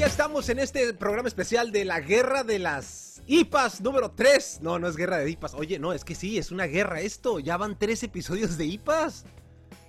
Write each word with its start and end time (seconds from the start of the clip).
ya 0.00 0.06
estamos 0.06 0.48
en 0.48 0.58
este 0.58 0.94
programa 0.94 1.28
especial 1.28 1.72
de 1.72 1.84
la 1.84 2.00
guerra 2.00 2.42
de 2.42 2.58
las 2.58 3.20
IPAs 3.26 3.82
número 3.82 4.10
3. 4.12 4.60
No, 4.62 4.78
no 4.78 4.88
es 4.88 4.96
guerra 4.96 5.18
de 5.18 5.28
IPAs. 5.30 5.52
Oye, 5.52 5.78
no, 5.78 5.92
es 5.92 6.06
que 6.06 6.14
sí, 6.14 6.38
es 6.38 6.50
una 6.50 6.64
guerra 6.64 7.02
esto. 7.02 7.38
Ya 7.38 7.58
van 7.58 7.78
tres 7.78 8.02
episodios 8.02 8.56
de 8.56 8.64
IPAs. 8.64 9.26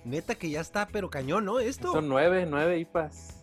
Neta 0.04 0.34
que 0.34 0.50
ya 0.50 0.60
está, 0.60 0.86
pero 0.86 1.08
cañón, 1.08 1.46
¿no? 1.46 1.60
Esto. 1.60 1.92
Son 1.92 2.10
nueve, 2.10 2.46
nueve 2.46 2.78
IPAs. 2.80 3.42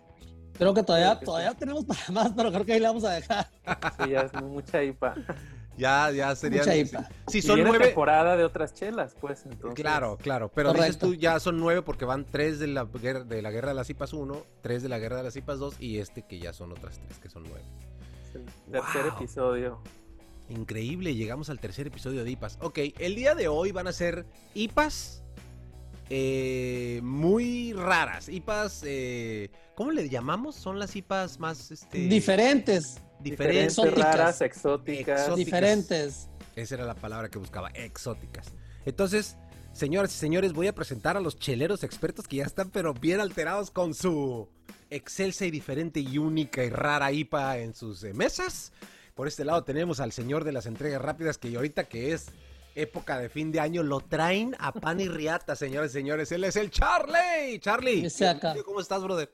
Creo 0.60 0.76
que 0.76 0.84
todavía, 0.84 1.20
todavía 1.20 1.56
tenemos 1.56 1.86
para 1.86 2.06
más, 2.12 2.34
pero 2.36 2.52
creo 2.52 2.64
que 2.64 2.74
ahí 2.74 2.80
la 2.80 2.90
vamos 2.90 3.04
a 3.04 3.14
dejar. 3.14 3.48
Sí, 3.98 4.12
ya 4.12 4.22
es 4.22 4.34
mucha 4.44 4.84
IPA. 4.84 5.16
Ya, 5.80 6.12
ya 6.12 6.36
sería. 6.36 6.60
Mucha 6.60 6.76
IPA. 6.76 7.10
Sí, 7.28 7.42
son 7.42 7.64
nueve. 7.64 7.86
temporada 7.86 8.36
de 8.36 8.44
otras 8.44 8.74
chelas, 8.74 9.16
pues, 9.20 9.46
entonces. 9.46 9.76
Claro, 9.82 10.18
claro. 10.18 10.52
Pero 10.54 10.74
dices 10.74 10.98
Correcto. 10.98 11.08
tú, 11.08 11.14
ya 11.16 11.40
son 11.40 11.58
nueve 11.58 11.82
porque 11.82 12.06
van 12.06 12.26
tres 12.26 12.60
de 12.60 12.68
la, 12.68 12.84
guerra, 12.86 13.24
de 13.24 13.42
la 13.42 13.50
guerra 13.52 13.70
de 13.70 13.76
las 13.76 13.90
IPAs 13.90 14.14
1, 14.14 14.44
tres 14.62 14.84
de 14.84 14.90
la 14.90 15.00
guerra 15.00 15.18
de 15.18 15.24
las 15.24 15.36
IPAs 15.36 15.60
2 15.60 15.76
y 15.80 16.00
este 16.00 16.24
que 16.24 16.40
ya 16.40 16.52
son 16.54 16.72
otras 16.74 17.00
tres, 17.00 17.18
que 17.20 17.30
son 17.30 17.44
nueve. 17.44 17.64
El 18.36 18.44
tercer 18.72 19.04
Wow. 19.06 19.14
episodio. 19.18 19.80
Increíble, 20.50 21.16
llegamos 21.16 21.50
al 21.50 21.60
tercer 21.60 21.88
episodio 21.88 22.24
de 22.24 22.32
IPAs. 22.32 22.58
Ok, 22.62 22.80
el 23.00 23.16
día 23.16 23.36
de 23.36 23.48
hoy 23.48 23.72
van 23.72 23.88
a 23.88 23.94
ser 23.94 24.26
IPAs 24.56 25.24
eh, 26.10 27.00
muy 27.04 27.74
raras. 27.74 28.30
IPAs, 28.30 28.82
eh, 28.86 29.50
¿cómo 29.76 29.92
le 29.92 30.10
llamamos? 30.10 30.56
Son 30.56 30.80
las 30.80 30.96
IPAs 30.96 31.40
más 31.40 31.70
este, 31.72 32.00
Diferentes, 32.00 33.00
diferentes. 33.20 33.76
Diferentes, 33.76 33.78
Exóticas. 33.78 34.16
raras, 34.16 34.42
exóticas. 34.42 35.20
Exóticas. 35.22 35.36
diferentes. 35.38 36.30
Esa 36.56 36.76
era 36.76 36.86
la 36.86 36.96
palabra 36.96 37.30
que 37.30 37.38
buscaba, 37.38 37.70
exóticas. 37.70 38.48
Entonces, 38.86 39.38
señoras 39.72 40.14
y 40.14 40.18
señores, 40.18 40.54
voy 40.54 40.68
a 40.68 40.74
presentar 40.76 41.18
a 41.18 41.20
los 41.20 41.38
cheleros 41.38 41.84
expertos 41.84 42.28
que 42.28 42.38
ya 42.38 42.46
están 42.46 42.70
pero 42.70 42.94
bien 42.94 43.20
alterados 43.20 43.72
con 43.72 43.94
su 43.94 44.50
excelsa 44.90 45.46
y 45.46 45.52
diferente 45.52 46.00
y 46.00 46.18
única 46.18 46.64
y 46.64 46.70
rara 46.70 47.12
IPA 47.12 47.60
en 47.60 47.74
sus 47.74 48.04
eh, 48.04 48.14
mesas. 48.14 48.72
Por 49.16 49.28
este 49.28 49.46
lado 49.46 49.64
tenemos 49.64 50.00
al 50.00 50.12
señor 50.12 50.44
de 50.44 50.52
las 50.52 50.66
entregas 50.66 51.02
rápidas 51.02 51.38
que 51.38 51.56
ahorita 51.56 51.84
que 51.86 52.14
es 52.14 52.28
época 52.76 53.20
de 53.20 53.30
fin 53.30 53.52
de 53.52 53.60
año 53.60 53.84
lo 53.84 54.00
traen 54.00 54.56
a 54.60 54.72
pan 54.72 55.00
y 55.00 55.08
riata, 55.08 55.56
señores 55.56 55.92
y 55.92 55.94
señores. 55.94 56.32
Él 56.32 56.44
es 56.44 56.56
el 56.56 56.72
Charlie. 56.72 57.60
Charlie. 57.60 58.08
¿cómo 58.64 58.80
estás, 58.80 59.04
brother? 59.04 59.32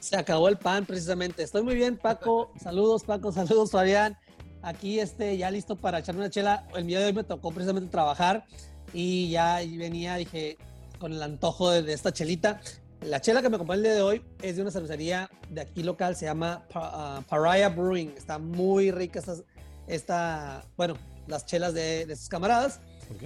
Se 0.00 0.16
acabó 0.16 0.48
el 0.48 0.56
pan 0.56 0.86
precisamente. 0.86 1.42
Estoy 1.42 1.62
muy 1.62 1.74
bien, 1.74 1.96
Paco. 1.96 2.52
Saludos, 2.60 3.04
Paco. 3.04 3.32
Saludos, 3.32 3.70
Fabián. 3.70 4.16
Aquí 4.62 4.98
este, 5.00 5.36
ya 5.36 5.50
listo 5.50 5.76
para 5.76 6.00
echarme 6.00 6.20
una 6.20 6.30
chela. 6.30 6.66
El 6.74 6.86
día 6.86 6.98
de 7.00 7.06
hoy 7.06 7.12
me 7.12 7.24
tocó 7.24 7.50
precisamente 7.50 7.90
trabajar 7.90 8.44
y 8.92 9.30
ya 9.30 9.56
venía, 9.56 10.16
dije, 10.16 10.58
con 10.98 11.12
el 11.12 11.22
antojo 11.22 11.70
de, 11.70 11.82
de 11.82 11.92
esta 11.92 12.12
chelita. 12.12 12.60
La 13.02 13.20
chela 13.20 13.42
que 13.42 13.48
me 13.48 13.56
acompaña 13.56 13.76
el 13.76 13.82
día 13.84 13.94
de 13.94 14.02
hoy 14.02 14.22
es 14.42 14.56
de 14.56 14.62
una 14.62 14.70
cervecería 14.70 15.30
de 15.50 15.60
aquí 15.60 15.82
local, 15.82 16.16
se 16.16 16.24
llama 16.26 16.66
ah, 16.74 17.22
Pariah 17.28 17.68
Brewing. 17.68 18.14
Está 18.16 18.38
muy 18.38 18.90
rica 18.90 19.20
esta, 19.20 19.36
esta 19.86 20.64
bueno, 20.76 20.94
las 21.26 21.46
chelas 21.46 21.74
de, 21.74 22.06
de 22.06 22.16
sus 22.16 22.28
camaradas. 22.28 22.80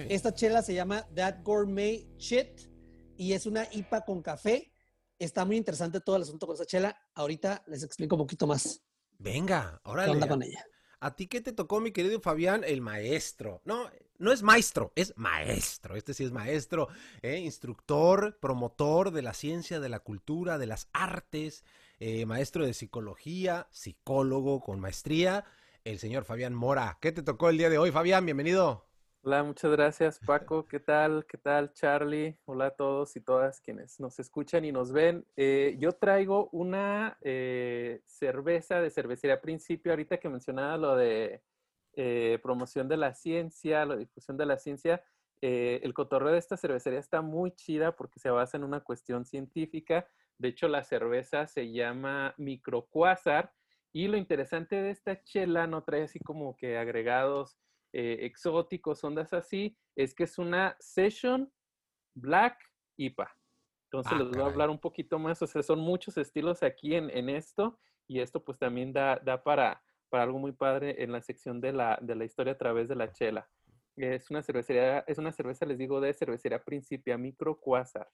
Esta 0.09 0.33
chela 0.33 0.61
se 0.61 0.73
llama 0.73 1.07
That 1.15 1.37
Gourmet 1.43 2.05
Shit 2.17 2.69
y 3.17 3.33
es 3.33 3.45
una 3.45 3.67
IPA 3.71 4.01
con 4.01 4.21
café. 4.21 4.70
Está 5.21 5.45
muy 5.45 5.55
interesante 5.55 6.01
todo 6.01 6.15
el 6.15 6.23
asunto 6.23 6.47
con 6.47 6.55
esa 6.55 6.65
chela. 6.65 6.99
Ahorita 7.13 7.63
les 7.67 7.83
explico 7.83 8.15
un 8.15 8.23
poquito 8.23 8.47
más 8.47 8.81
Venga, 9.19 9.79
qué 9.83 9.89
órale. 9.91 10.13
onda 10.13 10.27
con 10.27 10.41
ella. 10.41 10.65
¿A 10.99 11.15
ti 11.15 11.27
qué 11.27 11.41
te 11.41 11.53
tocó, 11.53 11.79
mi 11.79 11.91
querido 11.91 12.19
Fabián? 12.21 12.63
El 12.63 12.81
maestro. 12.81 13.61
No, 13.63 13.87
no 14.17 14.31
es 14.31 14.41
maestro, 14.41 14.91
es 14.95 15.13
maestro. 15.17 15.95
Este 15.95 16.15
sí 16.15 16.23
es 16.23 16.31
maestro, 16.31 16.87
¿eh? 17.21 17.37
instructor, 17.37 18.39
promotor 18.39 19.11
de 19.11 19.21
la 19.21 19.35
ciencia, 19.35 19.79
de 19.79 19.89
la 19.89 19.99
cultura, 19.99 20.57
de 20.57 20.65
las 20.65 20.89
artes, 20.91 21.63
eh, 21.99 22.25
maestro 22.25 22.65
de 22.65 22.73
psicología, 22.73 23.67
psicólogo 23.69 24.59
con 24.59 24.79
maestría, 24.79 25.45
el 25.83 25.99
señor 25.99 26.25
Fabián 26.25 26.55
Mora. 26.55 26.97
¿Qué 26.99 27.11
te 27.11 27.21
tocó 27.21 27.49
el 27.49 27.59
día 27.59 27.69
de 27.69 27.77
hoy, 27.77 27.91
Fabián? 27.91 28.25
Bienvenido. 28.25 28.90
Hola, 29.23 29.43
muchas 29.43 29.69
gracias, 29.71 30.19
Paco. 30.25 30.67
¿Qué 30.67 30.79
tal? 30.79 31.27
¿Qué 31.27 31.37
tal, 31.37 31.73
Charlie? 31.73 32.39
Hola 32.45 32.65
a 32.65 32.71
todos 32.71 33.15
y 33.15 33.21
todas 33.21 33.61
quienes 33.61 33.99
nos 33.99 34.17
escuchan 34.19 34.65
y 34.65 34.71
nos 34.71 34.91
ven. 34.91 35.27
Eh, 35.35 35.75
yo 35.77 35.91
traigo 35.91 36.49
una 36.51 37.19
eh, 37.21 38.01
cerveza 38.07 38.81
de 38.81 38.89
cervecería 38.89 39.39
Principio, 39.39 39.91
ahorita 39.91 40.17
que 40.17 40.27
mencionaba 40.27 40.75
lo 40.75 40.95
de 40.95 41.43
eh, 41.93 42.39
promoción 42.41 42.87
de 42.87 42.97
la 42.97 43.13
ciencia, 43.13 43.85
la 43.85 43.95
difusión 43.95 44.37
de 44.37 44.45
la 44.47 44.57
ciencia. 44.57 45.03
el 45.39 45.93
cotorreo 45.93 46.31
de 46.31 46.39
esta 46.39 46.57
cervecería 46.57 46.99
está 46.99 47.21
muy 47.21 47.51
chida 47.51 47.95
porque 47.95 48.19
se 48.19 48.31
basa 48.31 48.57
en 48.57 48.63
una 48.63 48.79
cuestión 48.79 49.25
científica. 49.25 50.07
De 50.39 50.47
hecho, 50.47 50.67
la 50.67 50.83
cerveza 50.83 51.45
se 51.45 51.71
llama 51.71 52.33
microcuásar 52.37 53.53
y 53.93 54.07
lo 54.07 54.17
interesante 54.17 54.81
de 54.81 54.89
esta 54.89 55.23
chela 55.23 55.67
no 55.67 55.83
trae 55.83 56.03
así 56.03 56.19
como 56.19 56.57
que 56.57 56.79
agregados 56.79 57.59
eh, 57.93 58.19
exóticos, 58.21 59.03
ondas 59.03 59.33
así, 59.33 59.77
es 59.95 60.13
que 60.13 60.23
es 60.23 60.37
una 60.37 60.75
Session 60.79 61.51
Black 62.13 62.57
IPA. 62.97 63.35
Entonces 63.85 64.13
Ah, 64.13 64.19
les 64.19 64.29
voy 64.29 64.41
a 64.41 64.45
hablar 64.45 64.69
un 64.69 64.79
poquito 64.79 65.19
más, 65.19 65.41
o 65.41 65.47
sea, 65.47 65.61
son 65.63 65.79
muchos 65.79 66.17
estilos 66.17 66.63
aquí 66.63 66.95
en, 66.95 67.09
en 67.09 67.29
esto 67.29 67.77
y 68.07 68.19
esto 68.21 68.43
pues 68.43 68.57
también 68.57 68.93
da, 68.93 69.17
da 69.23 69.43
para, 69.43 69.83
para 70.09 70.23
algo 70.23 70.39
muy 70.39 70.53
padre 70.53 71.03
en 71.03 71.11
la 71.11 71.21
sección 71.21 71.59
de 71.59 71.73
la, 71.73 71.99
de 72.01 72.15
la 72.15 72.25
historia 72.25 72.53
a 72.53 72.57
través 72.57 72.87
de 72.87 72.95
la 72.95 73.11
chela. 73.11 73.49
Es 73.97 74.29
una 74.31 74.41
cervecería, 74.41 74.99
es 75.07 75.17
una 75.17 75.31
cerveza, 75.33 75.65
les 75.65 75.77
digo, 75.77 75.99
de 75.99 76.13
cervecería 76.13 76.63
Principia 76.63 77.17
Micro 77.17 77.59
Quasar. 77.59 78.09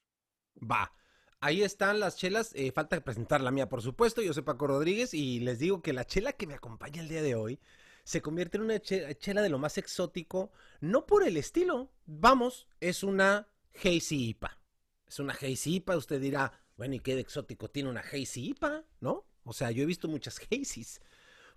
Va. 0.59 0.91
Ahí 1.39 1.61
están 1.61 1.99
las 1.99 2.17
chelas. 2.17 2.53
eh, 2.55 2.71
falta 2.71 2.99
presentar 3.01 3.41
la 3.41 3.51
mía, 3.51 3.69
por 3.69 3.81
supuesto. 3.83 4.21
Yo 4.23 4.33
soy 4.33 4.41
Paco 4.43 4.65
Rodríguez 4.67 5.13
y 5.13 5.39
les 5.41 5.59
digo 5.59 5.81
que 5.83 5.93
la 5.93 6.05
chela 6.05 6.33
que 6.33 6.47
me 6.47 6.55
acompaña 6.55 7.01
el 7.01 7.07
día 7.09 7.21
de 7.21 7.35
hoy 7.35 7.59
se 8.07 8.21
convierte 8.21 8.55
en 8.55 8.63
una 8.63 8.79
che- 8.79 9.15
chela 9.17 9.41
de 9.41 9.49
lo 9.49 9.59
más 9.59 9.77
exótico, 9.77 10.53
no 10.79 11.05
por 11.05 11.27
el 11.27 11.35
estilo. 11.35 11.91
Vamos, 12.05 12.69
es 12.79 13.03
una 13.03 13.49
Hazy 13.75 14.29
IPA. 14.29 14.57
Es 15.05 15.19
una 15.19 15.33
Hazy 15.33 15.75
IPA. 15.75 15.97
Usted 15.97 16.21
dirá, 16.21 16.53
bueno, 16.77 16.95
¿y 16.95 17.01
qué 17.01 17.15
de 17.15 17.21
exótico 17.21 17.69
tiene 17.69 17.89
una 17.89 17.99
Hazy 17.99 18.51
IPA? 18.51 18.85
¿No? 19.01 19.25
O 19.43 19.51
sea, 19.51 19.71
yo 19.71 19.83
he 19.83 19.85
visto 19.85 20.07
muchas 20.07 20.39
Hazys. 20.39 21.01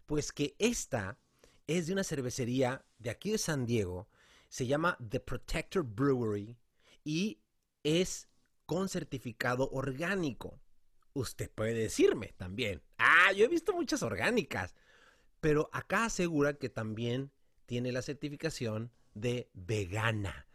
Pues 0.07 0.33
que 0.33 0.57
esta 0.59 1.21
es 1.69 1.87
de 1.87 1.93
una 1.93 2.03
cervecería 2.03 2.85
de 2.99 3.11
aquí 3.11 3.31
de 3.31 3.39
San 3.39 3.65
Diego. 3.65 4.09
Se 4.49 4.67
llama 4.67 4.99
The 5.09 5.21
Protector 5.21 5.85
Brewery 5.85 6.59
y 7.05 7.39
es 7.85 8.27
con 8.67 8.89
certificado 8.89 9.71
orgánico. 9.71 10.61
Usted 11.13 11.49
puede 11.49 11.75
decirme 11.75 12.35
también. 12.37 12.83
Ah, 12.99 13.31
yo 13.37 13.45
he 13.45 13.49
visto 13.49 13.73
muchas 13.73 14.03
orgánicas. 14.03 14.75
Pero 15.41 15.71
acá 15.73 16.05
asegura 16.05 16.55
que 16.55 16.69
también 16.69 17.31
tiene 17.67 17.93
la 17.93 18.03
certificación 18.03 18.91
de 19.15 19.49
vegana. 19.55 20.47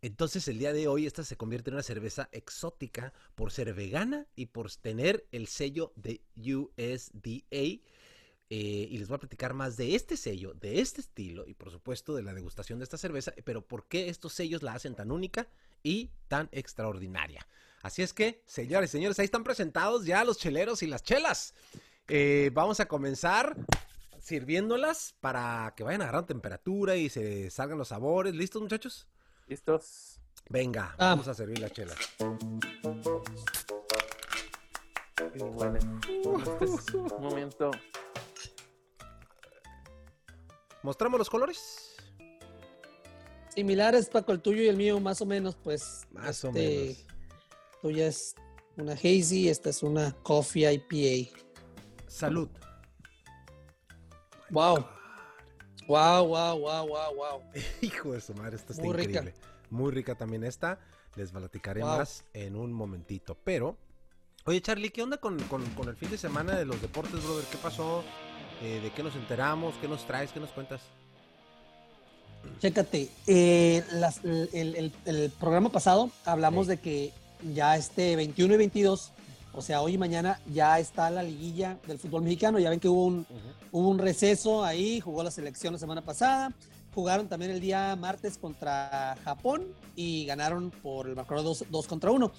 Entonces 0.00 0.46
el 0.46 0.58
día 0.58 0.72
de 0.72 0.86
hoy 0.86 1.06
esta 1.06 1.24
se 1.24 1.36
convierte 1.36 1.70
en 1.70 1.74
una 1.74 1.82
cerveza 1.82 2.28
exótica 2.30 3.12
por 3.34 3.50
ser 3.50 3.74
vegana 3.74 4.26
y 4.36 4.46
por 4.46 4.70
tener 4.76 5.26
el 5.32 5.48
sello 5.48 5.92
de 5.96 6.22
USDA. 6.36 7.82
Eh, 8.50 8.88
y 8.90 8.96
les 8.96 9.08
voy 9.08 9.16
a 9.16 9.20
platicar 9.20 9.52
más 9.54 9.76
de 9.76 9.94
este 9.94 10.16
sello, 10.16 10.54
de 10.54 10.80
este 10.80 11.02
estilo 11.02 11.46
y 11.46 11.52
por 11.52 11.70
supuesto 11.70 12.14
de 12.14 12.22
la 12.22 12.32
degustación 12.32 12.78
de 12.78 12.84
esta 12.84 12.96
cerveza, 12.96 13.34
pero 13.44 13.66
por 13.66 13.88
qué 13.88 14.08
estos 14.08 14.32
sellos 14.32 14.62
la 14.62 14.72
hacen 14.72 14.94
tan 14.94 15.10
única 15.10 15.48
y 15.82 16.10
tan 16.28 16.48
extraordinaria. 16.52 17.46
Así 17.82 18.02
es 18.02 18.14
que, 18.14 18.42
señores 18.46 18.90
señores, 18.90 19.18
ahí 19.18 19.26
están 19.26 19.44
presentados 19.44 20.06
ya 20.06 20.24
los 20.24 20.38
cheleros 20.38 20.82
y 20.82 20.86
las 20.86 21.02
chelas. 21.02 21.54
Eh, 22.08 22.50
vamos 22.54 22.80
a 22.80 22.88
comenzar 22.88 23.54
sirviéndolas 24.20 25.14
para 25.20 25.72
que 25.76 25.82
vayan 25.84 26.02
agarrando 26.02 26.26
temperatura 26.26 26.96
y 26.96 27.08
se 27.08 27.50
salgan 27.50 27.78
los 27.78 27.88
sabores. 27.88 28.34
¿Listos, 28.34 28.62
muchachos? 28.62 29.08
¿Listos? 29.46 30.20
Venga, 30.50 30.94
Ah. 30.98 31.10
vamos 31.10 31.28
a 31.28 31.34
servir 31.34 31.58
la 31.58 31.70
chela. 31.70 31.94
Y 35.34 35.38
bueno, 35.42 35.78
este 36.46 36.64
es 36.64 36.94
un 36.94 37.22
momento. 37.22 37.70
¿Mostramos 40.82 41.18
los 41.18 41.28
colores? 41.28 41.96
Similares, 43.54 44.08
Paco, 44.08 44.32
el 44.32 44.40
tuyo 44.40 44.62
y 44.62 44.68
el 44.68 44.76
mío, 44.76 45.00
más 45.00 45.20
o 45.20 45.26
menos, 45.26 45.56
pues. 45.56 46.06
Más 46.12 46.44
o 46.44 46.48
este, 46.48 46.60
menos. 46.60 47.06
Tuya 47.82 48.06
es 48.06 48.34
una 48.76 48.92
hazy, 48.92 49.48
esta 49.48 49.70
es 49.70 49.82
una 49.82 50.12
coffee 50.22 50.72
IPA. 50.72 51.30
Salud. 52.06 52.48
Wow. 54.50 54.84
Wow, 55.86 56.26
wow, 56.26 56.58
wow, 56.58 56.86
wow, 56.86 57.14
wow. 57.14 57.42
Hijo 57.80 58.12
de 58.12 58.20
su 58.20 58.34
madre, 58.34 58.56
esta 58.56 58.72
está 58.72 58.84
Muy 58.84 58.94
rica. 58.96 59.20
increíble. 59.20 59.34
Muy 59.70 59.92
rica 59.92 60.14
también 60.14 60.44
esta. 60.44 60.78
Les 61.16 61.30
platicaré 61.32 61.80
Wow. 61.82 61.98
más 61.98 62.24
en 62.34 62.56
un 62.56 62.72
momentito. 62.72 63.36
Pero, 63.44 63.76
oye 64.44 64.60
Charlie, 64.60 64.90
¿qué 64.90 65.02
onda 65.02 65.16
con, 65.18 65.38
con- 65.44 65.64
con 65.70 65.88
el 65.88 65.96
fin 65.96 66.10
de 66.10 66.18
semana 66.18 66.56
de 66.56 66.64
los 66.64 66.80
deportes, 66.80 67.22
brother? 67.24 67.44
¿Qué 67.50 67.58
pasó? 67.58 68.04
Eh, 68.62 68.80
¿De 68.82 68.90
qué 68.90 69.02
nos 69.02 69.14
enteramos? 69.16 69.74
¿Qué 69.80 69.88
nos 69.88 70.06
traes? 70.06 70.32
¿Qué 70.32 70.40
nos 70.40 70.50
cuentas? 70.50 70.80
Chécate, 72.60 73.10
eh, 73.26 73.84
las- 73.92 74.24
el, 74.24 74.48
el- 74.76 74.92
el 75.06 75.30
programa 75.38 75.70
pasado 75.70 76.10
hablamos 76.24 76.66
Sí. 76.66 76.70
de 76.70 76.76
que 76.78 77.12
ya 77.54 77.76
este 77.76 78.16
21 78.16 78.54
y 78.54 78.56
22 78.56 79.12
o 79.52 79.62
sea, 79.62 79.82
hoy 79.82 79.94
y 79.94 79.98
mañana 79.98 80.40
ya 80.46 80.78
está 80.78 81.10
la 81.10 81.22
liguilla 81.22 81.78
del 81.86 81.98
fútbol 81.98 82.22
mexicano. 82.22 82.58
Ya 82.58 82.70
ven 82.70 82.80
que 82.80 82.88
hubo 82.88 83.06
un, 83.06 83.26
hubo 83.72 83.88
un 83.88 83.98
receso 83.98 84.64
ahí, 84.64 85.00
jugó 85.00 85.22
la 85.22 85.30
selección 85.30 85.72
la 85.72 85.78
semana 85.78 86.02
pasada. 86.02 86.52
Jugaron 86.94 87.28
también 87.28 87.52
el 87.52 87.60
día 87.60 87.94
martes 87.96 88.38
contra 88.38 89.16
Japón 89.24 89.66
y 89.94 90.26
ganaron 90.26 90.70
por 90.70 91.08
el 91.08 91.14
marcador 91.14 91.56
2 91.68 91.86
contra 91.86 92.10
1. 92.10 92.30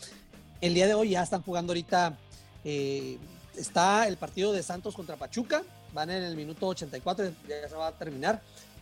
El 0.61 0.73
día 0.73 0.87
de 0.87 0.93
hoy 0.93 1.11
ya 1.11 1.23
están 1.23 1.41
jugando 1.41 1.71
ahorita, 1.71 2.17
eh, 2.65 3.17
está 3.55 4.07
el 4.07 4.17
partido 4.17 4.51
de 4.51 4.61
Santos 4.61 4.95
contra 4.95 5.15
Pachuca, 5.15 5.63
van 5.93 6.09
en 6.09 6.23
el 6.23 6.35
minuto 6.35 6.67
84, 6.67 7.31
ya 7.47 7.69
se 7.69 7.75
va 7.75 7.87
a 7.87 7.91
terminar, 7.93 8.41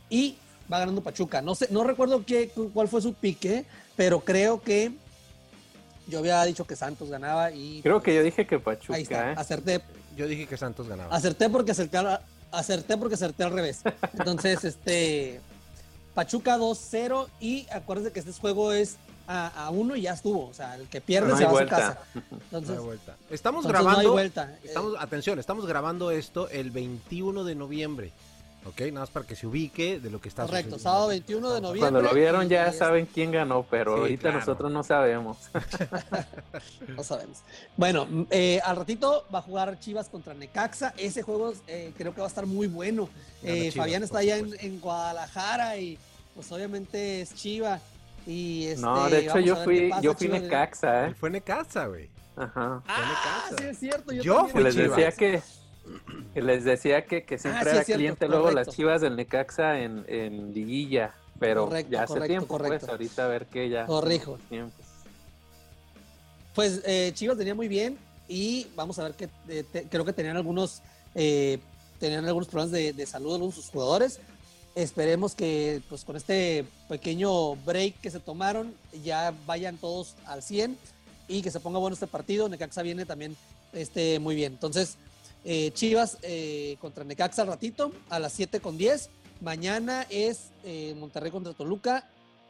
y 0.09 0.37
va 0.71 0.79
ganando 0.79 1.01
Pachuca. 1.01 1.41
No 1.41 1.53
sé, 1.53 1.67
no 1.69 1.83
recuerdo 1.83 2.25
qué, 2.25 2.49
cuál 2.73 2.87
fue 2.87 3.01
su 3.01 3.13
pique, 3.13 3.65
pero 3.95 4.21
creo 4.21 4.61
que 4.61 4.93
yo 6.07 6.19
había 6.19 6.43
dicho 6.43 6.65
que 6.65 6.75
Santos 6.75 7.09
ganaba 7.09 7.51
y... 7.51 7.81
Creo 7.81 8.01
que 8.01 8.15
yo 8.15 8.23
dije 8.23 8.47
que 8.47 8.59
Pachuca. 8.59 8.95
Ahí 8.95 9.03
está, 9.03 9.31
¿eh? 9.31 9.35
acerté. 9.37 9.81
Yo 10.15 10.27
dije 10.27 10.47
que 10.47 10.57
Santos 10.57 10.87
ganaba. 10.87 11.15
Acerté 11.15 11.49
porque 11.49 11.71
acerté, 11.71 11.99
acerté 12.51 12.97
porque 12.97 13.15
acerté 13.15 13.43
al 13.43 13.51
revés. 13.51 13.81
Entonces, 14.13 14.63
este... 14.63 15.41
Pachuca 16.13 16.57
2-0 16.57 17.27
y 17.39 17.67
acuérdense 17.71 18.11
que 18.11 18.19
este 18.21 18.31
juego 18.31 18.71
es 18.71 18.97
a, 19.27 19.69
uno 19.71 19.95
y 19.95 20.01
ya 20.01 20.13
estuvo. 20.13 20.47
O 20.47 20.53
sea, 20.53 20.75
el 20.75 20.87
que 20.87 21.01
pierde 21.01 21.35
se 21.37 21.45
va 21.45 21.51
a 21.51 21.63
su 21.63 21.69
casa. 21.69 21.99
Entonces, 22.31 22.69
no 22.69 22.81
hay 22.81 22.85
vuelta. 22.85 23.15
Estamos 23.29 23.67
grabando. 23.67 24.13
vuelta. 24.13 24.57
Estamos, 24.63 24.95
atención, 24.99 25.37
estamos 25.37 25.65
grabando 25.67 26.11
esto 26.11 26.49
el 26.49 26.71
21 26.71 27.43
de 27.43 27.55
noviembre. 27.55 28.13
¿Ok? 28.67 28.81
Nada 28.81 29.01
más 29.01 29.09
para 29.09 29.25
que 29.25 29.35
se 29.35 29.47
ubique 29.47 29.99
de 29.99 30.09
lo 30.09 30.19
que 30.19 30.29
está 30.29 30.45
Correcto, 30.45 30.77
sábado 30.77 31.07
21 31.07 31.53
de 31.53 31.61
noviembre. 31.61 31.79
Cuando 31.79 32.01
lo 32.01 32.13
vieron 32.13 32.47
ya 32.49 32.71
saben 32.71 33.05
quién 33.05 33.31
ganó, 33.31 33.65
pero 33.69 33.97
ahorita 33.97 34.31
nosotros 34.31 34.71
no 34.71 34.83
sabemos. 34.83 35.37
no 36.95 37.03
sabemos. 37.03 37.39
Bueno, 37.75 38.07
eh, 38.29 38.59
al 38.63 38.75
ratito 38.75 39.25
va 39.33 39.39
a 39.39 39.41
jugar 39.41 39.79
Chivas 39.79 40.09
contra 40.09 40.33
Necaxa. 40.33 40.93
Ese 40.97 41.23
juego 41.23 41.53
eh, 41.67 41.93
creo 41.97 42.13
que 42.13 42.21
va 42.21 42.27
a 42.27 42.29
estar 42.29 42.45
muy 42.45 42.67
bueno. 42.67 43.09
Eh, 43.43 43.71
Fabián 43.71 44.03
está 44.03 44.19
allá 44.19 44.37
en, 44.37 44.79
Guadalajara 44.79 45.77
y 45.77 45.97
pues 46.35 46.51
obviamente 46.51 47.21
es 47.21 47.33
Chiva. 47.33 47.79
Y 48.25 48.67
este, 48.67 48.81
no, 48.81 49.09
de 49.09 49.19
hecho 49.19 49.39
yo 49.39 49.55
fui, 49.57 49.89
yo 50.01 50.13
fui 50.13 50.27
Necaxa, 50.27 51.07
¿eh? 51.07 51.13
Fue 51.13 51.29
Necaxa, 51.29 51.87
güey. 51.87 52.09
Ajá. 52.35 52.83
Ah, 52.87 53.49
sí 53.57 53.63
es 53.65 53.79
cierto. 53.79 54.11
Yo, 54.13 54.21
yo 54.21 54.47
fui 54.47 54.63
Les 54.63 54.75
decía 54.75 55.11
que 55.11 55.41
les 56.35 56.63
decía 56.63 57.05
que, 57.05 57.23
que 57.23 57.37
siempre 57.37 57.69
ah, 57.71 57.73
era 57.75 57.83
cliente 57.83 58.27
luego 58.27 58.51
las 58.51 58.69
chivas 58.69 59.01
del 59.01 59.15
Necaxa 59.15 59.79
en, 59.79 60.05
en 60.07 60.53
liguilla, 60.53 61.13
pero 61.39 61.69
ya 61.89 62.03
hace 62.03 62.19
tiempo, 62.21 62.57
pues, 62.57 62.69
correcto. 62.69 62.91
ahorita 62.91 63.25
a 63.25 63.27
ver 63.27 63.45
qué 63.47 63.69
ya. 63.69 63.85
Corrijo. 63.85 64.37
Pues 66.53 66.81
eh, 66.85 67.11
Chivas 67.13 67.37
tenía 67.37 67.53
muy 67.53 67.67
bien 67.67 67.97
y 68.27 68.67
vamos 68.75 68.97
a 68.97 69.03
ver 69.03 69.13
que 69.13 69.29
creo 69.89 70.03
que 70.03 70.13
tenían 70.13 70.35
algunos 70.35 70.81
eh, 71.13 71.59
tenían 71.99 72.25
algunos 72.25 72.47
problemas 72.47 72.71
de, 72.71 72.93
de 72.93 73.05
salud 73.05 73.33
algunos 73.33 73.55
sus 73.55 73.69
jugadores. 73.69 74.19
Esperemos 74.75 75.33
que 75.33 75.81
pues 75.89 76.03
con 76.03 76.15
este 76.15 76.65
pequeño 76.87 77.55
break 77.57 77.99
que 77.99 78.11
se 78.11 78.19
tomaron 78.19 78.73
ya 79.03 79.33
vayan 79.45 79.77
todos 79.77 80.15
al 80.25 80.43
100 80.43 80.77
y 81.27 81.41
que 81.41 81.51
se 81.51 81.59
ponga 81.59 81.79
bueno 81.79 81.93
este 81.93 82.07
partido. 82.07 82.47
Necaxa 82.49 82.81
viene 82.81 83.05
también 83.05 83.35
este, 83.73 84.19
muy 84.19 84.35
bien. 84.35 84.53
Entonces, 84.53 84.97
eh, 85.49 85.71
Chivas 85.71 86.17
eh, 86.23 86.75
contra 86.81 87.05
Necaxa 87.05 87.43
al 87.43 87.47
ratito, 87.47 87.93
a 88.09 88.19
las 88.19 88.33
7 88.33 88.59
con 88.59 88.77
10. 88.77 89.09
Mañana 89.39 90.05
es 90.09 90.49
eh, 90.65 90.93
Monterrey 90.99 91.31
contra 91.31 91.53
Toluca, 91.53 92.05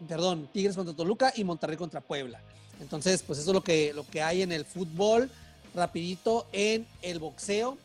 perdón, 0.08 0.50
Tigres 0.52 0.76
contra 0.76 0.96
Toluca 0.96 1.32
y 1.36 1.44
Monterrey 1.44 1.78
contra 1.78 2.02
Puebla. 2.02 2.42
Entonces, 2.82 3.22
pues 3.22 3.38
eso 3.38 3.52
es 3.52 3.54
lo 3.54 3.62
que, 3.62 3.94
lo 3.94 4.04
que 4.08 4.24
hay 4.24 4.42
en 4.42 4.52
el 4.52 4.66
fútbol. 4.66 5.30
Rapidito 5.76 6.48
en 6.52 6.88
el 7.04 7.20
boxeo. 7.20 7.78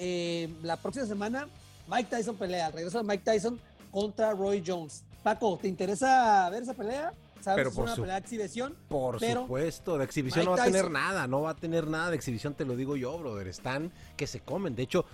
la 0.00 0.76
próxima 0.78 1.06
semana, 1.06 1.48
Mike 1.86 2.10
Tyson 2.10 2.34
pelea. 2.34 2.72
Regreso 2.72 2.98
de 2.98 3.04
Mike 3.04 3.22
Tyson 3.24 3.60
contra 3.92 4.32
Roy 4.32 4.64
Jones. 4.66 5.04
Paco, 5.22 5.56
¿te 5.62 5.68
interesa 5.68 6.50
ver 6.50 6.64
esa 6.64 6.74
pelea? 6.74 7.12
Pero 7.44 7.72
por 7.72 7.88
una 7.98 8.16
exhibición. 8.16 8.76
Por 8.88 9.20
supuesto, 9.20 9.98
de 9.98 10.04
exhibición 10.04 10.44
no 10.44 10.52
va 10.52 10.62
a 10.62 10.64
tener 10.64 10.90
nada, 10.90 11.26
no 11.26 11.42
va 11.42 11.50
a 11.50 11.56
tener 11.56 11.86
nada 11.86 12.10
de 12.10 12.16
exhibición, 12.16 12.54
te 12.54 12.64
lo 12.64 12.76
digo 12.76 12.96
yo, 12.96 13.18
brother. 13.18 13.48
Están 13.48 13.92
que 14.16 14.26
se 14.26 14.40
comen. 14.40 14.74
De 14.74 14.82
hecho, 14.82 15.04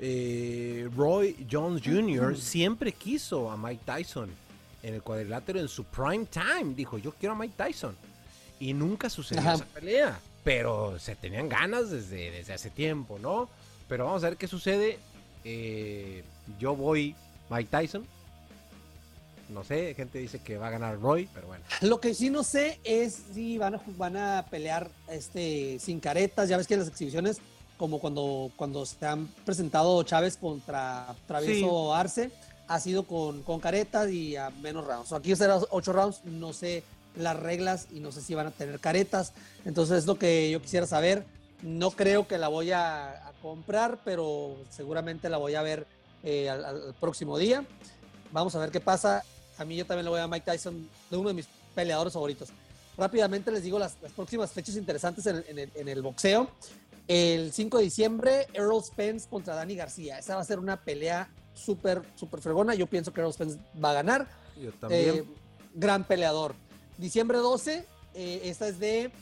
eh, 0.00 0.88
Roy 0.96 1.46
Jones 1.50 1.82
Jr. 1.84 2.36
siempre 2.36 2.92
quiso 2.92 3.50
a 3.50 3.56
Mike 3.56 3.82
Tyson 3.84 4.30
en 4.82 4.94
el 4.94 5.02
cuadrilátero 5.02 5.58
en 5.58 5.68
su 5.68 5.84
prime 5.84 6.26
time. 6.26 6.74
Dijo, 6.74 6.98
yo 6.98 7.12
quiero 7.12 7.34
a 7.34 7.38
Mike 7.38 7.54
Tyson. 7.56 7.96
Y 8.60 8.74
nunca 8.74 9.08
sucedió 9.08 9.52
esa 9.52 9.64
pelea. 9.64 10.18
Pero 10.44 10.98
se 10.98 11.14
tenían 11.16 11.48
ganas 11.48 11.90
desde, 11.90 12.30
desde 12.30 12.54
hace 12.54 12.70
tiempo, 12.70 13.18
¿no? 13.18 13.48
Pero 13.88 14.06
vamos 14.06 14.24
a 14.24 14.28
ver 14.28 14.38
qué 14.38 14.48
sucede. 14.48 14.98
Eh, 15.44 16.24
yo 16.58 16.74
voy 16.74 17.14
Mike 17.50 17.68
Tyson 17.70 18.06
no 19.48 19.64
sé, 19.64 19.94
gente 19.94 20.18
dice 20.18 20.40
que 20.40 20.58
va 20.58 20.68
a 20.68 20.70
ganar 20.70 21.00
Roy, 21.00 21.28
pero 21.32 21.46
bueno. 21.46 21.64
Lo 21.80 22.00
que 22.00 22.14
sí 22.14 22.30
no 22.30 22.42
sé 22.42 22.80
es 22.84 23.22
si 23.32 23.58
van 23.58 23.76
a, 23.76 23.82
van 23.96 24.16
a 24.16 24.46
pelear 24.50 24.90
este, 25.08 25.78
sin 25.78 26.00
caretas. 26.00 26.48
Ya 26.48 26.56
ves 26.56 26.66
que 26.66 26.74
en 26.74 26.80
las 26.80 26.88
exhibiciones, 26.88 27.38
como 27.76 27.98
cuando, 27.98 28.50
cuando 28.56 28.84
se 28.84 29.04
han 29.06 29.26
presentado 29.44 30.02
Chávez 30.02 30.36
contra 30.36 31.14
Travieso 31.26 31.94
Arce, 31.94 32.30
ha 32.66 32.80
sido 32.80 33.04
con, 33.04 33.42
con 33.42 33.60
caretas 33.60 34.10
y 34.10 34.36
a 34.36 34.50
menos 34.50 34.86
rounds. 34.86 35.12
Aquí 35.12 35.34
será 35.34 35.58
ocho 35.70 35.92
rounds, 35.92 36.24
no 36.24 36.52
sé 36.52 36.82
las 37.16 37.36
reglas 37.36 37.88
y 37.90 38.00
no 38.00 38.12
sé 38.12 38.20
si 38.20 38.34
van 38.34 38.46
a 38.46 38.50
tener 38.50 38.78
caretas. 38.80 39.32
Entonces 39.64 39.98
es 39.98 40.06
lo 40.06 40.18
que 40.18 40.50
yo 40.50 40.60
quisiera 40.60 40.86
saber. 40.86 41.24
No 41.62 41.90
creo 41.90 42.28
que 42.28 42.38
la 42.38 42.48
voy 42.48 42.70
a, 42.72 43.24
comprar, 43.42 44.00
pero 44.04 44.56
seguramente 44.68 45.28
la 45.28 45.36
voy 45.36 45.54
a 45.54 45.62
ver 45.62 45.86
eh, 46.24 46.50
al 46.50 46.92
próximo 46.98 47.38
día. 47.38 47.64
Vamos 48.32 48.54
a 48.56 48.58
ver 48.58 48.72
qué 48.72 48.80
pasa 48.80 49.24
a 49.58 49.64
mí 49.64 49.76
yo 49.76 49.84
también 49.84 50.04
le 50.04 50.10
voy 50.10 50.20
a 50.20 50.26
Mike 50.26 50.50
Tyson, 50.50 50.88
de 51.10 51.16
uno 51.16 51.28
de 51.28 51.34
mis 51.34 51.48
peleadores 51.74 52.12
favoritos. 52.12 52.50
Rápidamente 52.96 53.50
les 53.50 53.62
digo 53.62 53.78
las, 53.78 53.96
próximas 54.16 54.50
fechas 54.52 54.76
interesantes 54.76 55.26
en 55.26 55.88
el, 55.88 56.02
boxeo. 56.02 56.50
El 57.06 57.52
5 57.52 57.78
de 57.78 57.84
diciembre, 57.84 58.46
Errol 58.52 58.82
Spence 58.82 59.28
contra 59.28 59.54
Dani 59.54 59.76
García. 59.76 60.18
Esa 60.18 60.34
va 60.34 60.42
a 60.42 60.44
ser 60.44 60.58
una 60.58 60.76
pelea 60.76 61.30
súper, 61.54 62.02
súper 62.16 62.40
fregona. 62.40 62.74
Yo 62.74 62.86
pienso 62.86 63.12
que 63.12 63.20
Errol 63.20 63.32
Spence 63.32 63.58
va 63.82 63.90
a 63.90 63.94
ganar. 63.94 64.28
Yo 64.60 64.72
también. 64.72 65.16
Eh, 65.16 65.24
gran 65.74 66.04
peleador. 66.04 66.54
Diciembre 66.98 67.38
12, 67.38 67.86
eh, 68.14 68.40
esta 68.44 68.66
es 68.66 68.80
de 68.80 69.12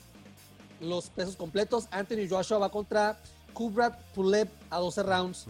los 0.80 1.10
pesos 1.10 1.36
completos. 1.36 1.86
Anthony 1.90 2.28
Joshua 2.28 2.58
va 2.58 2.70
contra 2.70 3.18
Kubrat 3.52 3.98
Pulev 4.14 4.48
a 4.70 4.78
12 4.78 5.02
rounds. 5.02 5.46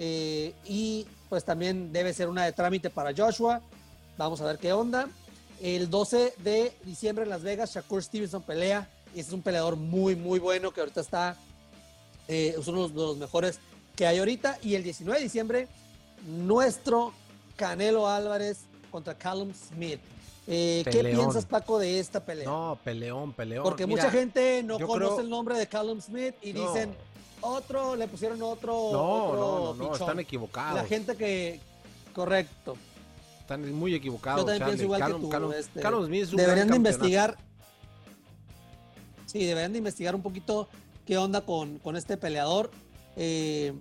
Eh, 0.00 0.54
y 0.64 1.06
pues 1.28 1.44
también 1.44 1.92
debe 1.92 2.12
ser 2.12 2.28
una 2.28 2.44
de 2.44 2.52
trámite 2.52 2.90
para 2.90 3.12
Joshua. 3.16 3.62
Vamos 4.18 4.40
a 4.40 4.46
ver 4.46 4.58
qué 4.58 4.72
onda. 4.72 5.08
El 5.60 5.88
12 5.88 6.34
de 6.38 6.72
diciembre 6.84 7.22
en 7.22 7.30
Las 7.30 7.42
Vegas, 7.42 7.72
Shakur 7.72 8.02
Stevenson 8.02 8.42
pelea. 8.42 8.90
Y 9.14 9.20
es 9.20 9.32
un 9.32 9.42
peleador 9.42 9.76
muy, 9.76 10.16
muy 10.16 10.40
bueno 10.40 10.72
que 10.72 10.80
ahorita 10.80 11.00
está. 11.00 11.36
Eh, 12.26 12.56
es 12.58 12.66
uno 12.66 12.88
de 12.88 12.94
los 12.94 13.16
mejores 13.16 13.60
que 13.94 14.06
hay 14.06 14.18
ahorita. 14.18 14.58
Y 14.60 14.74
el 14.74 14.82
19 14.82 15.18
de 15.18 15.24
diciembre, 15.24 15.68
nuestro 16.26 17.12
Canelo 17.56 18.08
Álvarez 18.08 18.64
contra 18.90 19.14
Callum 19.14 19.52
Smith. 19.54 20.00
Eh, 20.48 20.82
¿Qué 20.90 21.04
piensas, 21.04 21.46
Paco, 21.46 21.78
de 21.78 22.00
esta 22.00 22.24
pelea? 22.24 22.44
No, 22.44 22.78
peleón, 22.82 23.32
peleón. 23.32 23.62
Porque 23.62 23.86
mucha 23.86 24.10
gente 24.10 24.62
no 24.64 24.80
conoce 24.80 25.22
el 25.22 25.30
nombre 25.30 25.56
de 25.56 25.68
Callum 25.68 26.00
Smith 26.00 26.34
y 26.42 26.52
dicen, 26.52 26.92
otro, 27.40 27.94
le 27.94 28.08
pusieron 28.08 28.42
otro. 28.42 28.72
No, 28.92 29.34
no, 29.34 29.74
no, 29.74 29.92
están 29.92 30.18
equivocados. 30.18 30.74
La 30.74 30.84
gente 30.84 31.16
que, 31.16 31.60
correcto. 32.12 32.76
Están 33.48 33.72
muy 33.72 33.94
equivocados. 33.94 34.42
Yo 34.42 34.44
también 34.44 34.66
pienso 34.66 34.84
igual 34.84 35.06
que 35.06 35.38
tú. 35.38 35.52
Este, 35.52 35.80
deberían 36.36 36.68
de 36.68 36.76
investigar. 36.76 37.38
Sí, 39.24 39.42
deberían 39.46 39.72
de 39.72 39.78
investigar 39.78 40.14
un 40.14 40.20
poquito 40.20 40.68
qué 41.06 41.16
onda 41.16 41.40
con, 41.40 41.78
con 41.78 41.96
este 41.96 42.18
peleador. 42.18 42.70
Eh, 43.16 43.72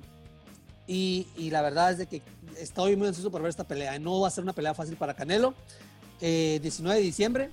y, 0.87 1.27
y, 1.35 1.49
la 1.49 1.61
verdad 1.61 1.91
es 1.91 1.97
de 1.97 2.05
que 2.05 2.21
estoy 2.57 2.95
muy 2.95 3.09
ansioso 3.09 3.29
por 3.29 3.41
ver 3.41 3.49
esta 3.49 3.65
pelea. 3.65 3.99
No 3.99 4.21
va 4.21 4.29
a 4.29 4.31
ser 4.31 4.45
una 4.45 4.53
pelea 4.53 4.73
fácil 4.73 4.95
para 4.95 5.13
Canelo. 5.13 5.53
19 6.21 6.61
eh, 6.61 6.61
de 6.61 7.01
diciembre, 7.01 7.49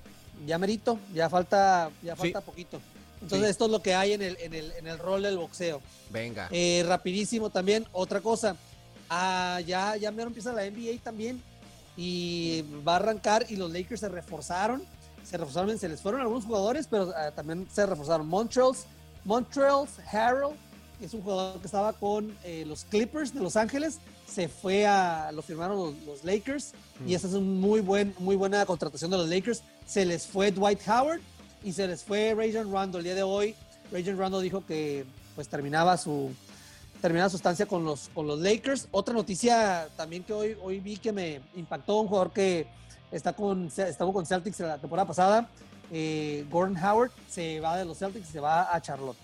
ya 0.47 0.57
merito, 0.57 0.97
ya 1.13 1.29
falta, 1.29 1.91
ya 2.01 2.15
falta 2.15 2.39
poquito. 2.39 2.79
Entonces, 3.21 3.49
esto 3.49 3.65
es 3.65 3.71
lo 3.71 3.81
que 3.81 3.93
hay 3.93 4.13
en 4.13 4.21
el, 4.21 4.37
en 4.39 4.53
el, 4.53 4.71
en 4.71 4.87
el 4.87 4.97
rol 4.99 5.23
del 5.23 5.37
boxeo. 5.37 5.81
Venga. 6.11 6.47
Eh, 6.49 6.85
rapidísimo 6.87 7.49
también, 7.49 7.85
otra 7.91 8.21
cosa. 8.21 8.55
Ah, 9.09 9.59
ya, 9.67 9.97
ya 9.97 10.11
me 10.11 10.23
empieza 10.23 10.53
la 10.53 10.63
NBA 10.63 11.03
también 11.03 11.43
y 11.97 12.63
va 12.87 12.93
a 12.93 12.95
arrancar 12.97 13.45
y 13.49 13.55
los 13.55 13.71
Lakers 13.71 14.01
se 14.01 14.09
reforzaron. 14.09 14.83
Se 15.23 15.37
reforzaron, 15.37 15.77
se 15.79 15.89
les 15.89 16.01
fueron 16.01 16.21
algunos 16.21 16.45
jugadores, 16.45 16.87
pero 16.87 17.11
ah, 17.15 17.31
también 17.31 17.67
se 17.71 17.85
reforzaron. 17.85 18.27
Montreal, 18.27 18.73
Montreal 19.23 19.87
Harold, 20.11 20.55
que 20.99 21.05
es 21.05 21.13
un 21.13 21.21
jugador 21.21 21.59
que 21.59 21.65
estaba 21.65 21.93
con 21.93 22.37
eh, 22.43 22.63
los 22.67 22.85
Clippers 22.85 23.33
de 23.33 23.39
Los 23.39 23.55
Ángeles, 23.55 23.99
se 24.27 24.47
fue 24.47 24.85
a, 24.85 25.31
lo 25.31 25.41
firmaron 25.41 25.95
los, 26.05 26.23
Lakers 26.23 26.73
y 27.05 27.11
mm. 27.11 27.15
esa 27.15 27.27
es 27.27 27.33
una 27.33 27.45
muy, 27.45 27.81
buen, 27.81 28.13
muy 28.19 28.35
buena 28.35 28.65
contratación 28.65 29.11
de 29.11 29.17
los 29.17 29.29
Lakers. 29.29 29.63
Se 29.85 30.05
les 30.05 30.27
fue 30.27 30.51
Dwight 30.51 30.79
Howard 30.87 31.21
y 31.63 31.73
se 31.73 31.87
les 31.87 32.03
fue 32.03 32.35
Rajon 32.35 32.71
Rondo 32.71 32.99
el 32.99 33.03
día 33.03 33.15
de 33.15 33.23
hoy. 33.23 33.55
Rajon 33.91 34.17
Rondo 34.17 34.39
dijo 34.39 34.65
que 34.65 35.05
pues 35.35 35.47
terminaba 35.47 35.97
su 35.97 36.31
terminaba 37.01 37.29
su 37.29 37.37
estancia 37.37 37.65
con 37.65 37.83
los, 37.83 38.09
con 38.13 38.27
los 38.27 38.39
Lakers. 38.39 38.87
Otra 38.91 39.13
noticia 39.13 39.87
también 39.95 40.23
que 40.23 40.33
hoy, 40.33 40.57
hoy 40.61 40.79
vi 40.79 40.97
que 40.97 41.11
me 41.11 41.41
impactó, 41.55 41.99
un 41.99 42.07
jugador 42.07 42.31
que 42.31 42.67
está 43.11 43.33
con, 43.33 43.67
estaba 43.67 44.11
con 44.11 44.25
Celtics 44.25 44.59
la 44.59 44.77
temporada 44.77 45.07
pasada, 45.07 45.49
eh, 45.91 46.45
Gordon 46.49 46.77
Howard, 46.77 47.11
se 47.29 47.59
va 47.59 47.77
de 47.77 47.85
los 47.85 47.97
Celtics 47.97 48.29
y 48.29 48.31
se 48.31 48.39
va 48.39 48.73
a 48.73 48.81
Charlotte. 48.81 49.17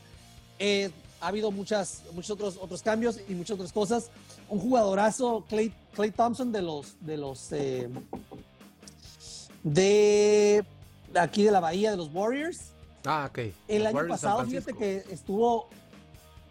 Eh, 0.59 0.91
ha 1.19 1.27
habido 1.27 1.51
muchas, 1.51 2.03
muchos 2.13 2.31
otros, 2.31 2.57
otros 2.61 2.81
cambios 2.81 3.19
y 3.27 3.33
muchas 3.33 3.55
otras 3.55 3.71
cosas. 3.71 4.09
Un 4.49 4.59
jugadorazo, 4.59 5.45
Clay, 5.47 5.73
Clay 5.93 6.11
Thompson 6.11 6.51
de 6.51 6.61
los, 6.61 6.95
de 6.99 7.17
los 7.17 7.51
eh, 7.51 7.89
de 9.63 10.63
aquí 11.15 11.43
de 11.43 11.51
la 11.51 11.59
Bahía 11.59 11.91
de 11.91 11.97
los 11.97 12.09
Warriors. 12.13 12.71
Ah, 13.05 13.27
ok. 13.29 13.39
El 13.67 13.87
año 13.87 14.07
pasado, 14.07 14.45
fíjate 14.45 14.73
que 14.73 15.03
estuvo 15.09 15.69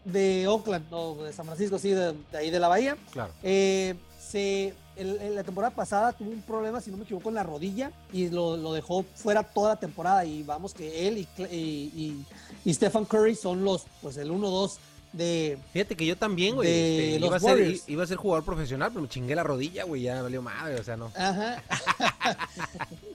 de 0.04 0.46
Oakland, 0.48 0.90
no, 0.90 1.14
de 1.16 1.32
San 1.32 1.46
Francisco, 1.46 1.78
sí, 1.78 1.90
de, 1.90 2.14
ahí 2.32 2.50
de 2.50 2.60
la 2.60 2.68
Bahía. 2.68 2.96
Claro. 3.12 3.32
Eh, 3.42 3.94
se, 4.18 4.74
en 4.96 5.34
la 5.34 5.42
temporada 5.42 5.74
pasada 5.74 6.12
tuvo 6.12 6.30
un 6.30 6.42
problema, 6.42 6.80
si 6.80 6.90
no 6.90 6.96
me 6.96 7.04
equivoco, 7.04 7.28
en 7.28 7.34
la 7.34 7.42
rodilla 7.42 7.90
y 8.12 8.28
lo, 8.28 8.56
lo 8.56 8.72
dejó 8.72 9.04
fuera 9.14 9.42
toda 9.42 9.70
la 9.70 9.76
temporada. 9.76 10.24
Y 10.24 10.42
vamos 10.42 10.74
que 10.74 11.08
él 11.08 11.18
y, 11.18 11.28
y, 11.54 12.24
y, 12.64 12.74
Stephen 12.74 13.04
Curry 13.04 13.34
son 13.34 13.64
los, 13.64 13.86
pues 14.02 14.16
el 14.16 14.30
1-2 14.30 14.76
de. 15.12 15.58
Fíjate 15.72 15.96
que 15.96 16.06
yo 16.06 16.16
también, 16.16 16.54
güey. 16.54 16.68
Este, 16.68 17.26
iba, 17.26 17.36
a 17.36 17.40
ser, 17.40 17.76
iba 17.86 18.04
a 18.04 18.06
ser 18.06 18.16
jugador 18.16 18.44
profesional, 18.44 18.90
pero 18.90 19.02
me 19.02 19.08
chingué 19.08 19.34
la 19.34 19.42
rodilla, 19.42 19.84
güey. 19.84 20.02
Ya 20.02 20.22
valió 20.22 20.42
madre, 20.42 20.76
o 20.76 20.84
sea, 20.84 20.96
no. 20.96 21.10
Ajá. 21.16 21.62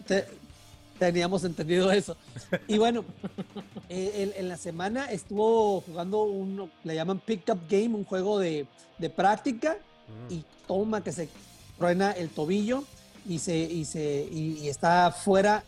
teníamos 0.99 1.43
entendido 1.43 1.91
eso. 1.91 2.15
Y 2.67 2.77
bueno, 2.77 3.03
eh, 3.89 4.33
en, 4.37 4.49
la 4.49 4.57
semana 4.57 5.11
estuvo 5.11 5.81
jugando 5.81 6.23
un, 6.23 6.71
le 6.83 6.95
llaman 6.95 7.19
Pickup 7.19 7.59
Game, 7.69 7.95
un 7.95 8.05
juego 8.05 8.39
de, 8.39 8.67
de 8.97 9.09
práctica, 9.09 9.77
mm. 10.29 10.33
y 10.33 10.45
toma 10.67 11.03
que 11.03 11.11
se 11.11 11.29
truena 11.77 12.11
el 12.11 12.29
tobillo 12.29 12.83
y, 13.27 13.39
se, 13.39 13.57
y, 13.57 13.85
se, 13.85 14.27
y, 14.31 14.67
está 14.67 15.11
fuera 15.11 15.63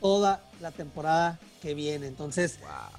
toda 0.00 0.42
la 0.60 0.70
temporada 0.70 1.38
que 1.62 1.74
viene. 1.74 2.06
Entonces, 2.06 2.58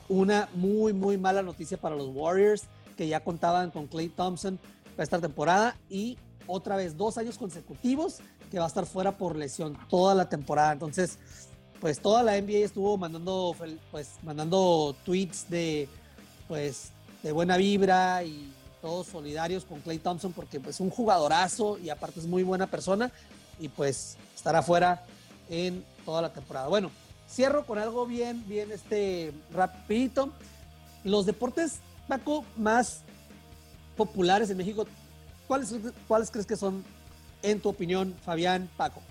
una 0.09 0.49
muy, 0.53 0.93
muy 0.93 1.17
mala 1.17 1.41
noticia 1.41 1.77
para 1.77 1.95
los 1.95 2.09
Warriors, 2.13 2.63
que 2.95 3.07
ya 3.07 3.19
contaban 3.19 3.71
con 3.71 3.87
Clay 3.87 4.09
Thompson 4.09 4.59
para 4.95 5.03
esta 5.03 5.19
temporada 5.19 5.75
y 5.89 6.17
otra 6.47 6.75
vez 6.75 6.97
dos 6.97 7.17
años 7.17 7.37
consecutivos 7.37 8.17
que 8.49 8.59
va 8.59 8.65
a 8.65 8.67
estar 8.67 8.85
fuera 8.85 9.17
por 9.17 9.35
lesión 9.35 9.77
toda 9.89 10.15
la 10.15 10.29
temporada. 10.29 10.71
Entonces, 10.71 11.19
pues 11.79 11.99
toda 11.99 12.23
la 12.23 12.39
NBA 12.39 12.65
estuvo 12.65 12.97
mandando, 12.97 13.55
pues, 13.91 14.11
mandando 14.23 14.95
tweets 15.03 15.49
de, 15.49 15.87
pues, 16.47 16.91
de 17.23 17.31
buena 17.31 17.57
vibra 17.57 18.23
y 18.23 18.51
todos 18.81 19.07
solidarios 19.07 19.65
con 19.65 19.81
Clay 19.81 19.97
Thompson 19.97 20.33
porque 20.33 20.59
pues 20.59 20.79
un 20.79 20.89
jugadorazo 20.89 21.77
y 21.79 21.89
aparte 21.89 22.19
es 22.19 22.27
muy 22.27 22.43
buena 22.43 22.67
persona 22.67 23.11
y 23.59 23.69
pues 23.69 24.17
estará 24.35 24.61
fuera 24.61 25.03
en 25.49 25.83
toda 26.05 26.21
la 26.21 26.31
temporada. 26.31 26.67
Bueno, 26.67 26.91
cierro 27.29 27.65
con 27.65 27.79
algo 27.79 28.05
bien, 28.05 28.43
bien 28.47 28.71
este 28.71 29.33
rapidito. 29.51 30.31
Los 31.03 31.25
deportes, 31.25 31.79
Paco, 32.07 32.45
más 32.55 33.01
populares 33.95 34.49
en 34.49 34.57
México, 34.57 34.85
¿cuáles, 35.47 35.73
¿cuáles 36.07 36.29
crees 36.29 36.45
que 36.45 36.55
son, 36.55 36.83
en 37.41 37.59
tu 37.59 37.69
opinión, 37.69 38.15
Fabián, 38.23 38.69
Paco? 38.77 39.01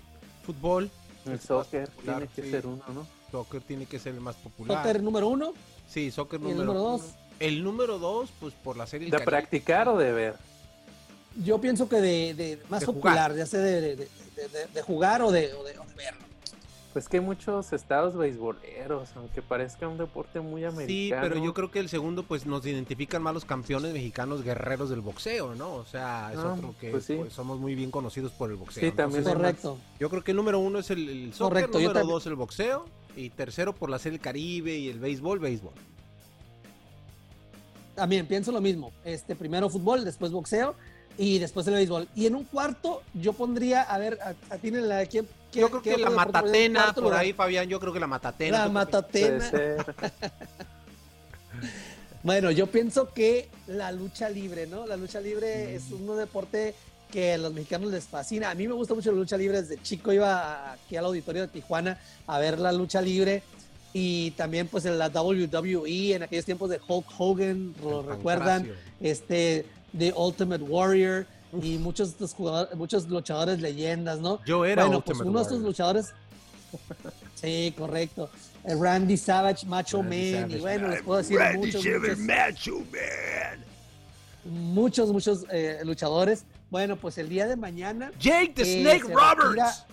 Fútbol, 0.45 0.89
el 1.27 1.39
soccer 1.39 1.89
tiene 2.03 2.27
que 2.27 2.49
ser 2.49 2.65
uno, 2.65 2.83
¿no? 2.93 3.07
Soccer 3.31 3.61
tiene 3.61 3.85
que 3.85 3.99
ser 3.99 4.13
el 4.13 4.21
más 4.21 4.35
popular. 4.35 4.77
¿Soccer 4.77 5.03
número 5.03 5.27
uno? 5.27 5.53
Sí, 5.87 6.11
soccer 6.11 6.39
número, 6.39 6.61
el 6.61 6.67
número 6.67 6.83
dos. 6.83 7.01
El 7.39 7.63
número 7.63 7.99
dos, 7.99 8.29
pues 8.39 8.53
por 8.53 8.77
la 8.77 8.87
serie. 8.87 9.11
¿De 9.11 9.19
practicar 9.19 9.87
o 9.89 9.97
de 9.97 10.11
ver? 10.11 10.35
Yo 11.43 11.61
pienso 11.61 11.87
que 11.87 12.01
de, 12.01 12.59
más 12.69 12.83
popular, 12.83 13.35
ya 13.35 13.45
sea 13.45 13.59
de, 13.59 14.07
jugar 14.83 15.21
o 15.21 15.31
de, 15.31 15.53
o 15.53 15.63
de, 15.63 15.73
verlo. 15.95 16.26
Pues 16.97 17.09
que 17.09 17.17
hay 17.17 17.23
muchos 17.23 17.73
estados 17.73 18.17
beisboleros, 18.17 19.09
aunque 19.17 19.43
parezca 19.43 19.87
un 19.87 19.99
deporte 19.99 20.39
muy 20.39 20.65
americano. 20.65 20.87
Sí, 20.87 21.13
pero 21.29 21.45
yo 21.45 21.53
creo 21.53 21.69
que 21.69 21.77
el 21.77 21.89
segundo, 21.89 22.23
pues 22.23 22.47
nos 22.47 22.65
identifican 22.65 23.21
más 23.21 23.35
los 23.35 23.45
campeones 23.45 23.93
mexicanos 23.93 24.41
guerreros 24.41 24.89
del 24.89 25.01
boxeo, 25.01 25.53
¿no? 25.53 25.75
O 25.75 25.85
sea, 25.85 26.31
es 26.33 26.39
ah, 26.39 26.53
otro 26.53 26.73
que 26.81 26.89
pues 26.89 27.05
pues, 27.05 27.33
somos 27.33 27.59
muy 27.59 27.75
bien 27.75 27.91
conocidos 27.91 28.31
por 28.31 28.49
el 28.49 28.55
boxeo. 28.55 28.81
Sí, 28.83 28.95
también. 28.95 29.23
Correcto. 29.23 29.77
Yo 29.99 30.09
creo 30.09 30.23
que 30.23 30.31
el 30.31 30.37
número 30.37 30.57
uno 30.57 30.79
es 30.79 30.89
el, 30.89 31.07
el 31.07 31.33
soccer, 31.35 31.65
Correcto, 31.67 31.79
número 31.79 32.07
dos 32.07 32.25
el 32.25 32.33
boxeo, 32.33 32.85
y 33.15 33.29
tercero 33.29 33.75
por 33.75 33.91
la 33.91 33.99
serie 33.99 34.17
Caribe 34.17 34.75
y 34.75 34.89
el 34.89 34.97
béisbol, 34.97 35.37
béisbol. 35.37 35.73
También 37.93 38.25
pienso 38.25 38.51
lo 38.51 38.59
mismo. 38.59 38.91
Este, 39.05 39.35
primero 39.35 39.69
fútbol, 39.69 40.03
después 40.03 40.31
boxeo 40.31 40.73
y 41.15 41.37
después 41.37 41.67
el 41.67 41.75
béisbol. 41.75 42.07
Y 42.15 42.25
en 42.25 42.33
un 42.33 42.43
cuarto 42.43 43.03
yo 43.13 43.33
pondría, 43.33 43.83
a 43.83 43.99
ver, 43.99 44.17
a, 44.19 44.29
a 44.29 44.57
la 44.63 45.05
quién 45.05 45.27
yo 45.57 45.69
creo 45.69 45.81
que 45.81 45.97
la 45.97 46.09
matatena, 46.09 46.93
por 46.93 47.13
ahí, 47.13 47.33
Fabián, 47.33 47.67
yo 47.67 47.79
creo 47.79 47.93
que 47.93 47.99
la 47.99 48.07
matatena. 48.07 48.59
La 48.59 48.69
matatena. 48.69 49.51
bueno, 52.23 52.51
yo 52.51 52.67
pienso 52.67 53.13
que 53.13 53.49
la 53.67 53.91
lucha 53.91 54.29
libre, 54.29 54.67
¿no? 54.67 54.85
La 54.85 54.97
lucha 54.97 55.19
libre 55.19 55.75
es 55.75 55.91
un 55.91 56.17
deporte 56.17 56.75
que 57.11 57.33
a 57.33 57.37
los 57.37 57.53
mexicanos 57.53 57.91
les 57.91 58.05
fascina. 58.05 58.49
A 58.49 58.55
mí 58.55 58.67
me 58.67 58.73
gusta 58.73 58.93
mucho 58.93 59.11
la 59.11 59.17
lucha 59.17 59.37
libre. 59.37 59.61
Desde 59.61 59.81
chico 59.81 60.11
iba 60.11 60.73
aquí 60.73 60.95
al 60.97 61.05
auditorio 61.05 61.43
de 61.43 61.47
Tijuana 61.47 61.99
a 62.25 62.39
ver 62.39 62.59
la 62.59 62.71
lucha 62.71 63.01
libre. 63.01 63.43
Y 63.93 64.31
también 64.31 64.67
pues 64.67 64.85
en 64.85 64.99
la 64.99 65.07
WWE, 65.07 66.13
en 66.13 66.23
aquellos 66.23 66.45
tiempos 66.45 66.69
de 66.69 66.79
Hulk 66.85 67.07
Hogan, 67.17 67.73
lo 67.81 68.03
recuerdan, 68.03 68.69
este, 68.99 69.65
The 69.97 70.13
Ultimate 70.15 70.63
Warrior 70.63 71.25
y 71.61 71.77
muchos 71.77 72.09
estos 72.09 72.33
jugadores, 72.33 72.75
muchos 72.75 73.07
luchadores 73.07 73.59
leyendas, 73.59 74.19
¿no? 74.19 74.43
Yo 74.45 74.65
era 74.65 74.85
bueno, 74.85 75.01
pues 75.01 75.19
uno 75.19 75.39
de 75.39 75.43
estos 75.43 75.59
luchadores. 75.61 76.13
sí, 77.35 77.73
correcto. 77.77 78.29
El 78.63 78.79
Randy 78.79 79.15
Savage, 79.15 79.65
Macho 79.65 80.03
Man, 80.03 80.51
y 80.51 80.57
bueno, 80.57 80.89
les 80.89 81.01
puedo 81.01 81.19
decir 81.19 81.39
muchos, 81.55 81.85
muchos, 81.85 82.17
Macho 82.19 82.79
Man. 82.91 83.63
muchos, 84.43 85.11
muchos 85.11 85.45
eh, 85.49 85.79
luchadores. 85.83 86.43
Bueno, 86.69 86.97
pues 86.97 87.17
el 87.17 87.29
día 87.29 87.47
de 87.47 87.55
mañana. 87.55 88.11
Jake 88.19 88.53
the 88.55 88.63
eh, 88.63 88.81
Snake 88.81 89.13
Roberts. 89.13 89.85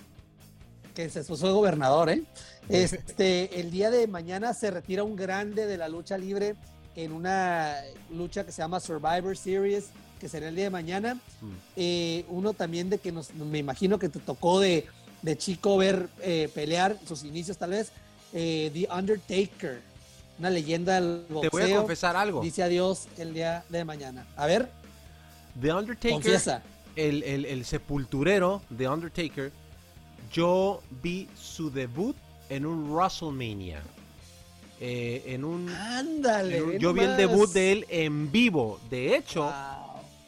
que 0.93 1.09
se 1.09 1.23
fue 1.23 1.51
gobernador, 1.51 2.11
¿eh? 2.11 2.23
Este, 2.69 3.61
el 3.61 3.71
día 3.71 3.91
de 3.91 4.07
mañana 4.07 4.55
se 4.55 4.71
retira 4.71 5.05
un 5.05 5.17
grande 5.17 5.67
de 5.67 5.77
la 5.77 5.87
lucha 5.87 6.17
libre 6.17 6.55
en 6.97 7.13
una 7.13 7.77
lucha 8.11 8.47
que 8.47 8.53
se 8.53 8.63
llama 8.63 8.81
Survivor 8.81 9.37
Series 9.37 9.91
que 10.21 10.29
será 10.29 10.49
el 10.49 10.55
día 10.55 10.65
de 10.65 10.71
mañana. 10.71 11.15
Mm. 11.15 11.51
Eh, 11.77 12.25
uno 12.29 12.53
también 12.53 12.91
de 12.91 12.99
que 12.99 13.13
nos, 13.13 13.35
me 13.35 13.59
imagino 13.59 13.99
que 13.99 14.09
te 14.09 14.19
tocó 14.21 14.61
de, 14.61 14.87
de 15.23 15.37
chico 15.37 15.77
ver 15.77 16.09
eh, 16.23 16.49
pelear, 16.55 16.97
sus 17.07 17.25
inicios 17.25 17.59
tal 17.59 17.71
vez, 17.71 17.93
eh, 18.33 18.71
The 18.73 18.89
Undertaker, 18.93 19.81
una 20.39 20.51
leyenda 20.51 20.95
del 20.95 21.25
boxeo. 21.29 21.41
Te 21.43 21.49
voy 21.51 21.73
a 21.73 21.77
confesar 21.77 22.17
algo. 22.17 22.41
Dice 22.41 22.63
adiós 22.63 23.09
el 23.19 23.35
día 23.35 23.65
de 23.69 23.85
mañana. 23.85 24.27
A 24.37 24.47
ver. 24.47 24.71
The 25.61 25.73
Undertaker, 25.73 26.63
el, 26.97 27.23
el, 27.23 27.45
el 27.45 27.65
sepulturero 27.65 28.63
de 28.71 28.89
Undertaker, 28.89 29.53
yo 30.33 30.83
vi 31.03 31.29
su 31.41 31.71
debut 31.71 32.17
en 32.49 32.67
un 32.67 32.91
WrestleMania. 32.91 33.83
en 34.81 35.45
un. 35.45 35.69
Ándale. 35.69 36.79
yo 36.81 36.93
vi 36.93 37.03
el 37.03 37.17
debut 37.17 37.49
de 37.53 37.73
él 37.73 37.87
en 37.89 38.33
vivo. 38.33 38.81
De 38.91 39.15
hecho, 39.17 39.53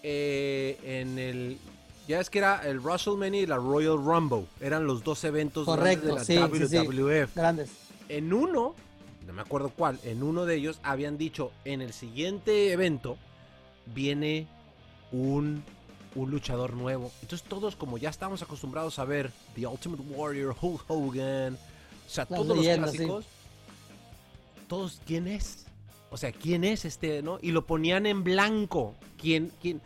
eh, 0.08 0.78
en 0.84 1.18
el. 1.18 1.58
Ya 2.06 2.20
es 2.20 2.30
que 2.30 2.38
era 2.38 2.64
el 2.64 2.78
WrestleMania 2.78 3.40
y 3.40 3.46
la 3.46 3.56
Royal 3.56 3.96
Rumble. 3.96 4.46
Eran 4.60 4.86
los 4.86 5.02
dos 5.02 5.24
eventos 5.24 5.64
Correcto, 5.64 6.14
de 6.14 6.34
la 6.36 6.46
WWF. 6.46 7.34
Grandes. 7.34 7.70
En 8.08 8.32
uno, 8.32 8.76
no 9.26 9.32
me 9.32 9.42
acuerdo 9.42 9.70
cuál, 9.70 9.98
en 10.04 10.22
uno 10.22 10.46
de 10.46 10.54
ellos 10.54 10.78
habían 10.84 11.18
dicho: 11.18 11.50
en 11.64 11.82
el 11.82 11.92
siguiente 11.92 12.70
evento 12.70 13.16
viene 13.86 14.46
un, 15.10 15.64
un 16.14 16.30
luchador 16.30 16.74
nuevo. 16.74 17.10
Entonces, 17.22 17.44
todos, 17.48 17.74
como 17.74 17.98
ya 17.98 18.10
estamos 18.10 18.40
acostumbrados 18.42 19.00
a 19.00 19.04
ver 19.04 19.32
The 19.56 19.66
Ultimate 19.66 20.04
Warrior, 20.04 20.54
Hulk 20.60 20.84
Hogan, 20.86 21.54
o 21.54 22.08
sea, 22.08 22.26
todos 22.26 22.56
los 22.56 22.64
clásicos, 22.64 23.24
todos, 24.68 25.00
¿quién 25.04 25.26
es? 25.26 25.65
O 26.10 26.16
sea, 26.16 26.32
¿quién 26.32 26.64
es 26.64 26.84
este, 26.84 27.22
no? 27.22 27.38
Y 27.42 27.50
lo 27.50 27.66
ponían 27.66 28.06
en 28.06 28.24
blanco. 28.24 28.94
¿Quién, 29.18 29.52
quién? 29.60 29.80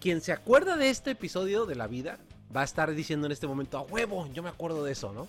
quien 0.00 0.20
se 0.20 0.32
acuerda 0.32 0.76
de 0.76 0.90
este 0.90 1.12
episodio 1.12 1.66
de 1.66 1.74
la 1.74 1.86
vida 1.86 2.18
va 2.54 2.62
a 2.62 2.64
estar 2.64 2.94
diciendo 2.94 3.26
en 3.26 3.32
este 3.32 3.46
momento, 3.46 3.78
a 3.78 3.82
huevo, 3.82 4.28
yo 4.32 4.42
me 4.42 4.48
acuerdo 4.48 4.84
de 4.84 4.92
eso, 4.92 5.12
¿no? 5.12 5.28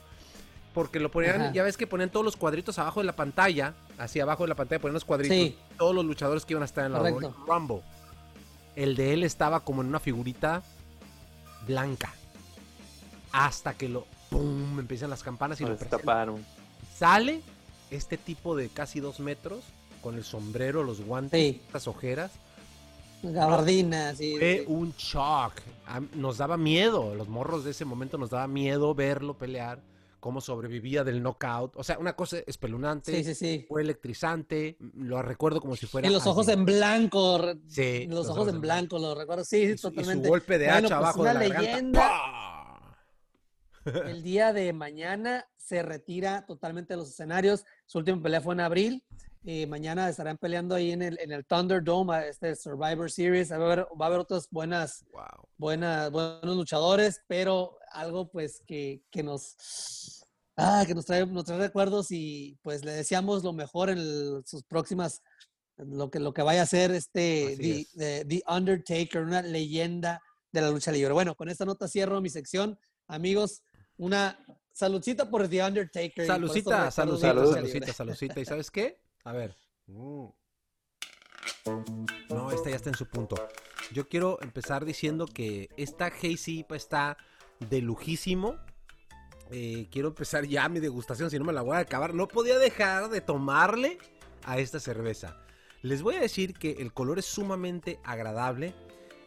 Porque 0.74 1.00
lo 1.00 1.10
ponían, 1.10 1.52
ya 1.54 1.64
ves 1.64 1.78
que 1.78 1.88
ponían 1.88 2.10
todos 2.10 2.24
los 2.24 2.38
cuadritos 2.38 2.78
abajo 2.80 3.00
de 3.00 3.08
la 3.08 3.16
pantalla, 3.16 3.74
así 3.98 4.20
abajo 4.20 4.44
de 4.44 4.50
la 4.50 4.56
pantalla 4.56 4.80
ponían 4.80 4.94
los 4.94 5.06
cuadritos, 5.06 5.60
todos 5.78 5.96
los 5.96 6.06
luchadores 6.06 6.46
que 6.46 6.54
iban 6.54 6.62
a 6.62 6.66
estar 6.66 6.86
en 6.86 6.94
la 6.94 7.00
Rumble. 7.48 7.82
El 8.76 8.96
de 8.96 9.14
él 9.14 9.24
estaba 9.24 9.62
como 9.62 9.82
en 9.82 9.88
una 9.88 10.00
figurita 10.00 10.64
blanca. 11.68 12.14
Hasta 13.32 13.74
que 13.74 13.90
lo, 13.90 14.06
¡pum! 14.30 14.80
empiezan 14.80 15.10
las 15.10 15.24
campanas 15.24 15.60
y 15.60 15.66
lo, 15.66 15.76
taparon. 15.76 16.46
Sale 16.96 17.42
este 17.92 18.18
tipo 18.18 18.56
de 18.56 18.70
casi 18.70 19.00
dos 19.00 19.20
metros 19.20 19.64
con 20.02 20.16
el 20.16 20.24
sombrero, 20.24 20.84
los 20.84 21.02
guantes, 21.02 21.40
Sí. 21.40 21.62
las 21.74 21.88
ojeras. 21.88 22.32
Gabardina, 23.22 24.16
sí. 24.16 24.36
Fue 24.38 24.60
sí. 24.60 24.66
un 24.68 24.94
shock. 24.98 25.54
Nos 26.16 26.38
daba 26.38 26.58
miedo, 26.58 27.14
los 27.16 27.28
morros 27.28 27.64
de 27.66 27.72
ese 27.72 27.84
momento 27.86 28.18
nos 28.18 28.30
daba 28.30 28.48
miedo 28.48 28.96
verlo 28.96 29.38
pelear, 29.38 29.82
cómo 30.22 30.40
sobrevivía 30.40 31.04
del 31.04 31.22
knockout. 31.22 31.74
O 31.76 31.84
sea, 31.84 31.98
una 32.00 32.14
cosa 32.16 32.38
espeluznante, 32.48 33.34
Sí, 33.36 33.66
fue 33.68 33.82
electrizante, 33.82 34.78
lo 34.96 35.22
recuerdo 35.22 35.60
como 35.60 35.76
si 35.76 35.86
fuera... 35.86 36.08
Y 36.08 36.12
los 36.12 36.26
ojos 36.28 36.48
en 36.48 36.64
blanco. 36.64 37.42
Sí, 37.68 38.06
Los, 38.08 38.30
ojos 38.30 38.48
en 38.48 38.62
blanco, 38.62 38.98
lo 39.00 39.16
recuerdo. 39.16 39.44
Sí, 39.44 39.58
Y 39.58 39.68
su, 39.68 39.74
y 39.74 39.78
su 39.78 39.90
totalmente. 39.92 40.30
golpe 40.30 40.58
de 40.58 40.66
Bueno, 40.68 40.88
hacha 40.88 40.98
pues, 40.98 41.06
abajo 41.08 41.22
una 41.22 41.34
de 41.34 41.50
la 41.50 41.60
leyenda. 41.62 42.12
El 43.86 44.24
día 44.24 44.54
de 44.54 44.72
mañana 44.74 45.46
se 45.58 45.82
retira 45.84 46.46
totalmente 46.46 46.94
de 46.94 46.98
los 46.98 47.10
escenarios. 47.10 47.66
Su 47.86 47.98
última 48.00 48.22
pelea 48.22 48.42
fue 48.42 48.54
en 48.54 48.60
abril. 48.62 49.04
Eh, 49.46 49.66
mañana 49.68 50.10
estarán 50.10 50.38
peleando 50.38 50.76
ahí 50.76 50.92
en 50.92 51.02
el, 51.02 51.18
en 51.22 51.32
el 51.32 51.46
Thunderdome, 51.46 52.28
este 52.28 52.56
Survivor 52.56 53.10
Series. 53.10 53.52
Va 53.52 53.56
a 53.56 53.60
haber, 53.60 53.80
va 54.00 54.06
a 54.06 54.08
haber 54.08 54.20
otras 54.20 54.48
buenas, 54.52 55.06
Wow. 55.14 55.48
buenas, 55.58 56.12
buenos 56.12 56.58
luchadores, 56.58 57.22
pero 57.28 57.78
algo 57.94 58.30
pues 58.30 58.62
que, 58.68 59.02
que 59.10 59.24
nos, 59.24 60.26
ah, 60.58 60.84
que 60.86 60.94
nos 60.94 61.06
trae, 61.06 61.26
nos 61.26 61.46
trae 61.46 61.58
recuerdos 61.58 62.12
y 62.12 62.58
pues 62.62 62.84
le 62.84 62.92
deseamos 62.92 63.44
lo 63.44 63.54
mejor 63.54 63.90
en 63.90 64.00
el- 64.00 64.44
sus 64.46 64.64
próximas, 64.64 65.22
lo 65.78 66.12
que, 66.12 66.20
lo 66.20 66.34
que 66.34 66.42
vaya 66.42 66.64
a 66.64 66.66
ser 66.66 66.92
este 66.92 67.56
The, 67.58 67.80
es. 67.80 67.92
The- 67.94 68.26
The 68.26 68.44
Undertaker, 68.46 69.22
una 69.22 69.42
leyenda 69.42 70.22
de 70.52 70.62
la 70.62 70.70
lucha 70.70 70.92
libre. 70.92 71.14
Bueno, 71.14 71.36
con 71.36 71.48
esta 71.48 71.64
nota 71.64 71.88
cierro 71.88 72.20
mi 72.20 72.30
sección. 72.30 72.78
Amigos, 73.08 73.64
una 73.98 74.38
saludcita 74.74 75.30
por 75.30 75.48
The 75.48 75.64
Undertaker. 75.64 76.26
y 76.26 76.28
lucha 76.28 76.92
salucita, 76.92 77.34
libre. 77.64 77.94
salucita. 77.94 78.40
¿Y 78.42 78.46
sabes 78.46 78.70
qué? 78.70 79.00
A 79.24 79.34
ver. 79.34 79.58
Mm. 79.88 80.28
No, 82.30 82.52
esta 82.52 82.70
ya 82.70 82.76
está 82.76 82.90
en 82.90 82.96
su 82.96 83.08
punto. 83.08 83.36
Yo 83.92 84.08
quiero 84.08 84.40
empezar 84.42 84.86
diciendo 84.86 85.26
que 85.26 85.70
esta 85.78 86.08
Hazy 86.08 86.66
está 86.70 87.18
de 87.60 87.82
lujísimo. 87.82 88.56
Eh, 89.52 89.88
quiero 89.92 90.10
empezar 90.10 90.46
ya 90.46 90.70
mi 90.70 90.80
degustación, 90.80 91.32
si 91.32 91.40
no 91.40 91.46
me 91.46 91.54
la 91.54 91.62
voy 91.62 91.76
a 91.76 91.80
acabar. 91.80 92.14
No 92.14 92.28
podía 92.28 92.58
dejar 92.58 93.10
de 93.10 93.22
tomarle 93.22 93.98
a 94.44 94.60
esta 94.60 94.80
cerveza. 94.80 95.38
Les 95.82 96.02
voy 96.02 96.16
a 96.16 96.22
decir 96.22 96.54
que 96.54 96.74
el 96.74 96.94
color 96.94 97.20
es 97.20 97.26
sumamente 97.26 98.00
agradable. 98.04 98.74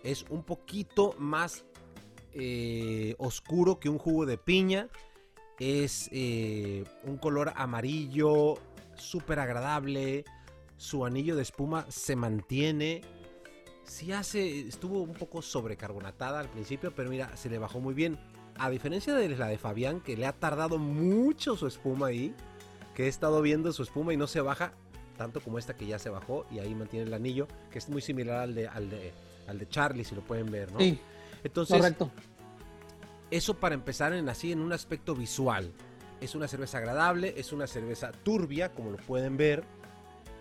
Es 0.04 0.24
un 0.28 0.44
poquito 0.44 1.14
más 1.18 1.64
eh, 2.34 3.14
oscuro 3.18 3.80
que 3.80 3.88
un 3.88 3.98
jugo 3.98 4.26
de 4.26 4.38
piña. 4.38 4.88
Es 5.58 6.08
eh, 6.12 6.84
un 7.04 7.18
color 7.18 7.52
amarillo 7.56 8.54
súper 9.02 9.38
agradable. 9.38 10.24
Su 10.76 11.04
anillo 11.04 11.36
de 11.36 11.42
espuma 11.42 11.86
se 11.90 12.16
mantiene. 12.16 13.02
Sí 13.84 14.12
hace, 14.12 14.60
estuvo 14.60 15.02
un 15.02 15.12
poco 15.12 15.42
sobrecarbonatada 15.42 16.40
al 16.40 16.48
principio, 16.48 16.92
pero 16.94 17.10
mira, 17.10 17.36
se 17.36 17.50
le 17.50 17.58
bajó 17.58 17.80
muy 17.80 17.94
bien. 17.94 18.18
A 18.56 18.70
diferencia 18.70 19.14
de 19.14 19.28
la 19.30 19.46
de 19.46 19.58
Fabián, 19.58 20.00
que 20.00 20.16
le 20.16 20.26
ha 20.26 20.32
tardado 20.32 20.78
mucho 20.78 21.56
su 21.56 21.66
espuma 21.66 22.08
ahí, 22.08 22.34
que 22.94 23.04
he 23.04 23.08
estado 23.08 23.42
viendo 23.42 23.72
su 23.72 23.82
espuma 23.82 24.12
y 24.12 24.16
no 24.16 24.26
se 24.26 24.40
baja, 24.40 24.72
tanto 25.16 25.40
como 25.40 25.58
esta 25.58 25.76
que 25.76 25.86
ya 25.86 25.98
se 25.98 26.10
bajó 26.10 26.46
y 26.50 26.58
ahí 26.58 26.74
mantiene 26.74 27.06
el 27.06 27.14
anillo, 27.14 27.48
que 27.70 27.78
es 27.78 27.88
muy 27.88 28.02
similar 28.02 28.40
al 28.40 28.54
de, 28.54 28.68
al 28.68 28.90
de, 28.90 29.12
al 29.46 29.58
de 29.58 29.68
Charlie, 29.68 30.04
si 30.04 30.14
lo 30.14 30.22
pueden 30.22 30.50
ver, 30.50 30.70
¿no? 30.72 30.78
Sí, 30.78 30.98
Entonces, 31.42 31.76
correcto. 31.78 32.10
eso 33.30 33.54
para 33.54 33.74
empezar 33.74 34.12
en 34.12 34.28
así 34.28 34.52
en 34.52 34.60
un 34.60 34.72
aspecto 34.72 35.14
visual. 35.14 35.72
Es 36.22 36.34
una 36.34 36.46
cerveza 36.46 36.78
agradable, 36.78 37.34
es 37.36 37.52
una 37.52 37.66
cerveza 37.66 38.12
turbia, 38.12 38.72
como 38.72 38.90
lo 38.90 38.96
pueden 38.96 39.36
ver. 39.36 39.64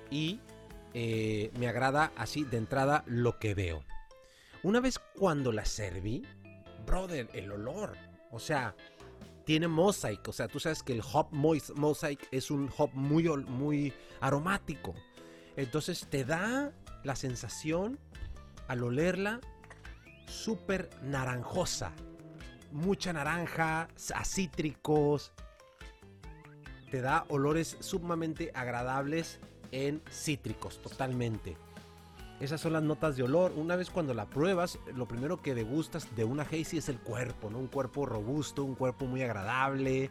Y 0.10 0.40
eh, 0.94 1.52
me 1.58 1.68
agrada 1.68 2.12
así 2.16 2.44
de 2.44 2.58
entrada 2.58 3.04
lo 3.08 3.40
que 3.40 3.56
veo. 3.56 3.84
Una 4.64 4.80
vez 4.80 5.00
cuando 5.00 5.52
la 5.52 5.66
serví, 5.66 6.24
brother, 6.86 7.30
el 7.34 7.52
olor. 7.52 7.98
O 8.32 8.40
sea, 8.40 8.76
tiene 9.44 9.68
mosaic. 9.68 10.28
O 10.28 10.34
sea, 10.34 10.48
tú 10.48 10.60
sabes 10.60 10.84
que 10.84 10.94
el 10.94 11.02
hop 11.02 11.30
mosaic 11.32 12.28
es 12.32 12.52
un 12.52 12.70
hop 12.78 12.92
muy, 12.94 13.28
muy 13.46 13.92
aromático. 14.20 14.94
Entonces 15.58 16.08
te 16.10 16.24
da 16.24 16.72
la 17.04 17.16
sensación 17.16 18.00
al 18.68 18.84
olerla 18.84 19.42
súper 20.28 20.92
naranjosa 21.02 21.92
mucha 22.72 23.14
naranja, 23.14 23.88
a 24.16 24.26
cítricos. 24.26 25.32
Te 26.92 27.02
da 27.02 27.26
olores 27.30 27.78
sumamente 27.80 28.52
agradables 28.54 29.40
en 29.72 30.02
cítricos, 30.12 30.82
totalmente. 30.82 31.56
Esas 32.42 32.60
son 32.60 32.74
las 32.74 32.84
notas 32.84 33.16
de 33.16 33.24
olor. 33.24 33.54
Una 33.56 33.78
vez 33.78 33.90
cuando 33.90 34.14
la 34.14 34.26
pruebas, 34.26 34.78
lo 34.94 35.08
primero 35.08 35.42
que 35.42 35.56
degustas 35.56 36.14
de 36.16 36.26
una 36.26 36.44
Hazy 36.44 36.80
es 36.80 36.90
el 36.90 37.00
cuerpo, 37.00 37.50
¿no? 37.50 37.60
Un 37.60 37.68
cuerpo 37.68 38.06
robusto, 38.06 38.66
un 38.66 38.76
cuerpo 38.76 39.06
muy 39.06 39.22
agradable. 39.24 40.10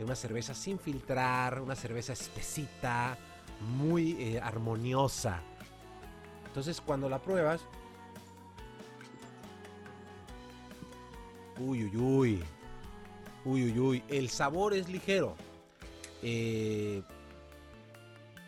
Una 0.00 0.14
cerveza 0.14 0.54
sin 0.54 0.78
filtrar, 0.78 1.60
una 1.60 1.74
cerveza 1.74 2.12
espesita, 2.12 3.16
muy 3.76 4.12
eh, 4.22 4.40
armoniosa. 4.40 5.40
Entonces 6.46 6.80
cuando 6.80 7.08
la 7.08 7.20
pruebas, 7.20 7.62
Uy, 11.60 11.84
uy, 11.86 11.96
uy. 11.96 12.44
Uy, 13.44 13.64
uy, 13.64 13.78
uy. 13.78 14.02
El 14.08 14.28
sabor 14.28 14.74
es 14.74 14.88
ligero. 14.88 15.34
Eh, 16.22 17.02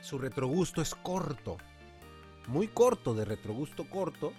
su 0.03 0.19
retrogusto 0.19 0.81
es 0.83 0.95
corto. 0.95 1.57
Muy 2.49 2.69
corto, 2.69 3.15
de 3.15 3.25
retrogusto 3.25 3.89
corto. 3.89 4.33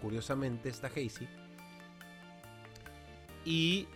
Curiosamente, 0.00 0.68
esta 0.68 0.86
Hazy. 0.88 1.26
Y 3.44 3.86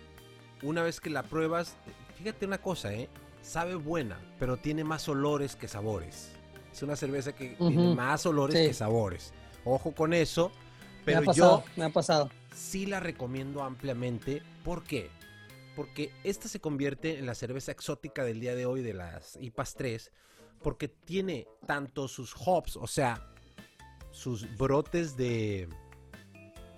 una 0.62 0.82
vez 0.82 1.00
que 1.00 1.10
la 1.10 1.22
pruebas, 1.22 1.76
fíjate 2.18 2.46
una 2.46 2.58
cosa, 2.58 2.92
¿eh? 2.92 3.08
Sabe 3.42 3.74
buena, 3.74 4.18
pero 4.38 4.56
tiene 4.58 4.84
más 4.84 5.08
olores 5.08 5.56
que 5.56 5.66
sabores. 5.66 6.32
Es 6.72 6.82
una 6.82 6.94
cerveza 6.94 7.34
que 7.34 7.56
tiene 7.56 7.94
más 7.94 8.26
olores 8.26 8.56
Sí. 8.56 8.66
que 8.68 8.74
sabores. 8.74 9.32
Ojo 9.64 9.92
con 9.92 10.12
eso. 10.12 10.52
Me 11.06 11.14
ha 11.14 11.18
Pero 11.20 11.24
pasado, 11.26 11.64
yo 11.64 11.70
me 11.76 11.84
ha 11.84 11.90
pasado. 11.90 12.30
sí 12.54 12.86
la 12.86 13.00
recomiendo 13.00 13.62
ampliamente. 13.62 14.42
¿Por 14.64 14.84
qué? 14.84 15.10
Porque 15.80 16.12
esta 16.24 16.46
se 16.46 16.60
convierte 16.60 17.18
en 17.18 17.24
la 17.24 17.34
cerveza 17.34 17.72
exótica 17.72 18.22
del 18.22 18.38
día 18.38 18.54
de 18.54 18.66
hoy 18.66 18.82
de 18.82 18.92
las 18.92 19.38
IPAs 19.40 19.72
3. 19.76 20.12
Porque 20.62 20.88
tiene 20.88 21.48
tanto 21.66 22.06
sus 22.06 22.34
hops, 22.36 22.76
o 22.76 22.86
sea, 22.86 23.32
sus 24.10 24.58
brotes 24.58 25.16
de... 25.16 25.70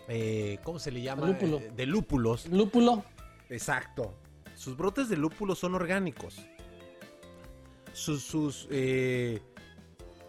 eh, 0.07 0.61
¿Cómo 0.63 0.79
se 0.79 0.93
le 0.93 1.03
llama? 1.03 1.27
Lúpulo. 1.27 1.59
Eh, 1.59 1.73
De 1.75 1.85
lúpulos. 1.85 2.47
Lúpulo. 2.47 3.05
Exacto. 3.49 4.15
Sus 4.55 4.77
brotes 4.77 5.09
de 5.09 5.17
lúpulo 5.17 5.57
son 5.57 5.75
orgánicos. 5.75 6.37
Sus, 7.93 8.23
sus, 8.23 8.69
eh, 8.71 9.43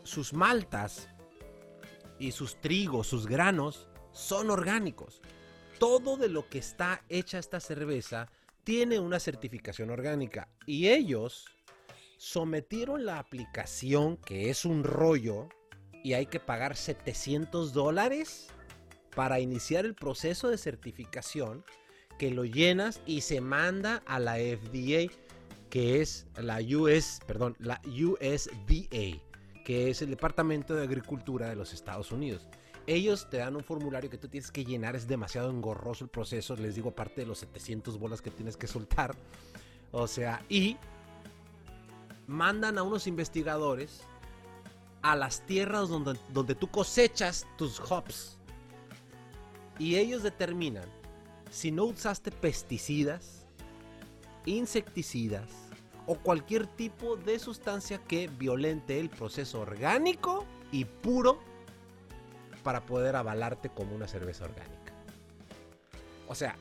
sus 0.02 0.34
maltas 0.34 1.10
y 2.18 2.32
sus 2.32 2.60
trigos, 2.60 3.06
sus 3.06 3.28
granos, 3.28 3.88
son 4.14 4.50
orgánicos. 4.50 5.22
Todo 5.78 6.18
de 6.18 6.30
lo 6.30 6.50
que 6.50 6.58
está 6.58 7.04
hecha 7.08 7.38
esta 7.38 7.60
cerveza 7.60 8.32
tiene 8.63 8.99
una 8.99 9.19
certificación 9.19 9.89
orgánica. 9.89 10.49
Y 10.65 10.88
ellos 10.88 11.45
sometieron 12.17 13.06
la 13.06 13.19
aplicación, 13.19 14.17
que 14.17 14.49
es 14.49 14.65
un 14.65 14.84
rollo, 14.84 15.49
y 16.04 16.13
hay 16.13 16.26
que 16.26 16.39
pagar 16.39 16.76
700 16.76 17.73
dólares 17.73 18.47
para 19.15 19.39
iniciar 19.39 19.86
el 19.86 19.95
proceso 19.95 20.49
de 20.49 20.58
certificación 20.58 21.63
que 22.17 22.32
lo 22.32 22.45
llenas 22.45 23.02
y 23.06 23.21
se 23.21 23.41
manda 23.41 24.04
a 24.06 24.19
la 24.19 24.36
FDA, 24.36 25.12
que 25.69 26.02
es 26.02 26.28
la 26.38 26.60
US, 26.60 27.19
perdón, 27.26 27.56
la 27.60 27.82
USDA, 27.86 29.21
que 29.65 29.89
es 29.89 30.02
el 30.02 30.10
Departamento 30.10 30.76
de 30.76 30.84
Agricultura 30.84 31.49
de 31.49 31.56
los 31.56 31.73
Estados 31.73 32.12
Unidos. 32.12 32.47
Ellos 32.86 33.30
te 33.30 33.38
dan 33.38 33.56
un 33.56 33.63
formulario 33.63 34.10
que 34.10 34.17
tú 34.17 34.28
tienes 34.28 34.52
que 34.52 34.65
llenar, 34.65 34.96
es 34.96 35.08
demasiado 35.08 35.50
engorroso 35.50 36.04
el 36.04 36.10
proceso, 36.10 36.56
les 36.56 36.76
digo, 36.76 36.89
aparte 36.89 37.22
de 37.22 37.28
los 37.28 37.39
700 37.39 37.98
bolas 37.98 38.22
que 38.22 38.30
tienes 38.30 38.58
que 38.58 38.67
soltar. 38.67 39.15
O 39.91 40.08
sea, 40.08 40.43
y 40.50 40.78
mandan 42.28 42.78
a 42.78 42.84
unos 42.84 43.08
investigadores 43.08 44.02
a 45.02 45.15
las 45.15 45.46
tierras 45.46 45.89
donde, 45.89 46.17
donde 46.34 46.56
tú 46.56 46.67
cosechas 46.67 47.46
tus 47.58 47.80
hops. 47.80 48.38
Y 49.80 49.96
ellos 49.96 50.24
determinan 50.24 50.89
si 51.52 51.72
no 51.72 51.86
usaste 51.86 52.32
pesticidas, 52.32 53.46
insecticidas 54.46 55.50
o 56.06 56.15
cualquier 56.15 56.67
tipo 56.67 57.15
de 57.15 57.39
sustancia 57.39 58.00
que 58.00 58.28
violente 58.28 59.00
el 59.00 59.10
proceso 59.10 59.62
orgánico 59.62 60.46
y 60.72 60.86
puro 60.86 61.39
para 62.63 62.82
poder 62.86 63.15
avalarte 63.15 63.69
como 63.69 63.93
una 63.95 64.08
cerveza 64.08 64.45
orgánica. 64.45 64.93
O 66.28 66.36
sea, 66.36 66.56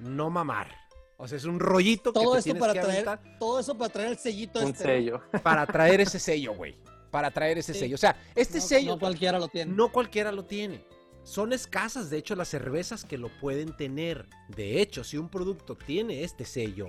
no 0.00 0.30
mamar. 0.30 0.68
O 1.16 1.26
sea, 1.26 1.36
es 1.38 1.44
un 1.44 1.58
rollito 1.58 2.12
que 2.12 2.20
te 2.20 2.42
tienes 2.42 2.60
para 2.60 2.72
que 2.74 2.80
traer, 2.80 3.08
aventar 3.08 3.38
todo 3.40 3.58
eso 3.58 3.76
para 3.76 3.92
traer 3.92 4.10
el 4.10 4.18
sellito 4.18 4.60
Un 4.60 4.68
este. 4.68 4.84
sello. 4.84 5.20
para 5.42 5.66
traer 5.66 6.00
ese 6.00 6.18
sello, 6.20 6.54
güey. 6.54 6.76
para 7.10 7.30
traer 7.30 7.58
ese 7.58 7.72
Sí. 7.72 7.80
sello. 7.80 7.94
O 7.96 7.98
sea, 7.98 8.16
este 8.36 8.58
no, 8.58 8.64
sello 8.64 8.90
no 8.92 8.98
cualquiera 9.00 9.38
lo 9.38 9.48
tiene. 9.48 9.72
no 9.74 9.90
cualquiera 9.90 10.30
lo 10.30 10.44
tiene. 10.44 10.84
Son 11.24 11.52
escasas, 11.52 12.08
de 12.10 12.18
hecho, 12.18 12.36
las 12.36 12.48
cervezas 12.48 13.04
que 13.04 13.18
lo 13.18 13.28
pueden 13.40 13.76
tener. 13.76 14.28
De 14.48 14.80
hecho, 14.80 15.02
si 15.04 15.16
un 15.18 15.28
producto 15.28 15.74
tiene 15.76 16.22
este 16.22 16.44
sello 16.44 16.88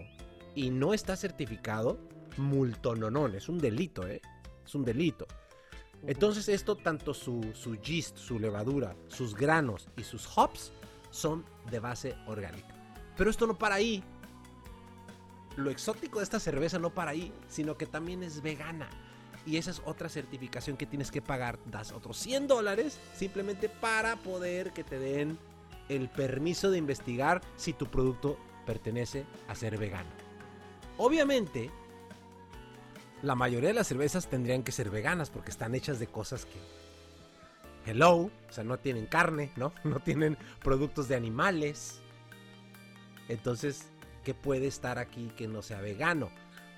y 0.55 0.69
no 0.69 0.93
está 0.93 1.15
certificado, 1.15 1.97
multononón, 2.37 3.35
es 3.35 3.49
un 3.49 3.57
delito, 3.59 4.07
¿eh? 4.07 4.21
Es 4.65 4.75
un 4.75 4.85
delito. 4.85 5.25
Entonces 6.07 6.49
esto, 6.49 6.75
tanto 6.75 7.13
su, 7.13 7.51
su 7.53 7.75
yeast, 7.75 8.17
su 8.17 8.39
levadura, 8.39 8.95
sus 9.07 9.35
granos 9.35 9.89
y 9.97 10.03
sus 10.03 10.27
hops 10.37 10.71
son 11.11 11.45
de 11.69 11.79
base 11.79 12.15
orgánica. 12.27 12.75
Pero 13.17 13.29
esto 13.29 13.47
no 13.47 13.57
para 13.57 13.75
ahí. 13.75 14.03
Lo 15.57 15.69
exótico 15.69 16.19
de 16.19 16.23
esta 16.23 16.39
cerveza 16.39 16.79
no 16.79 16.93
para 16.93 17.11
ahí, 17.11 17.33
sino 17.49 17.77
que 17.77 17.85
también 17.85 18.23
es 18.23 18.41
vegana. 18.41 18.89
Y 19.45 19.57
esa 19.57 19.71
es 19.71 19.81
otra 19.85 20.09
certificación 20.09 20.77
que 20.77 20.85
tienes 20.85 21.11
que 21.11 21.21
pagar. 21.21 21.59
Das 21.65 21.91
otros 21.91 22.17
100 22.17 22.47
dólares 22.47 22.99
simplemente 23.15 23.67
para 23.67 24.15
poder 24.17 24.71
que 24.71 24.83
te 24.83 24.99
den 24.99 25.37
el 25.89 26.07
permiso 26.07 26.71
de 26.71 26.77
investigar 26.77 27.41
si 27.57 27.73
tu 27.73 27.87
producto 27.87 28.37
pertenece 28.65 29.25
a 29.47 29.55
ser 29.55 29.77
vegano. 29.77 30.09
Obviamente, 30.97 31.71
la 33.21 33.35
mayoría 33.35 33.69
de 33.69 33.75
las 33.75 33.87
cervezas 33.87 34.27
tendrían 34.27 34.63
que 34.63 34.71
ser 34.71 34.89
veganas 34.89 35.29
porque 35.29 35.51
están 35.51 35.75
hechas 35.75 35.99
de 35.99 36.07
cosas 36.07 36.45
que... 36.45 36.57
Hello, 37.85 38.15
o 38.15 38.31
sea, 38.51 38.63
no 38.63 38.77
tienen 38.77 39.05
carne, 39.07 39.51
¿no? 39.55 39.73
No 39.83 39.99
tienen 39.99 40.37
productos 40.63 41.07
de 41.07 41.15
animales. 41.15 42.01
Entonces, 43.27 43.89
¿qué 44.23 44.33
puede 44.33 44.67
estar 44.67 44.97
aquí 44.99 45.31
que 45.37 45.47
no 45.47 45.61
sea 45.61 45.81
vegano? 45.81 46.29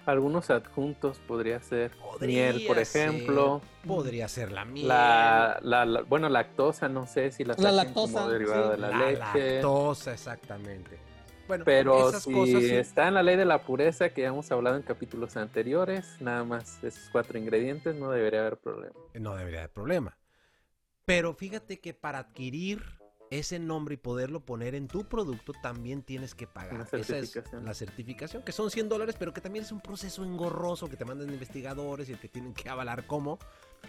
Algunos 0.05 0.49
adjuntos 0.49 1.19
podría 1.27 1.61
ser 1.61 1.91
Podría 1.91 2.51
miel, 2.53 2.65
por 2.65 2.83
ser, 2.85 3.09
ejemplo. 3.09 3.61
podría 3.85 4.27
ser 4.27 4.51
la 4.51 4.65
miel. 4.65 4.87
La, 4.87 5.59
la, 5.61 5.85
la- 5.85 6.01
bueno, 6.01 6.27
lactosa, 6.27 6.89
no 6.89 7.05
sé 7.05 7.31
si 7.31 7.43
la, 7.43 7.53
La 7.59 7.71
lactosa, 7.71 8.21
como 8.21 8.29
derivada 8.31 8.63
sí. 8.65 8.71
de 8.71 8.77
la, 8.77 8.89
la 8.89 8.97
leche. 9.11 9.19
lactosa, 9.53 10.13
exactamente. 10.13 10.97
Bueno, 11.47 11.65
Pero 11.65 12.09
esas 12.09 12.23
si 12.23 12.31
cosas 12.33 12.63
sí. 12.63 12.75
está 12.75 13.07
en 13.07 13.13
la 13.15 13.23
ley 13.23 13.35
de 13.35 13.45
la 13.45 13.63
pureza 13.63 14.09
que 14.09 14.21
ya 14.21 14.29
hemos 14.29 14.51
hablado 14.51 14.77
en 14.77 14.83
capítulos 14.83 15.35
anteriores, 15.37 16.15
nada 16.21 16.43
más 16.43 16.83
esos 16.83 17.09
cuatro 17.11 17.37
ingredientes, 17.37 17.95
no 17.95 18.09
debería 18.11 18.41
haber 18.41 18.57
problema. 18.57 18.95
no 19.15 19.35
debería 19.35 19.59
haber 19.59 19.71
problema. 19.71 20.17
Pero 21.05 21.33
fíjate 21.33 21.79
que 21.79 21.93
para 21.93 22.19
adquirir 22.19 22.81
ese 23.31 23.59
nombre 23.59 23.95
y 23.95 23.97
poderlo 23.97 24.41
poner 24.41 24.75
en 24.75 24.87
tu 24.87 25.05
producto 25.05 25.53
también 25.63 26.03
tienes 26.03 26.35
que 26.35 26.47
pagar. 26.47 26.87
Esa 26.91 27.17
es 27.17 27.39
la 27.63 27.73
certificación, 27.73 28.43
que 28.43 28.51
son 28.51 28.69
100 28.69 28.89
dólares, 28.89 29.15
pero 29.17 29.33
que 29.33 29.39
también 29.39 29.63
es 29.63 29.71
un 29.71 29.79
proceso 29.79 30.23
engorroso 30.23 30.89
que 30.89 30.97
te 30.97 31.05
mandan 31.05 31.29
investigadores 31.29 32.09
y 32.09 32.15
te 32.15 32.27
tienen 32.27 32.53
que 32.53 32.69
avalar 32.69 33.07
como 33.07 33.39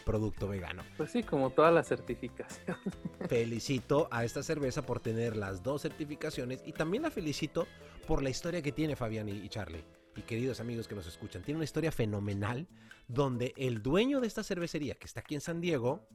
producto 0.05 0.47
vegano. 0.47 0.85
Pues 0.97 1.11
sí, 1.11 1.25
como 1.25 1.51
toda 1.51 1.73
la 1.73 1.83
certificación. 1.83 2.77
Felicito 3.29 4.09
a 4.13 4.25
esta 4.25 4.45
cerveza 4.45 4.83
por 4.83 5.01
tener 5.01 5.37
las 5.37 5.63
dos 5.63 5.83
certificaciones 5.83 6.63
y 6.65 6.73
también 6.73 7.03
la 7.03 7.11
felicito 7.11 7.67
por 8.07 8.23
la 8.23 8.31
historia 8.31 8.63
que 8.63 8.73
tiene 8.73 8.97
Fabián 8.97 9.29
y 9.29 9.33
y 9.33 9.49
Charlie. 9.49 9.85
Y 10.15 10.23
queridos 10.23 10.61
amigos 10.61 10.87
que 10.87 10.95
nos 10.95 11.07
escuchan, 11.07 11.43
tiene 11.43 11.57
una 11.57 11.65
historia 11.65 11.91
fenomenal 11.91 12.69
donde 13.09 13.55
el 13.57 13.83
dueño 13.83 14.21
de 14.21 14.29
esta 14.29 14.45
cervecería, 14.45 14.95
que 14.95 15.07
está 15.07 15.21
aquí 15.21 15.35
en 15.35 15.41
San 15.41 15.61
Diego, 15.61 16.07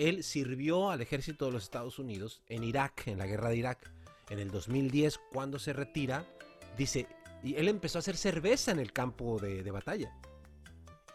él 0.00 0.24
sirvió 0.24 0.90
al 0.90 1.02
ejército 1.02 1.44
de 1.44 1.52
los 1.52 1.64
Estados 1.64 1.98
Unidos 1.98 2.42
en 2.48 2.64
Irak, 2.64 3.06
en 3.06 3.18
la 3.18 3.26
guerra 3.26 3.50
de 3.50 3.56
Irak. 3.56 3.92
En 4.30 4.38
el 4.38 4.50
2010, 4.50 5.20
cuando 5.30 5.58
se 5.58 5.74
retira, 5.74 6.24
dice, 6.78 7.06
y 7.42 7.56
él 7.56 7.68
empezó 7.68 7.98
a 7.98 8.00
hacer 8.00 8.16
cerveza 8.16 8.70
en 8.70 8.78
el 8.78 8.92
campo 8.92 9.38
de, 9.38 9.68
batalla. 9.70 10.16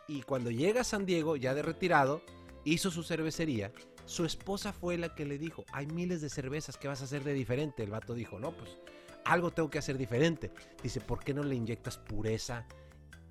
Y 0.08 0.22
cuando 0.22 0.52
llega 0.52 0.82
a 0.82 0.84
San 0.84 1.08
Diego, 1.08 1.36
ya 1.36 1.56
de 1.56 1.64
retirado, 1.64 2.22
hizo 2.64 2.92
su 2.92 3.02
cervecería. 3.02 3.72
Su 4.06 4.24
esposa 4.24 4.72
fue 4.72 4.98
la 4.98 5.16
que 5.16 5.26
le 5.26 5.40
dijo, 5.40 5.66
hay 5.72 5.88
miles 5.88 6.22
de 6.22 6.30
cervezas, 6.30 6.78
¿qué 6.78 6.88
vas 6.88 7.02
a 7.02 7.06
hacer 7.06 7.24
de 7.24 7.34
diferente? 7.34 7.82
El 7.82 7.90
vato 7.90 8.14
dijo, 8.14 8.40
no, 8.40 8.52
pues 8.52 8.78
algo 9.24 9.50
tengo 9.50 9.72
que 9.72 9.80
hacer 9.80 9.98
diferente. 9.98 10.52
Dice, 10.84 11.02
¿por 11.02 11.24
qué 11.24 11.34
no 11.34 11.42
le 11.42 11.56
inyectas 11.56 11.98
pureza 11.98 12.68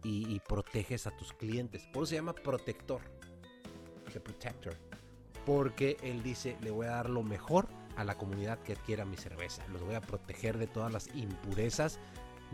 y, 0.03 0.35
y 0.35 0.41
proteges 0.41 1.07
a 1.07 1.17
tus 1.17 1.33
clientes? 1.33 1.87
Por 1.93 2.03
eso 2.03 2.11
se 2.11 2.15
llama 2.17 2.35
protector. 2.35 3.03
The 4.13 4.21
Protector. 4.21 4.94
Porque 5.47 5.97
él 6.03 6.23
dice, 6.23 6.57
le 6.61 6.71
voy 6.71 6.87
a 6.87 6.91
dar 6.91 7.11
lo 7.11 7.23
mejor 7.23 7.69
a 7.97 8.05
la 8.05 8.17
comunidad 8.17 8.59
que 8.61 8.73
adquiera 8.73 9.05
mi 9.05 9.17
cerveza. 9.17 9.67
Los 9.69 9.83
voy 9.83 9.95
a 9.95 10.01
proteger 10.01 10.59
de 10.59 10.67
todas 10.67 10.93
las 10.93 11.09
impurezas 11.15 11.99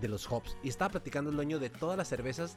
de 0.00 0.08
los 0.08 0.30
hops. 0.30 0.56
Y 0.62 0.68
estaba 0.68 0.90
platicando 0.90 1.30
el 1.30 1.36
dueño 1.36 1.58
de 1.58 1.70
todas 1.70 1.96
las 1.96 2.08
cervezas. 2.08 2.56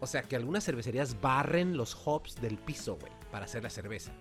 O 0.00 0.06
sea, 0.06 0.22
que 0.22 0.36
algunas 0.36 0.64
cervecerías 0.64 1.20
barren 1.20 1.76
los 1.76 1.96
hops 2.04 2.40
del 2.40 2.58
piso, 2.58 2.96
güey, 2.96 3.12
para 3.30 3.46
hacer 3.46 3.62
la 3.62 3.70
cerveza. 3.70 4.12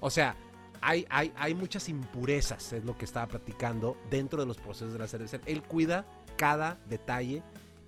O 0.00 0.10
sea, 0.10 0.36
hay, 0.82 1.06
hay, 1.08 1.32
hay 1.34 1.54
muchas 1.54 1.88
impurezas, 1.88 2.74
es 2.74 2.84
lo 2.84 2.96
que 2.98 3.06
estaba 3.06 3.26
platicando 3.26 3.96
dentro 4.10 4.38
de 4.38 4.46
los 4.46 4.58
procesos 4.58 4.92
de 4.92 4.98
la 4.98 5.08
cerveza. 5.08 5.40
Él 5.46 5.62
cuida 5.62 6.04
cada 6.36 6.78
detalle 6.90 7.42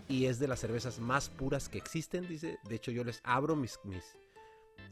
y 0.09 0.24
es 0.24 0.38
de 0.38 0.48
las 0.48 0.61
cervezas 0.61 0.98
más 0.98 1.29
puras 1.29 1.68
que 1.68 1.76
existen, 1.76 2.26
dice. 2.26 2.59
De 2.68 2.76
hecho, 2.76 2.90
yo 2.90 3.05
les 3.05 3.20
abro 3.22 3.55
mis, 3.55 3.79
mis, 3.85 4.16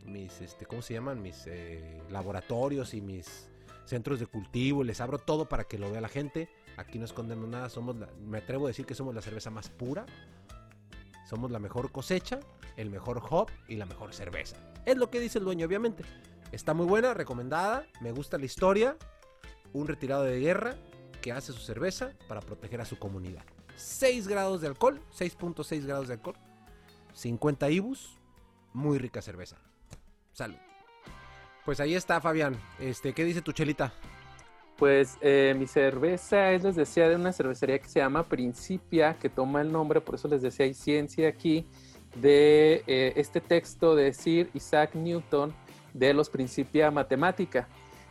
mis 0.05 0.41
este, 0.41 0.67
¿cómo 0.67 0.83
se 0.83 0.95
llaman? 0.95 1.23
Mis 1.23 1.47
eh, 1.47 2.03
laboratorios 2.11 2.95
y 2.95 3.01
mis 3.01 3.49
centros 3.85 4.21
de 4.21 4.27
cultivo, 4.27 4.83
les 4.85 5.01
abro 5.01 5.19
todo 5.19 5.49
para 5.49 5.65
que 5.65 5.79
lo 5.79 5.91
vea 5.91 6.01
la 6.01 6.09
gente. 6.09 6.49
Aquí 6.77 6.99
no 6.99 7.05
escondemos 7.05 7.49
nada, 7.49 7.69
somos 7.69 7.97
me 8.21 8.39
atrevo 8.39 8.67
a 8.67 8.69
decir 8.69 8.87
que 8.87 8.95
somos 8.95 9.15
la 9.15 9.23
cerveza 9.23 9.51
más 9.51 9.69
pura. 9.69 10.07
Somos 11.29 11.51
la 11.51 11.59
mejor 11.59 11.91
cosecha, 11.91 12.41
el 12.77 12.91
mejor 12.91 13.23
hop 13.31 13.51
y 13.67 13.77
la 13.77 13.87
mejor 13.87 14.13
cerveza. 14.13 14.57
Es 14.85 14.97
lo 14.97 15.11
que 15.11 15.21
dice 15.21 15.39
el 15.39 15.45
dueño, 15.45 15.67
obviamente. 15.67 16.05
Está 16.53 16.75
muy 16.75 16.87
buena, 16.87 17.15
recomendada, 17.15 17.87
me 18.01 18.13
gusta 18.13 18.39
la 18.39 18.45
historia. 18.45 18.97
Un 19.73 19.89
retirado 19.89 20.25
de 20.25 20.39
guerra 20.39 20.77
que 21.21 21.33
hace 21.33 21.53
su 21.53 21.61
cerveza 21.61 22.13
para 22.29 22.41
proteger 22.41 22.81
a 22.81 22.85
su 22.85 22.99
comunidad. 22.99 23.43
6 23.77 24.29
grados 24.29 24.61
de 24.61 24.69
alcohol, 24.69 25.01
6.6 25.19 25.87
grados 25.87 26.09
de 26.09 26.15
alcohol, 26.15 26.37
50 27.15 27.71
ibus, 27.71 28.19
muy 28.73 28.99
rica 28.99 29.23
cerveza. 29.23 29.57
Salud. 30.35 30.57
Pues 31.65 31.81
ahí 31.81 31.95
está, 31.95 32.21
Fabián. 32.21 32.57
Este, 32.79 33.15
¿qué 33.15 33.25
dice 33.25 33.41
tu 33.41 33.53
chelita? 33.53 33.95
Pues 34.77 35.17
eh, 35.21 35.55
mi 35.57 35.67
cerveza 35.67 36.51
es, 36.51 36.65
les 36.65 36.75
decía, 36.75 37.09
de 37.09 37.15
una 37.15 37.33
cervecería 37.33 37.79
que 37.79 37.89
se 37.89 38.01
llama 38.01 38.25
Principia, 38.25 39.17
que 39.19 39.29
toma 39.29 39.63
el 39.63 39.71
nombre, 39.71 40.01
por 40.01 40.17
eso 40.17 40.27
les 40.27 40.43
decía, 40.43 40.67
hay 40.67 40.75
ciencia 40.75 41.29
aquí, 41.29 41.67
de 42.17 42.83
eh, 42.87 43.13
este 43.17 43.41
texto 43.41 43.95
de 43.95 44.13
Sir 44.13 44.51
Isaac 44.53 44.95
Newton 44.95 45.55
de 45.93 46.13
los 46.13 46.29
Principia 46.29 46.91
Matemática. 46.91 47.69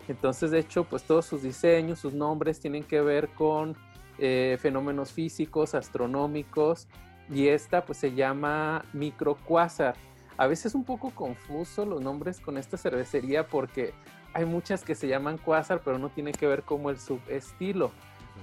Entonces, 0.07 0.51
de 0.51 0.59
hecho, 0.59 0.85
pues 0.85 1.03
todos 1.03 1.25
sus 1.25 1.43
diseños, 1.43 1.99
sus 1.99 2.13
nombres 2.13 2.59
tienen 2.59 2.83
que 2.83 3.01
ver 3.01 3.27
con 3.29 3.75
eh, 4.17 4.57
fenómenos 4.61 5.11
físicos, 5.11 5.75
astronómicos, 5.75 6.87
y 7.29 7.49
esta 7.49 7.85
pues 7.85 7.97
se 7.97 8.13
llama 8.13 8.85
microcuásar. 8.93 9.95
A 10.37 10.47
veces 10.47 10.73
un 10.75 10.83
poco 10.83 11.11
confuso 11.11 11.85
los 11.85 12.01
nombres 12.01 12.39
con 12.39 12.57
esta 12.57 12.77
cervecería 12.77 13.47
porque 13.47 13.93
hay 14.33 14.45
muchas 14.45 14.83
que 14.83 14.95
se 14.95 15.07
llaman 15.07 15.37
Quasar, 15.37 15.81
pero 15.83 15.99
no 15.99 16.09
tiene 16.09 16.31
que 16.31 16.47
ver 16.47 16.63
como 16.63 16.89
el 16.89 16.99
subestilo, 16.99 17.91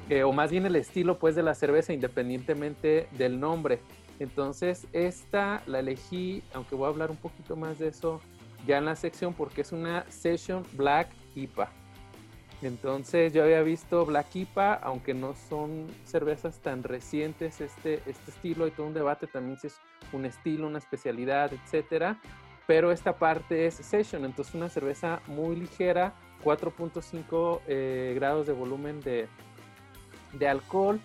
eh, 0.08 0.22
o 0.22 0.32
más 0.32 0.50
bien 0.50 0.66
el 0.66 0.76
estilo 0.76 1.18
pues 1.18 1.34
de 1.34 1.42
la 1.42 1.54
cerveza, 1.54 1.92
independientemente 1.92 3.08
del 3.12 3.40
nombre. 3.40 3.80
Entonces, 4.20 4.86
esta 4.92 5.62
la 5.66 5.80
elegí, 5.80 6.42
aunque 6.54 6.76
voy 6.76 6.86
a 6.86 6.88
hablar 6.90 7.10
un 7.10 7.16
poquito 7.16 7.56
más 7.56 7.78
de 7.78 7.88
eso 7.88 8.20
ya 8.66 8.78
en 8.78 8.84
la 8.84 8.94
sección, 8.94 9.34
porque 9.34 9.62
es 9.62 9.72
una 9.72 10.04
Session 10.10 10.64
Black 10.74 11.08
IPA. 11.34 11.70
Entonces, 12.62 13.32
yo 13.32 13.42
había 13.42 13.62
visto 13.62 14.04
Black 14.04 14.36
IPA, 14.36 14.74
aunque 14.74 15.14
no 15.14 15.34
son 15.48 15.86
cervezas 16.04 16.58
tan 16.58 16.82
recientes, 16.82 17.60
este, 17.60 18.02
este 18.06 18.30
estilo, 18.30 18.66
hay 18.66 18.70
todo 18.70 18.86
un 18.86 18.94
debate 18.94 19.26
también 19.26 19.58
si 19.58 19.68
es 19.68 19.80
un 20.12 20.24
estilo, 20.24 20.66
una 20.66 20.78
especialidad, 20.78 21.52
etcétera 21.52 22.18
pero 22.70 22.92
esta 22.92 23.16
parte 23.16 23.66
es 23.66 23.74
session, 23.74 24.24
entonces 24.24 24.54
una 24.54 24.68
cerveza 24.68 25.20
muy 25.26 25.56
ligera, 25.56 26.14
4.5 26.44 27.62
eh, 27.66 28.12
grados 28.14 28.46
de 28.46 28.52
volumen 28.52 29.00
de, 29.00 29.26
de 30.34 30.48
alcohol 30.48 31.00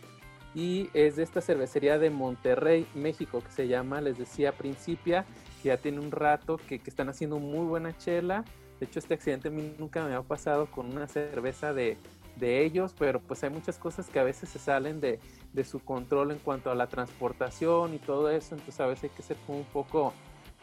y 0.54 0.92
es 0.94 1.16
de 1.16 1.24
esta 1.24 1.42
cervecería 1.42 1.98
de 1.98 2.12
Monterrey, 2.12 2.86
México, 2.94 3.42
que 3.44 3.50
se 3.50 3.68
llama, 3.68 4.00
les 4.00 4.20
decía, 4.20 4.52
Principia, 4.52 5.26
que 5.64 5.70
ya 5.70 5.78
tiene 5.78 6.02
un 6.02 6.12
rato 6.12 6.58
que, 6.58 6.78
que 6.78 6.90
están 6.92 7.10
haciendo 7.10 7.40
muy 7.40 7.66
buena 7.66 7.98
chela. 7.98 8.46
De 8.80 8.86
hecho, 8.86 9.00
este 9.00 9.16
accidente 9.16 9.48
a 9.48 9.52
mí 9.52 9.74
nunca 9.80 10.06
me 10.06 10.14
ha 10.14 10.22
pasado 10.22 10.68
con 10.68 10.92
una 10.92 11.08
cerveza 11.08 11.74
de, 11.74 11.98
de 12.36 12.64
ellos, 12.64 12.94
pero 12.98 13.20
pues 13.20 13.44
hay 13.44 13.50
muchas 13.50 13.78
cosas 13.78 14.10
que 14.10 14.20
a 14.20 14.24
veces 14.24 14.50
se 14.50 14.60
salen 14.60 15.00
de, 15.00 15.20
de 15.54 15.64
su 15.64 15.80
control 15.80 16.32
en 16.32 16.40
cuanto 16.40 16.70
a 16.72 16.76
la 16.76 16.88
transportación 16.88 17.94
y 17.94 18.00
todo 18.00 18.30
eso, 18.30 18.56
entonces 18.56 18.80
a 18.80 18.88
veces 18.88 19.06
hay 19.06 19.10
que 19.12 19.24
ser 19.24 19.38
como 19.46 19.60
un 19.60 19.66
poco 19.66 20.14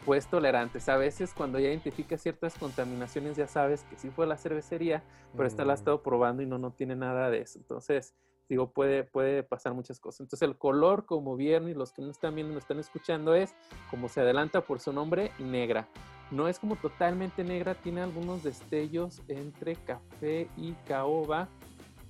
pues 0.05 0.27
tolerantes. 0.27 0.89
A 0.89 0.97
veces 0.97 1.33
cuando 1.33 1.59
ya 1.59 1.69
identificas 1.69 2.21
ciertas 2.21 2.55
contaminaciones 2.55 3.37
ya 3.37 3.47
sabes 3.47 3.83
que 3.83 3.95
sí 3.95 4.09
fue 4.09 4.27
la 4.27 4.37
cervecería, 4.37 5.01
pero 5.31 5.47
esta 5.47 5.63
la 5.63 5.73
ha 5.73 5.75
Mm. 5.75 5.79
estado 5.79 6.03
probando 6.03 6.43
y 6.43 6.45
no, 6.45 6.57
no 6.57 6.71
tiene 6.71 6.95
nada 6.95 7.29
de 7.29 7.39
eso. 7.41 7.57
Entonces 7.57 8.13
digo, 8.49 8.69
puede, 8.71 9.03
puede 9.05 9.43
pasar 9.43 9.73
muchas 9.73 9.99
cosas. 9.99 10.21
Entonces 10.21 10.47
el 10.47 10.57
color, 10.57 11.05
como 11.05 11.35
vieron 11.37 11.69
y 11.69 11.73
los 11.73 11.93
que 11.93 12.01
no 12.01 12.11
están 12.11 12.35
viendo, 12.35 12.53
no 12.53 12.59
están 12.59 12.79
escuchando, 12.79 13.33
es, 13.33 13.55
como 13.89 14.09
se 14.09 14.19
adelanta 14.19 14.61
por 14.61 14.79
su 14.79 14.91
nombre, 14.91 15.31
negra. 15.39 15.87
No 16.31 16.47
es 16.47 16.59
como 16.59 16.75
totalmente 16.75 17.43
negra, 17.43 17.75
tiene 17.75 18.01
algunos 18.01 18.43
destellos 18.43 19.21
entre 19.27 19.75
café 19.75 20.49
y 20.57 20.73
caoba. 20.87 21.47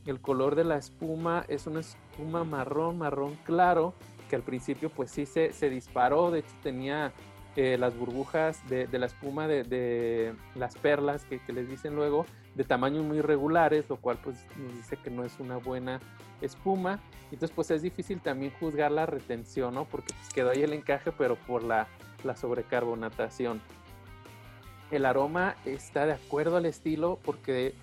El 0.06 0.20
color 0.20 0.56
de 0.56 0.66
la 0.66 0.78
espuma 0.78 1.46
es 1.48 1.66
una 1.66 1.80
espuma 1.80 2.44
marrón, 2.44 2.98
marrón 2.98 3.38
claro, 3.46 3.94
que 4.30 4.36
al 4.36 4.42
principio 4.42 4.90
pues 4.90 5.12
sí 5.12 5.26
se, 5.26 5.54
se 5.54 5.70
disparó, 5.70 6.30
de 6.30 6.40
hecho 6.40 6.54
tenía 6.62 7.14
eh, 7.56 7.78
las 7.78 7.96
burbujas 7.96 8.68
de, 8.68 8.88
la 8.98 9.06
espuma 9.06 9.48
de, 9.48 9.64
de 9.64 10.34
las 10.56 10.76
perlas 10.76 11.24
que, 11.24 11.40
que 11.40 11.54
les 11.54 11.70
dicen 11.70 11.96
luego, 11.96 12.26
de 12.56 12.64
tamaños 12.64 13.06
muy 13.06 13.22
regulares, 13.22 13.86
lo 13.90 13.98
cual 13.98 14.18
pues 14.24 14.46
nos 14.58 14.76
dice 14.76 14.98
que 14.98 15.10
no 15.10 15.24
es 15.24 15.40
una 15.40 15.58
buena 15.58 16.02
espuma. 16.42 17.00
Entonces 17.32 17.52
pues 17.56 17.72
es 17.72 17.82
difícil 17.82 18.20
también 18.22 18.52
juzgar 18.60 18.92
la 18.92 19.06
retención, 19.06 19.74
¿no? 19.74 19.86
Porque 19.86 20.14
pues, 20.14 20.34
quedó 20.34 20.50
ahí 20.50 20.64
el 20.64 20.74
encaje, 20.74 21.12
pero 21.12 21.36
por 21.36 21.64
la, 21.64 21.88
la 22.24 22.36
sobrecarbonatación. 22.36 23.62
El 24.92 25.06
aroma 25.06 25.56
está 25.66 26.06
de 26.06 26.14
acuerdo 26.14 26.58
al 26.58 26.66
estilo 26.66 27.20
porque... 27.24 27.74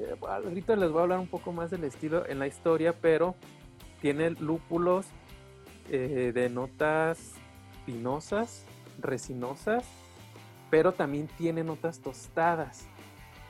Eh, 0.00 0.16
ahorita 0.26 0.76
les 0.76 0.90
voy 0.90 1.00
a 1.00 1.02
hablar 1.02 1.18
un 1.18 1.26
poco 1.26 1.52
más 1.52 1.70
del 1.70 1.84
estilo 1.84 2.26
en 2.26 2.38
la 2.38 2.46
historia, 2.46 2.94
pero 3.00 3.34
tiene 4.00 4.30
lúpulos 4.30 5.06
eh, 5.90 6.32
de 6.34 6.48
notas 6.48 7.34
pinosas, 7.84 8.64
resinosas, 8.98 9.84
pero 10.70 10.92
también 10.92 11.28
tiene 11.36 11.62
notas 11.64 12.00
tostadas, 12.00 12.86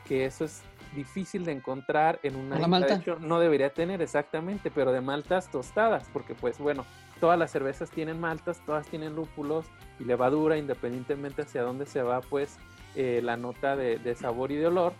que 0.07 0.25
eso 0.25 0.45
es 0.45 0.63
difícil 0.97 1.45
de 1.45 1.53
encontrar 1.53 2.19
en 2.25 2.35
una 2.35 2.59
¿La 2.59 2.67
malta? 2.67 2.95
De 2.95 3.01
hecho, 3.01 3.19
no 3.21 3.39
debería 3.39 3.73
tener 3.73 4.03
exactamente, 4.03 4.73
pero 4.73 4.91
de 4.91 5.01
maltas 5.01 5.49
tostadas, 5.51 6.09
porque 6.13 6.35
pues 6.35 6.59
bueno, 6.59 6.85
todas 7.21 7.39
las 7.39 7.53
cervezas 7.53 7.91
tienen 7.91 8.19
maltas, 8.19 8.61
todas 8.67 8.89
tienen 8.89 9.15
lúpulos 9.15 9.67
y 10.01 10.05
levadura, 10.05 10.57
independientemente 10.57 11.43
hacia 11.43 11.63
dónde 11.63 11.87
se 11.87 12.03
va 12.03 12.21
pues 12.23 12.57
eh, 12.97 13.21
la 13.23 13.37
nota 13.37 13.77
de, 13.77 13.99
de, 13.99 14.17
sabor 14.17 14.51
y 14.51 14.57
de 14.57 14.67
olor, 14.67 14.95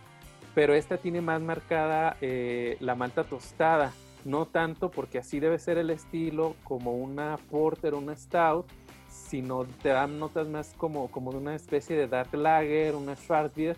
pero 0.53 0.73
esta 0.73 0.97
tiene 0.97 1.21
más 1.21 1.41
marcada 1.41 2.17
eh, 2.21 2.77
la 2.79 2.95
malta 2.95 3.23
tostada, 3.23 3.93
no 4.25 4.45
tanto 4.45 4.91
porque 4.91 5.17
así 5.17 5.39
debe 5.39 5.59
ser 5.59 5.77
el 5.77 5.89
estilo 5.89 6.55
como 6.63 6.93
una 6.93 7.37
porter 7.49 7.93
o 7.93 7.99
una 7.99 8.15
stout, 8.15 8.65
sino 9.07 9.65
te 9.65 9.89
dan 9.89 10.19
notas 10.19 10.47
más 10.47 10.73
como, 10.77 11.09
como 11.09 11.31
de 11.31 11.37
una 11.37 11.55
especie 11.55 11.95
de 11.95 12.07
dark 12.07 12.33
lager, 12.33 12.95
una 12.95 13.15
Schwarzbier, 13.15 13.77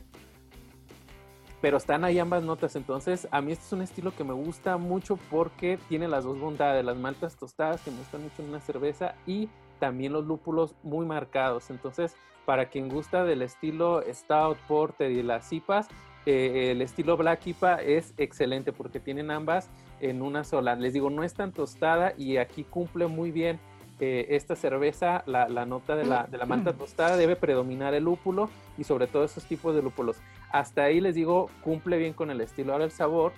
pero 1.62 1.78
están 1.78 2.04
ahí 2.04 2.20
ambas 2.20 2.44
notas. 2.44 2.76
Entonces, 2.76 3.28
a 3.32 3.40
mí 3.42 3.54
este 3.54 3.66
es 3.66 3.74
un 3.74 3.82
estilo 3.82 4.14
que 4.16 4.24
me 4.24 4.34
gusta 4.34 4.78
mucho 4.78 5.18
porque 5.32 5.80
tiene 5.88 6.08
las 6.08 6.26
dos 6.26 6.40
bondades, 6.40 6.84
las 6.84 6.98
maltas 6.98 7.38
tostadas 7.38 7.82
que 7.82 7.92
me 7.92 8.00
gustan 8.00 8.24
mucho 8.24 8.42
en 8.42 8.50
una 8.50 8.60
cerveza 8.60 9.16
y 9.26 9.48
también 9.80 10.14
los 10.14 10.26
lúpulos 10.26 10.76
muy 10.84 11.06
marcados. 11.06 11.70
Entonces, 11.70 12.16
para 12.46 12.66
quien 12.70 12.90
gusta 12.90 13.24
del 13.24 13.42
estilo 13.42 14.04
Stout, 14.12 14.58
Porter 14.68 15.12
y 15.12 15.24
las 15.24 15.52
IPAs, 15.54 15.88
eh, 16.26 16.72
el 16.72 16.82
estilo 16.82 17.18
Black 17.18 17.48
IPA 17.48 17.82
es 17.82 18.14
excelente 18.18 18.72
porque 18.72 19.00
tienen 19.00 19.32
ambas 19.32 19.70
en 20.00 20.22
una 20.22 20.44
sola. 20.44 20.76
Les 20.76 20.94
digo, 20.94 21.10
no 21.10 21.24
es 21.24 21.34
tan 21.34 21.52
tostada 21.52 22.14
y 22.18 22.38
aquí 22.38 22.64
cumple 22.64 23.08
muy 23.08 23.32
bien 23.32 23.60
eh, 24.00 24.36
esta 24.36 24.56
cerveza, 24.56 25.24
la, 25.28 25.48
la 25.48 25.66
nota 25.66 25.96
de 25.96 26.06
la, 26.06 26.24
de 26.24 26.38
la 26.38 26.46
malta 26.46 26.74
tostada 26.74 27.16
debe 27.16 27.36
predominar 27.36 27.94
el 27.94 28.06
lúpulo 28.06 28.50
y 28.78 28.84
sobre 28.84 29.08
todo 29.08 29.24
esos 29.24 29.46
tipos 29.46 29.76
de 29.76 29.82
lúpulos. 29.82 30.18
Hasta 30.52 30.84
ahí 30.84 31.00
les 31.00 31.16
digo, 31.16 31.50
cumple 31.62 31.98
bien 31.98 32.14
con 32.14 32.30
el 32.32 32.42
estilo. 32.42 32.74
Ahora 32.74 32.86
el 32.86 32.92
sabor, 32.92 33.34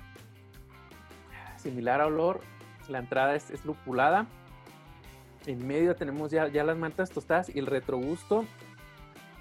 similar 1.58 2.02
a 2.02 2.08
olor, 2.08 2.42
la 2.88 3.00
entrada 3.00 3.36
es, 3.36 3.50
es 3.52 3.66
lupulada. 3.66 4.28
En 5.46 5.68
medio 5.68 5.96
tenemos 5.96 6.32
ya, 6.32 6.48
ya, 6.48 6.64
las 6.64 6.78
maltas 6.78 7.12
tostadas 7.12 7.54
y 7.54 7.60
el 7.60 7.68
retrogusto 7.68 8.46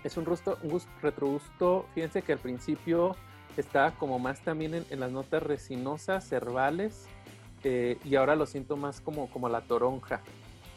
es 0.03 0.17
un, 0.19 0.25
gusto, 0.25 0.59
un 0.63 0.71
gusto, 0.71 0.91
retrogusto, 1.01 1.87
fíjense 1.95 2.21
que 2.21 2.33
al 2.33 2.39
principio 2.39 3.17
estaba 3.61 3.93
como 3.93 4.19
más 4.19 4.41
también 4.41 4.75
en, 4.75 4.85
en 4.91 5.01
las 5.01 5.11
notas 5.11 5.43
resinosas, 5.43 6.27
cervales, 6.29 7.07
eh, 7.65 7.99
y 8.05 8.17
ahora 8.17 8.37
lo 8.37 8.47
siento 8.47 8.77
más 8.77 9.01
como, 9.01 9.29
como 9.31 9.49
la 9.49 9.63
toronja. 9.63 10.21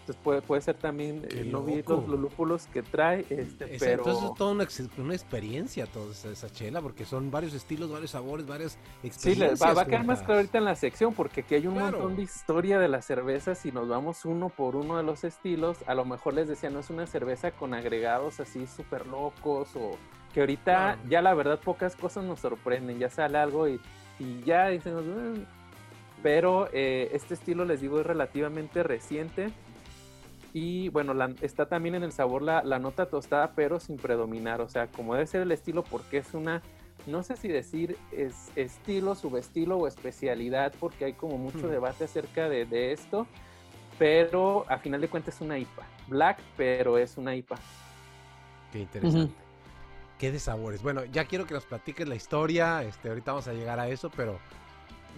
Entonces 0.07 0.23
puede, 0.23 0.41
puede 0.41 0.61
ser 0.61 0.75
también, 0.75 1.27
eh, 1.31 1.43
no 1.43 1.63
vi 1.63 1.83
los, 1.85 2.07
los, 2.07 2.17
lúpulos 2.17 2.65
que 2.67 2.81
trae, 2.81 3.25
este, 3.29 3.75
es, 3.75 3.79
pero... 3.81 4.03
Entonces 4.03 4.23
es 4.23 4.35
toda 4.35 4.51
una, 4.53 4.67
una, 5.03 5.13
experiencia 5.13 5.85
toda 5.85 6.13
esa, 6.13 6.29
esa, 6.29 6.49
chela, 6.49 6.81
porque 6.81 7.03
son 7.03 7.29
varios 7.29 7.53
estilos, 7.53 7.91
varios 7.91 8.11
sabores, 8.11 8.47
varias 8.47 8.77
experiencias. 9.03 9.59
Sí, 9.59 9.65
va, 9.65 9.73
va 9.73 9.81
a 9.81 9.85
quedar 9.85 10.05
más 10.05 10.19
claro 10.19 10.35
ahorita 10.35 10.59
en 10.59 10.63
la 10.63 10.75
sección, 10.75 11.13
porque 11.13 11.41
aquí 11.41 11.55
hay 11.55 11.67
un 11.67 11.73
claro. 11.73 11.97
montón 11.97 12.15
de 12.15 12.21
historia 12.21 12.79
de 12.79 12.87
las 12.87 13.03
cervezas 13.03 13.65
y 13.65 13.73
nos 13.73 13.89
vamos 13.89 14.23
uno 14.23 14.47
por 14.47 14.77
uno 14.77 14.95
de 14.95 15.03
los 15.03 15.25
estilos. 15.25 15.77
A 15.87 15.93
lo 15.93 16.05
mejor 16.05 16.35
les 16.35 16.47
decía, 16.47 16.69
no 16.69 16.79
es 16.79 16.89
una 16.89 17.05
cerveza 17.05 17.51
con 17.51 17.73
agregados 17.73 18.39
así 18.39 18.65
súper 18.65 19.07
locos 19.07 19.75
o 19.75 19.97
que 20.33 20.41
ahorita 20.41 20.73
claro. 20.73 20.99
ya 21.09 21.21
la 21.21 21.33
verdad 21.33 21.59
pocas 21.59 21.95
cosas 21.95 22.23
nos 22.23 22.39
sorprenden, 22.39 22.99
ya 22.99 23.09
sale 23.09 23.37
algo 23.37 23.67
y, 23.67 23.79
y 24.19 24.41
ya 24.43 24.67
dicen... 24.67 24.95
Mm". 24.95 25.45
Pero 26.23 26.67
eh, 26.73 27.11
este 27.13 27.35
estilo, 27.35 27.63
les 27.63 27.79
digo, 27.79 27.99
es 27.99 28.05
relativamente 28.05 28.81
reciente 28.81 29.51
y 30.53 30.89
bueno, 30.89 31.13
la, 31.13 31.33
está 31.41 31.67
también 31.67 31.93
en 31.93 32.03
el 32.03 32.11
sabor 32.11 32.41
la, 32.41 32.63
la, 32.63 32.79
nota 32.79 33.05
tostada, 33.05 33.51
pero 33.55 33.79
sin 33.79 33.97
predominar. 33.97 34.61
O 34.61 34.67
sea, 34.67 34.87
como 34.87 35.13
debe 35.13 35.27
ser 35.27 35.41
el 35.41 35.51
estilo, 35.51 35.83
porque 35.83 36.17
es 36.17 36.33
una, 36.33 36.63
no 37.05 37.21
sé 37.21 37.35
si 37.37 37.47
decir 37.47 37.95
es 38.11 38.51
estilo, 38.55 39.13
subestilo 39.13 39.77
o 39.77 39.87
especialidad, 39.87 40.73
porque 40.79 41.05
hay 41.05 41.13
como 41.13 41.37
mucho 41.37 41.67
Hmm. 41.67 41.71
debate 41.71 42.05
acerca 42.05 42.49
de, 42.49 42.65
de, 42.65 42.91
esto. 42.91 43.27
Pero 43.99 44.65
a 44.67 44.79
final 44.79 45.01
de 45.01 45.09
cuentas 45.09 45.35
es 45.35 45.41
una 45.41 45.59
IPA. 45.59 45.83
Black, 46.07 46.39
pero 46.55 46.97
es 46.97 47.17
una 47.17 47.35
IPA. 47.35 47.57
Qué 48.71 48.79
interesante. 48.79 49.33
Uh 49.33 49.37
-huh. 49.37 49.46
Qué 50.17 50.31
de 50.31 50.39
sabores. 50.39 50.81
Bueno, 50.81 51.05
ya 51.05 51.25
quiero 51.25 51.45
que 51.45 51.53
nos 51.53 51.65
platiques 51.65 52.07
la 52.07 52.15
historia. 52.15 52.83
Este, 52.83 53.09
ahorita 53.09 53.31
vamos 53.31 53.47
a 53.47 53.53
llegar 53.53 53.79
a 53.79 53.87
eso, 53.87 54.09
pero. 54.15 54.39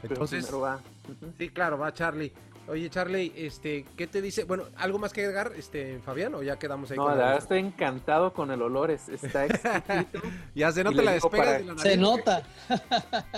Entonces. 0.03 0.45
Pero 0.45 0.61
va. 0.61 0.75
Uh 1.07 1.11
-huh. 1.11 1.33
Sí, 1.37 1.49
claro, 1.49 1.77
va 1.77 1.93
Charlie. 1.93 2.33
Oye, 2.69 2.87
Charlie, 2.91 3.33
este, 3.35 3.83
¿qué 3.97 4.05
te 4.05 4.21
dice? 4.21 4.43
Bueno, 4.43 4.65
¿algo 4.77 4.99
más 4.99 5.11
que 5.11 5.21
agregar, 5.21 5.53
este, 5.57 5.99
Fabián, 6.05 6.35
o 6.35 6.43
ya 6.43 6.59
quedamos 6.59 6.91
ahí? 6.91 6.97
No, 6.97 7.05
con 7.05 7.17
la 7.17 7.23
verdad 7.23 7.37
estoy 7.39 7.59
encantado 7.59 8.31
con 8.31 8.51
el 8.51 8.61
olor, 8.61 8.91
es, 8.91 9.09
está 9.09 9.45
exquisito. 9.45 10.21
ya 10.55 10.71
se 10.71 10.83
nota 10.83 11.01
la 11.01 11.13
despegas 11.13 11.47
para... 11.47 11.57
de 11.57 11.63
la 11.63 11.73
nariz. 11.73 11.81
Se 11.81 11.97
nota. 11.97 12.43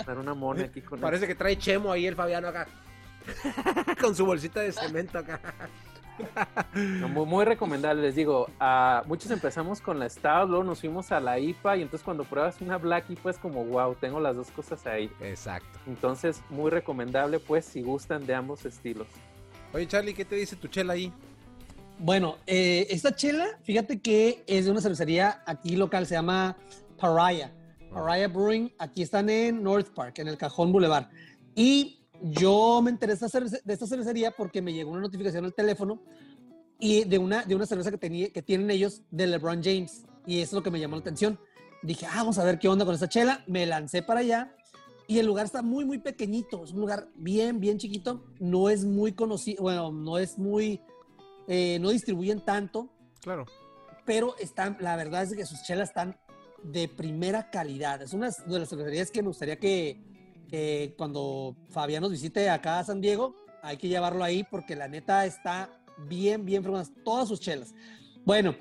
Dar 0.06 0.18
una 0.18 0.34
mona 0.34 0.64
aquí 0.64 0.82
con 0.82 1.00
Parece 1.00 1.26
que 1.26 1.34
trae 1.34 1.56
chemo 1.56 1.90
ahí 1.90 2.06
el 2.06 2.14
Fabián 2.14 2.44
acá. 2.44 2.66
con 4.02 4.14
su 4.14 4.26
bolsita 4.26 4.60
de 4.60 4.72
cemento 4.72 5.18
acá. 5.18 5.40
Muy, 6.74 7.26
muy, 7.26 7.44
recomendable, 7.44 8.02
les 8.02 8.14
digo, 8.14 8.46
uh, 8.60 9.06
muchos 9.06 9.30
empezamos 9.30 9.80
con 9.80 9.98
la 9.98 10.08
Stout, 10.08 10.48
luego 10.48 10.64
nos 10.64 10.80
fuimos 10.80 11.12
a 11.12 11.20
la 11.20 11.38
IPA 11.38 11.78
y 11.78 11.82
entonces 11.82 12.04
cuando 12.04 12.24
pruebas 12.24 12.60
una 12.60 12.78
Black 12.78 13.10
IPA 13.10 13.30
es 13.30 13.38
como, 13.38 13.64
wow, 13.64 13.94
tengo 13.94 14.20
las 14.20 14.36
dos 14.36 14.50
cosas 14.50 14.86
ahí. 14.86 15.10
Exacto. 15.20 15.78
Entonces, 15.86 16.42
muy 16.50 16.70
recomendable, 16.70 17.38
pues, 17.38 17.64
si 17.64 17.82
gustan 17.82 18.26
de 18.26 18.34
ambos 18.34 18.64
estilos. 18.64 19.08
Oye, 19.72 19.86
Charlie, 19.86 20.14
¿qué 20.14 20.24
te 20.24 20.36
dice 20.36 20.56
tu 20.56 20.68
chela 20.68 20.92
ahí? 20.94 21.12
Bueno, 21.98 22.36
eh, 22.46 22.86
esta 22.90 23.14
chela, 23.14 23.46
fíjate 23.62 24.00
que 24.00 24.44
es 24.46 24.64
de 24.64 24.70
una 24.70 24.80
cervecería 24.80 25.42
aquí 25.46 25.76
local, 25.76 26.06
se 26.06 26.14
llama 26.14 26.56
Pariah. 26.98 27.52
Pariah 27.92 28.28
Brewing, 28.28 28.72
aquí 28.78 29.02
están 29.02 29.30
en 29.30 29.62
North 29.62 29.88
Park, 29.94 30.18
en 30.18 30.28
el 30.28 30.36
Cajón 30.36 30.72
Boulevard. 30.72 31.06
Y 31.54 32.01
yo 32.22 32.80
me 32.82 32.90
enteré 32.90 33.14
de 33.14 33.26
esta, 33.72 33.86
cervecería 33.86 34.30
porque 34.30 34.62
me 34.62 34.72
llegó 34.72 34.90
una 34.92 35.00
notificación 35.00 35.44
al 35.44 35.54
teléfono 35.54 36.02
y 36.78 37.04
de 37.04 37.18
una, 37.18 37.44
de 37.44 37.54
una 37.54 37.66
cerveza 37.66 37.90
que, 37.90 37.98
tenía, 37.98 38.30
que 38.30 38.42
tienen 38.42 38.70
ellos 38.70 39.02
de 39.10 39.26
LeBron 39.26 39.62
James. 39.62 40.04
Y 40.26 40.40
eso 40.40 40.50
es 40.50 40.52
lo 40.52 40.62
que 40.62 40.70
me 40.70 40.80
llamó 40.80 40.96
la 40.96 41.00
atención. 41.00 41.38
Dije, 41.82 42.06
ah, 42.06 42.16
vamos 42.16 42.38
a 42.38 42.44
ver 42.44 42.58
qué 42.58 42.68
onda 42.68 42.84
con 42.84 42.94
esta 42.94 43.08
chela. 43.08 43.44
Me 43.46 43.66
lancé 43.66 44.02
para 44.02 44.20
allá 44.20 44.54
y 45.08 45.18
el 45.18 45.26
lugar 45.26 45.46
está 45.46 45.62
muy, 45.62 45.84
muy 45.84 45.98
pequeñito. 45.98 46.64
Es 46.64 46.72
un 46.72 46.80
lugar 46.80 47.08
bien, 47.16 47.60
bien 47.60 47.78
chiquito. 47.78 48.24
No 48.38 48.68
es 48.68 48.84
muy 48.84 49.12
conocido, 49.12 49.62
bueno, 49.62 49.92
no 49.92 50.18
es 50.18 50.38
muy, 50.38 50.80
eh, 51.48 51.78
no 51.80 51.90
distribuyen 51.90 52.44
tanto. 52.44 52.88
Claro. 53.20 53.46
Pero 54.04 54.36
están, 54.38 54.76
la 54.80 54.96
verdad 54.96 55.24
es 55.24 55.34
que 55.34 55.44
sus 55.44 55.62
chelas 55.64 55.88
están 55.88 56.16
de 56.62 56.88
primera 56.88 57.50
calidad. 57.50 58.00
Es 58.02 58.12
una 58.12 58.30
de 58.30 58.58
las 58.58 58.68
cervecerías 58.68 59.10
que 59.10 59.22
me 59.22 59.28
gustaría 59.28 59.58
que, 59.58 60.00
que 60.52 60.94
cuando 60.98 61.56
Fabián 61.70 62.02
nos 62.02 62.12
visite 62.12 62.50
acá 62.50 62.78
a 62.78 62.84
San 62.84 63.00
Diego, 63.00 63.34
hay 63.62 63.78
que 63.78 63.88
llevarlo 63.88 64.22
ahí 64.22 64.44
porque 64.44 64.76
la 64.76 64.86
neta 64.86 65.24
está 65.24 65.70
bien, 65.96 66.44
bien 66.44 66.62
fregonas. 66.62 66.92
Todas 67.02 67.26
sus 67.26 67.40
chelas. 67.40 67.74
Bueno, 68.26 68.54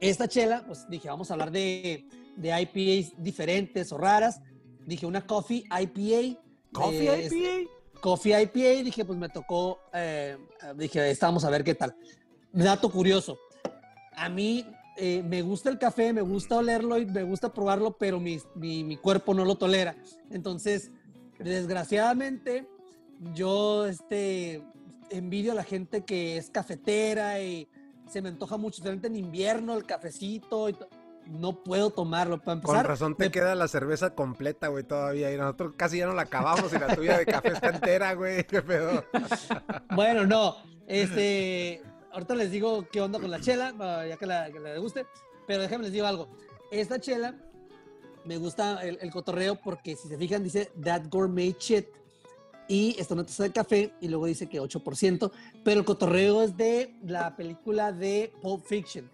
esta 0.00 0.26
chela, 0.26 0.64
pues 0.66 0.88
dije, 0.88 1.08
vamos 1.08 1.30
a 1.30 1.34
hablar 1.34 1.50
de, 1.50 2.08
de 2.36 2.62
IPAs 2.62 3.12
diferentes 3.22 3.92
o 3.92 3.98
raras 3.98 4.40
dije 4.86 5.04
una 5.04 5.26
coffee 5.26 5.64
IPA. 5.64 6.40
¿Coffee 6.72 7.08
eh, 7.08 7.26
IPA? 7.26 8.00
Coffee 8.00 8.42
IPA, 8.42 8.82
dije, 8.82 9.04
pues 9.04 9.18
me 9.18 9.28
tocó, 9.28 9.80
eh, 9.92 10.38
dije, 10.76 11.10
estamos 11.10 11.44
a 11.44 11.50
ver 11.50 11.62
qué 11.64 11.74
tal. 11.74 11.94
Dato 12.50 12.90
curioso, 12.90 13.38
a 14.16 14.30
mí 14.30 14.64
eh, 14.98 15.22
me 15.22 15.42
gusta 15.42 15.70
el 15.70 15.78
café, 15.78 16.12
me 16.12 16.22
gusta 16.22 16.56
olerlo 16.56 16.98
y 16.98 17.06
me 17.06 17.22
gusta 17.22 17.52
probarlo, 17.52 17.96
pero 17.96 18.20
mi, 18.20 18.38
mi, 18.54 18.84
mi, 18.84 18.96
cuerpo 18.96 19.32
no 19.32 19.44
lo 19.44 19.56
tolera. 19.56 19.94
Entonces, 20.30 20.90
Desgraciadamente, 21.38 22.66
yo 23.34 23.86
este, 23.86 24.62
envidio 25.10 25.52
a 25.52 25.54
la 25.54 25.62
gente 25.62 26.04
que 26.04 26.36
es 26.36 26.50
cafetera 26.50 27.40
y 27.40 27.68
se 28.08 28.22
me 28.22 28.28
antoja 28.28 28.56
mucho, 28.56 28.82
en 28.86 29.16
invierno, 29.16 29.74
el 29.74 29.84
cafecito. 29.84 30.68
Y 30.68 30.76
no 31.26 31.62
puedo 31.62 31.90
tomarlo. 31.90 32.40
Para 32.40 32.54
empezar, 32.54 32.76
Con 32.76 32.84
razón 32.86 33.16
te 33.16 33.26
me- 33.26 33.30
queda 33.30 33.54
la 33.54 33.68
cerveza 33.68 34.14
completa, 34.14 34.68
güey, 34.68 34.82
todavía. 34.82 35.32
Y 35.32 35.36
nosotros 35.36 35.74
casi 35.76 35.98
ya 35.98 36.06
no 36.06 36.14
la 36.14 36.22
acabamos 36.22 36.72
y 36.72 36.78
la 36.78 36.94
tuya 36.96 37.18
de 37.18 37.26
café 37.26 37.48
está 37.48 37.68
entera, 37.68 38.14
güey. 38.14 38.44
Qué 38.44 38.62
pedo. 38.62 39.04
Bueno, 39.94 40.26
no. 40.26 40.56
Este, 40.86 41.82
ahorita 42.12 42.34
les 42.34 42.50
digo 42.50 42.86
qué 42.90 43.00
onda 43.00 43.18
con 43.18 43.30
la 43.30 43.40
chela, 43.40 43.74
ya 44.06 44.16
que 44.16 44.26
la, 44.26 44.50
que 44.52 44.60
la 44.60 44.70
deguste. 44.72 45.06
Pero 45.46 45.62
déjenme 45.62 45.84
les 45.84 45.92
digo 45.92 46.06
algo. 46.06 46.28
Esta 46.70 47.00
chela 47.00 47.34
me 48.24 48.36
gusta 48.36 48.82
el, 48.86 48.98
el 49.00 49.10
cotorreo 49.10 49.56
porque 49.60 49.96
si 49.96 50.08
se 50.08 50.18
fijan 50.18 50.44
dice 50.44 50.70
That 50.82 51.04
Gourmet 51.10 51.56
Shit. 51.58 51.86
Y 52.70 52.94
está 52.98 53.14
una 53.14 53.24
taza 53.24 53.44
de 53.44 53.52
café 53.52 53.94
y 53.98 54.08
luego 54.08 54.26
dice 54.26 54.46
que 54.46 54.60
8%. 54.60 55.30
Pero 55.64 55.80
el 55.80 55.86
cotorreo 55.86 56.42
es 56.42 56.54
de 56.54 56.94
la 57.02 57.34
película 57.34 57.92
de 57.92 58.30
Pulp 58.42 58.62
Fiction. 58.66 59.10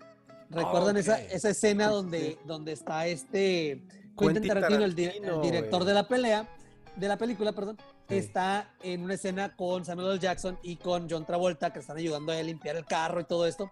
¿Recuerdan 0.50 0.96
esa, 0.96 1.20
esa 1.20 1.50
escena 1.50 1.88
donde, 1.88 2.36
donde 2.46 2.72
está 2.72 3.06
este 3.06 3.82
Quentin 4.18 4.48
Tarantino, 4.48 4.84
el, 4.84 4.94
di- 4.94 5.04
el 5.04 5.10
Tarantino, 5.12 5.40
director 5.42 5.84
de 5.84 5.94
la 5.94 6.08
pelea, 6.08 6.48
de 6.96 7.08
la 7.08 7.16
película, 7.16 7.52
perdón? 7.52 7.78
Sí. 8.08 8.16
está 8.16 8.74
en 8.82 9.02
una 9.02 9.14
escena 9.14 9.56
con 9.56 9.84
Samuel 9.84 10.08
L. 10.12 10.18
Jackson 10.18 10.58
y 10.62 10.76
con 10.76 11.08
John 11.08 11.24
Travolta, 11.24 11.72
que 11.72 11.78
están 11.78 11.96
ayudando 11.96 12.32
a 12.32 12.42
limpiar 12.42 12.76
el 12.76 12.84
carro 12.84 13.20
y 13.20 13.24
todo 13.24 13.46
esto. 13.46 13.70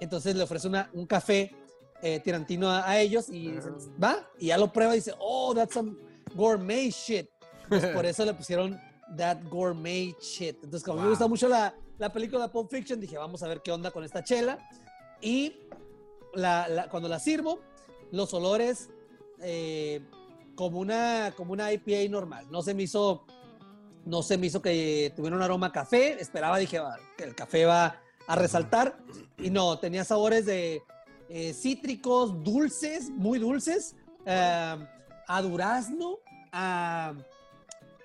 Entonces 0.00 0.34
le 0.34 0.42
ofrece 0.42 0.66
una, 0.68 0.90
un 0.94 1.06
café 1.06 1.54
eh, 2.02 2.20
tirantino 2.20 2.70
a, 2.70 2.88
a 2.88 2.98
ellos 3.00 3.28
y 3.28 3.54
va, 4.02 4.26
y 4.38 4.46
ya 4.46 4.58
lo 4.58 4.72
prueba 4.72 4.94
y 4.94 4.98
dice, 4.98 5.12
oh, 5.18 5.54
that's 5.54 5.74
some 5.74 5.96
gourmet 6.34 6.90
shit. 6.90 7.28
Pues 7.68 7.84
por 7.86 8.04
eso 8.06 8.24
le 8.24 8.34
pusieron 8.34 8.78
that 9.16 9.38
gourmet 9.50 10.14
shit. 10.20 10.56
Entonces, 10.64 10.82
como 10.82 10.96
me 10.98 11.02
Wow. 11.04 11.10
gusta 11.10 11.28
mucho 11.28 11.48
la, 11.48 11.74
la 11.98 12.12
película 12.12 12.50
Pulp 12.50 12.70
Fiction, 12.70 13.00
dije, 13.00 13.16
vamos 13.18 13.42
a 13.42 13.48
ver 13.48 13.60
qué 13.62 13.70
onda 13.72 13.90
con 13.90 14.02
esta 14.04 14.22
chela. 14.24 14.58
Y 15.20 15.56
la, 16.34 16.68
la- 16.68 16.88
cuando 16.88 17.08
la 17.08 17.18
sirvo, 17.18 17.60
los 18.10 18.32
olores 18.34 18.90
eh, 19.40 20.02
como, 20.54 20.78
una, 20.80 21.32
como 21.36 21.52
una 21.52 21.72
IPA 21.72 22.10
normal. 22.10 22.46
No 22.50 22.62
se 22.62 22.74
me 22.74 22.82
hizo 22.82 23.24
no 24.04 24.22
se 24.22 24.38
me 24.38 24.46
hizo 24.46 24.60
que 24.62 25.12
tuviera 25.16 25.36
un 25.36 25.42
aroma 25.42 25.72
café. 25.72 26.20
Esperaba, 26.20 26.58
dije, 26.58 26.78
"Va, 26.78 26.98
que 27.16 27.24
el 27.24 27.34
café 27.34 27.64
va 27.64 28.00
a 28.26 28.36
resaltar. 28.36 28.98
Y 29.38 29.50
no, 29.50 29.78
tenía 29.78 30.04
sabores 30.04 30.46
de 30.46 30.82
eh, 31.28 31.54
cítricos, 31.54 32.42
dulces, 32.42 33.10
muy 33.10 33.38
dulces, 33.38 33.96
eh, 34.26 34.76
a 35.26 35.42
durazno, 35.42 36.18
a, 36.52 37.14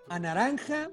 a 0.09 0.19
naranja, 0.19 0.89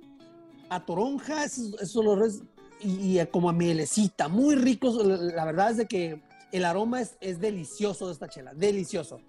a 0.69 0.85
toronja, 0.85 1.45
esos, 1.45 1.97
olores, 1.97 2.43
y, 2.81 3.19
a 3.19 3.31
como 3.31 3.49
a 3.49 3.53
mielecita, 3.53 4.29
muy 4.29 4.55
ricos. 4.55 4.97
La 5.05 5.45
verdad 5.45 5.71
es 5.71 5.77
de 5.79 5.87
que 5.87 6.21
el 6.53 6.65
aroma 6.65 7.01
es, 7.01 7.17
es 7.21 7.41
delicioso 7.41 8.07
de 8.07 8.13
esta 8.13 8.29
chela, 8.29 8.55
delicioso. 8.55 9.21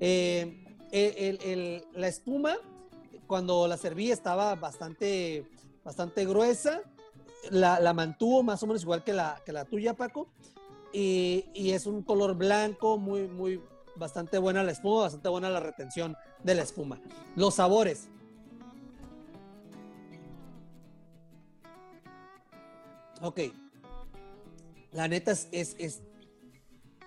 Eh, 0.00 0.60
la 1.94 2.08
espuma, 2.08 2.56
cuando 3.26 3.66
la 3.66 3.76
serví, 3.76 4.10
estaba 4.10 4.54
bastante, 4.54 5.46
bastante 5.84 6.24
gruesa. 6.24 6.82
La, 7.50 7.78
la 7.80 7.92
mantuvo 7.92 8.42
más 8.42 8.62
o 8.62 8.66
menos 8.66 8.82
igual 8.82 9.04
que 9.04 9.12
la, 9.12 9.40
que 9.44 9.52
la 9.52 9.64
tuya, 9.64 9.94
Paco. 9.94 10.28
Y, 10.92 11.46
y 11.54 11.72
es 11.72 11.86
un 11.86 12.02
color 12.02 12.34
blanco, 12.36 12.98
muy, 12.98 13.26
muy, 13.28 13.60
bastante 13.96 14.38
buena 14.38 14.62
la 14.62 14.72
espuma, 14.72 15.02
bastante 15.02 15.28
buena 15.28 15.50
la 15.50 15.60
retención 15.60 16.16
de 16.42 16.54
la 16.54 16.62
espuma. 16.62 17.00
Los 17.36 17.56
sabores. 17.56 18.08
Ok. 23.20 23.40
La 24.92 25.08
neta 25.08 25.32
es, 25.32 25.48
es, 25.50 25.74
es 25.78 26.02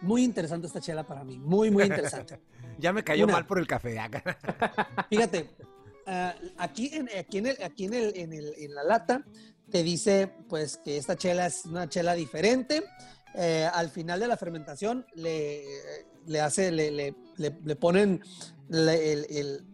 muy 0.01 0.23
interesante 0.23 0.67
esta 0.67 0.81
chela 0.81 1.03
para 1.03 1.23
mí. 1.23 1.37
Muy, 1.39 1.71
muy 1.71 1.83
interesante. 1.83 2.39
Ya 2.79 2.93
me 2.93 3.03
cayó 3.03 3.23
Una. 3.23 3.33
mal 3.33 3.47
por 3.47 3.57
el 3.57 3.65
café. 3.65 3.99
acá. 3.99 4.37
Fíjate, 5.09 5.49
ah, 6.07 6.33
aquí, 6.57 6.89
en, 6.93 7.07
aquí, 7.17 7.37
en, 7.37 7.45
el, 7.47 7.63
aquí 7.63 7.85
en, 7.85 7.93
el, 7.93 8.17
en, 8.17 8.33
el- 8.33 8.53
en 8.57 8.73
la 8.73 8.83
lata 8.83 9.23
te 9.69 9.83
dice 9.83 10.31
pues 10.49 10.77
que 10.77 10.97
esta 10.97 11.15
chela 11.15 11.45
es 11.45 11.65
una 11.65 11.87
chela 11.87 12.13
diferente. 12.15 12.83
Eh, 13.35 13.69
al 13.71 13.89
final 13.91 14.19
de 14.19 14.27
la 14.27 14.37
fermentación 14.37 15.05
le, 15.13 15.63
le 16.25 16.41
hace, 16.41 16.71
le, 16.71 16.89
le- 16.89 17.15
le- 17.37 17.75
ponen 17.75 18.21
el, 18.71 18.89
el- 18.89 19.65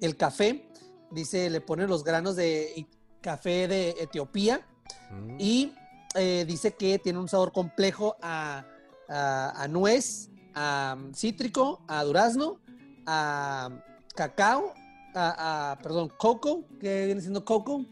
el 0.00 0.16
café, 0.16 0.68
dice, 1.10 1.50
le 1.50 1.60
ponen 1.60 1.88
los 1.88 2.04
granos 2.04 2.36
de 2.36 2.86
café 3.20 3.66
de 3.68 3.90
Etiopía 4.00 4.64
Mm. 5.10 5.36
y 5.40 5.72
eh, 6.14 6.44
dice 6.46 6.72
que 6.74 6.98
tiene 6.98 7.18
un 7.18 7.28
sabor 7.28 7.52
complejo 7.52 8.16
a, 8.22 8.64
a- 9.08 9.62
a 9.62 9.68
nuez, 9.68 10.28
a 10.54 10.96
um, 10.98 11.12
cítrico, 11.14 11.82
a 11.88 12.02
durazno, 12.04 12.60
a 13.06 13.70
cacao, 14.14 14.72
a, 15.14 15.72
a, 15.72 15.78
perdón, 15.78 16.10
coco, 16.16 16.64
que 16.78 17.06
viene 17.06 17.20
siendo 17.20 17.44
coco. 17.44 17.84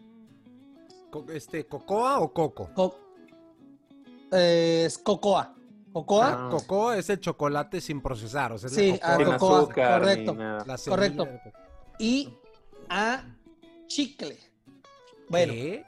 Co- 1.11 1.27
Este, 1.33 1.67
¿Cocoa 1.67 2.21
o 2.21 2.33
coco? 2.33 2.71
Co- 2.75 2.99
eh, 4.33 4.85
es 4.87 4.99
cocoa. 4.99 5.55
Cocoa, 5.93 6.47
Ah. 6.47 6.49
Cocoa 6.51 6.97
es 6.99 7.09
el 7.11 7.19
chocolate 7.21 7.81
sin 7.81 8.01
procesar. 8.01 8.53
O 8.53 8.59
sea, 8.59 8.69
Sí, 8.69 8.93
cocoa. 8.93 9.09
ah, 9.09 9.17
Sin 9.17 9.25
cocoa, 9.27 9.59
azúcar, 9.59 10.01
correcto. 10.01 10.37
correcto. 10.89 11.27
y 11.99 12.33
a 12.91 13.25
chicle. 13.87 14.39
Bueno, 15.29 15.53
¿Qué? 15.53 15.85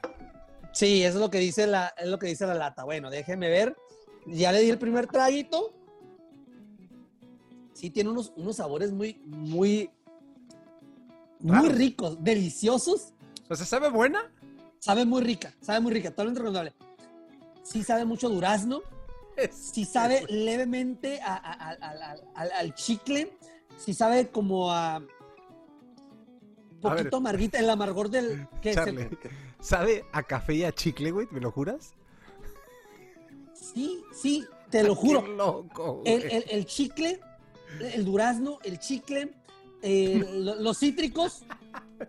sí, 0.73 1.03
eso 1.03 1.17
es 1.17 1.21
lo 1.21 1.29
que 1.29 1.37
dice 1.39 1.67
la, 1.67 1.93
es 1.97 2.07
lo 2.07 2.19
que 2.19 2.27
dice 2.27 2.45
la 2.45 2.55
lata. 2.55 2.83
Bueno, 2.83 3.09
déjenme 3.09 3.47
ver. 3.49 3.77
Ya 4.27 4.51
le 4.51 4.59
di 4.61 4.69
el 4.69 4.77
primer 4.79 5.07
traguito. 5.07 5.73
Sí, 7.73 7.89
tiene 7.89 8.09
unos, 8.09 8.33
unos 8.35 8.57
sabores 8.57 8.91
muy, 8.91 9.21
muy, 9.25 9.89
muy 11.41 11.69
ricos, 11.69 12.23
deliciosos. 12.23 13.13
O 13.49 13.55
sea, 13.55 13.65
¿sabe 13.65 13.89
buena? 13.89 14.31
Sabe 14.79 15.05
muy 15.05 15.21
rica, 15.21 15.53
sabe 15.61 15.79
muy 15.79 15.93
rica, 15.93 16.09
totalmente 16.09 16.39
recomendable. 16.39 16.73
Sí 17.63 17.83
sabe 17.83 18.05
mucho 18.05 18.29
durazno, 18.29 18.81
sí 19.51 19.85
sabe 19.85 20.25
levemente 20.27 21.21
a- 21.21 21.35
a- 21.35 21.71
a- 21.71 22.41
al- 22.59 22.73
chicle, 22.75 23.31
sí 23.77 23.93
sabe 23.93 24.29
como 24.29 24.71
a 24.71 24.99
ver. 24.99 25.09
poquito 26.81 27.17
amarguita, 27.17 27.59
el 27.59 27.69
amargor 27.69 28.09
del... 28.09 28.47
¿qué 28.61 28.71
es 28.71 28.77
el- 28.77 28.83
Charlie, 28.85 29.09
¿sabe 29.59 30.05
a 30.11 30.23
café 30.23 30.55
y 30.55 30.63
a 30.63 30.71
chicle, 30.73 31.11
güey? 31.11 31.27
¿Me 31.31 31.39
lo 31.39 31.51
juras? 31.51 31.93
Sí, 33.53 34.03
sí, 34.13 34.45
te 34.69 34.83
lo 34.83 34.95
juro. 34.95 35.23
Qué 35.23 35.29
loco, 35.35 35.93
güey. 35.97 36.13
El, 36.13 36.31
el- 36.31 36.45
el 36.49 36.65
chicle, 36.65 37.19
el 37.79 38.03
durazno, 38.05 38.57
el 38.63 38.79
chicle, 38.79 39.31
eh, 39.81 40.25
lo- 40.33 40.55
los 40.55 40.77
cítricos, 40.79 41.43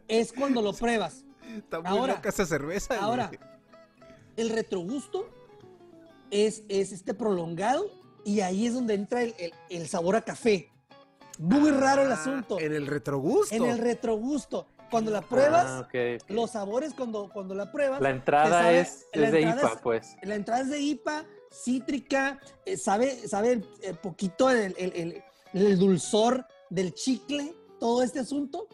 es 0.09 0.33
cuando 0.33 0.61
lo 0.63 0.73
pruebas. 0.73 1.25
Está 1.57 1.81
muy 1.81 1.89
ahora- 1.89 2.15
loca 2.15 2.29
esa 2.29 2.47
cerveza, 2.47 2.95
güey. 2.95 3.05
ahora, 3.05 3.31
El 4.37 4.49
retrogusto 4.51 5.29
es, 6.31 6.63
es 6.69 6.93
este 6.93 7.13
prolongado 7.15 7.91
y 8.25 8.41
ahí 8.41 8.67
es 8.67 8.75
donde 8.75 8.95
entra 8.95 9.23
el, 9.23 9.35
el- 9.39 9.53
el 9.69 9.89
sabor 9.89 10.17
a 10.17 10.23
café. 10.23 10.71
Muy 11.39 11.71
raro 11.71 12.03
el 12.03 12.13
Ah, 12.13 12.15
asunto. 12.15 12.59
En 12.61 12.73
el 12.73 12.87
retrogusto. 12.87 13.55
En 13.55 13.65
el 13.65 13.79
retrogusto. 13.79 14.67
Cuando 14.91 15.11
la 15.11 15.23
pruebas, 15.23 15.67
Ah, 15.67 15.89
los 16.29 16.51
sabores 16.51 16.93
cuando, 16.95 17.31
cuando 17.33 17.55
la 17.55 17.73
pruebas, 17.73 18.01
La 18.03 18.11
entrada 18.11 18.63
sabe- 18.63 18.81
es, 18.81 19.07
la 19.15 19.27
es 19.27 19.33
de 19.33 19.41
IPA, 19.43 19.73
es- 19.73 19.81
pues. 19.83 20.17
la 20.23 20.35
entrada 20.35 20.61
es 20.63 20.69
de 20.71 20.81
IPA, 20.81 21.25
cítrica, 21.51 22.39
eh, 22.67 22.77
sabe, 22.77 23.27
sabe 23.27 23.63
eh, 23.81 23.95
poquito 23.95 24.51
el, 24.51 24.75
el- 24.79 24.93
el- 24.95 25.23
el 25.55 25.79
dulzor 25.79 26.47
del 26.69 26.93
chicle, 26.93 27.55
todo 27.83 28.05
este 28.05 28.21
asunto, 28.21 28.69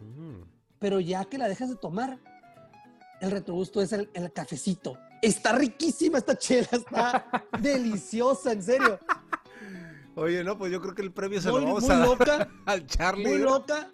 Mm. 0.00 0.40
pero 0.78 1.00
ya 1.00 1.26
que 1.26 1.36
la 1.36 1.48
dejas 1.48 1.68
de 1.68 1.76
tomar, 1.76 2.18
el 3.20 3.30
retrogusto 3.30 3.82
es 3.82 3.92
el, 3.92 4.08
el 4.14 4.32
cafecito. 4.32 4.96
Está 5.20 5.52
riquísima 5.52 6.16
esta 6.16 6.38
chela, 6.38 6.68
está 6.72 7.26
deliciosa, 7.60 8.52
en 8.52 8.62
serio. 8.62 8.98
Oye, 10.16 10.42
no, 10.42 10.56
pues 10.56 10.72
yo 10.72 10.80
creo 10.80 10.94
que 10.94 11.02
el 11.02 11.12
premio 11.12 11.42
se 11.42 11.50
Muy, 11.50 11.60
lo 11.60 11.66
vamos 11.66 11.82
muy 11.82 11.92
a 11.92 11.98
dar 11.98 12.08
loca, 12.08 12.48
al 12.64 12.86
Charlie. 12.86 13.26
muy 13.26 13.38
loca. 13.38 13.90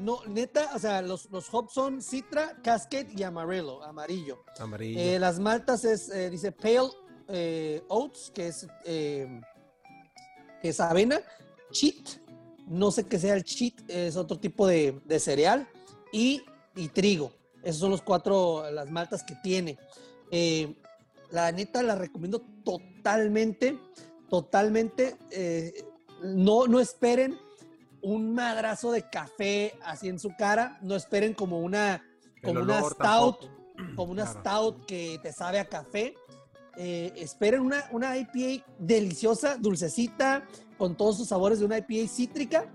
No, 0.00 0.20
neta, 0.26 0.70
o 0.74 0.78
sea, 0.78 1.02
los, 1.02 1.30
los 1.30 1.52
hops 1.52 1.74
son 1.74 2.00
Citra, 2.00 2.56
Cascade 2.62 3.08
y 3.14 3.22
Amarillo, 3.24 3.82
amarillo. 3.82 4.42
Amarillo. 4.58 4.98
Eh, 4.98 5.18
las 5.18 5.38
maltas 5.38 5.84
es, 5.84 6.08
eh, 6.08 6.30
dice 6.30 6.50
Pale 6.52 6.88
eh, 7.28 7.82
Oats, 7.88 8.30
que 8.34 8.48
es, 8.48 8.66
eh, 8.86 9.40
que 10.62 10.68
es 10.70 10.80
avena. 10.80 11.20
Cheat, 11.72 12.08
no 12.68 12.90
sé 12.90 13.06
qué 13.06 13.18
sea 13.18 13.34
el 13.34 13.44
cheat, 13.44 13.74
es 13.88 14.16
otro 14.16 14.38
tipo 14.38 14.66
de, 14.66 15.00
de 15.04 15.20
cereal. 15.20 15.68
Y, 16.12 16.42
y 16.74 16.88
trigo. 16.88 17.32
Esos 17.62 17.80
son 17.80 17.90
los 17.90 18.02
cuatro, 18.02 18.70
las 18.70 18.90
maltas 18.90 19.22
que 19.22 19.34
tiene. 19.42 19.78
Eh, 20.30 20.74
la 21.30 21.52
neta 21.52 21.82
la 21.82 21.96
recomiendo 21.96 22.40
totalmente, 22.64 23.78
totalmente. 24.30 25.16
eh, 25.30 25.72
no, 26.22 26.66
no 26.66 26.80
esperen 26.80 27.38
un 28.02 28.34
madrazo 28.34 28.92
de 28.92 29.08
café 29.08 29.74
así 29.82 30.08
en 30.08 30.18
su 30.18 30.30
cara. 30.36 30.78
No 30.82 30.96
esperen 30.96 31.34
como 31.34 31.60
una, 31.60 32.02
como 32.42 32.60
una 32.60 32.82
stout, 32.82 33.50
como 33.96 34.12
una 34.12 34.26
stout 34.26 34.86
que 34.86 35.18
te 35.22 35.32
sabe 35.32 35.58
a 35.58 35.68
café. 35.68 36.14
Eh, 36.76 37.12
esperen 37.16 37.60
una, 37.60 37.88
una 37.90 38.16
IPA 38.16 38.64
deliciosa, 38.78 39.56
dulcecita, 39.56 40.46
con 40.78 40.96
todos 40.96 41.18
sus 41.18 41.28
sabores 41.28 41.58
de 41.58 41.66
una 41.66 41.78
IPA 41.78 42.08
cítrica. 42.08 42.72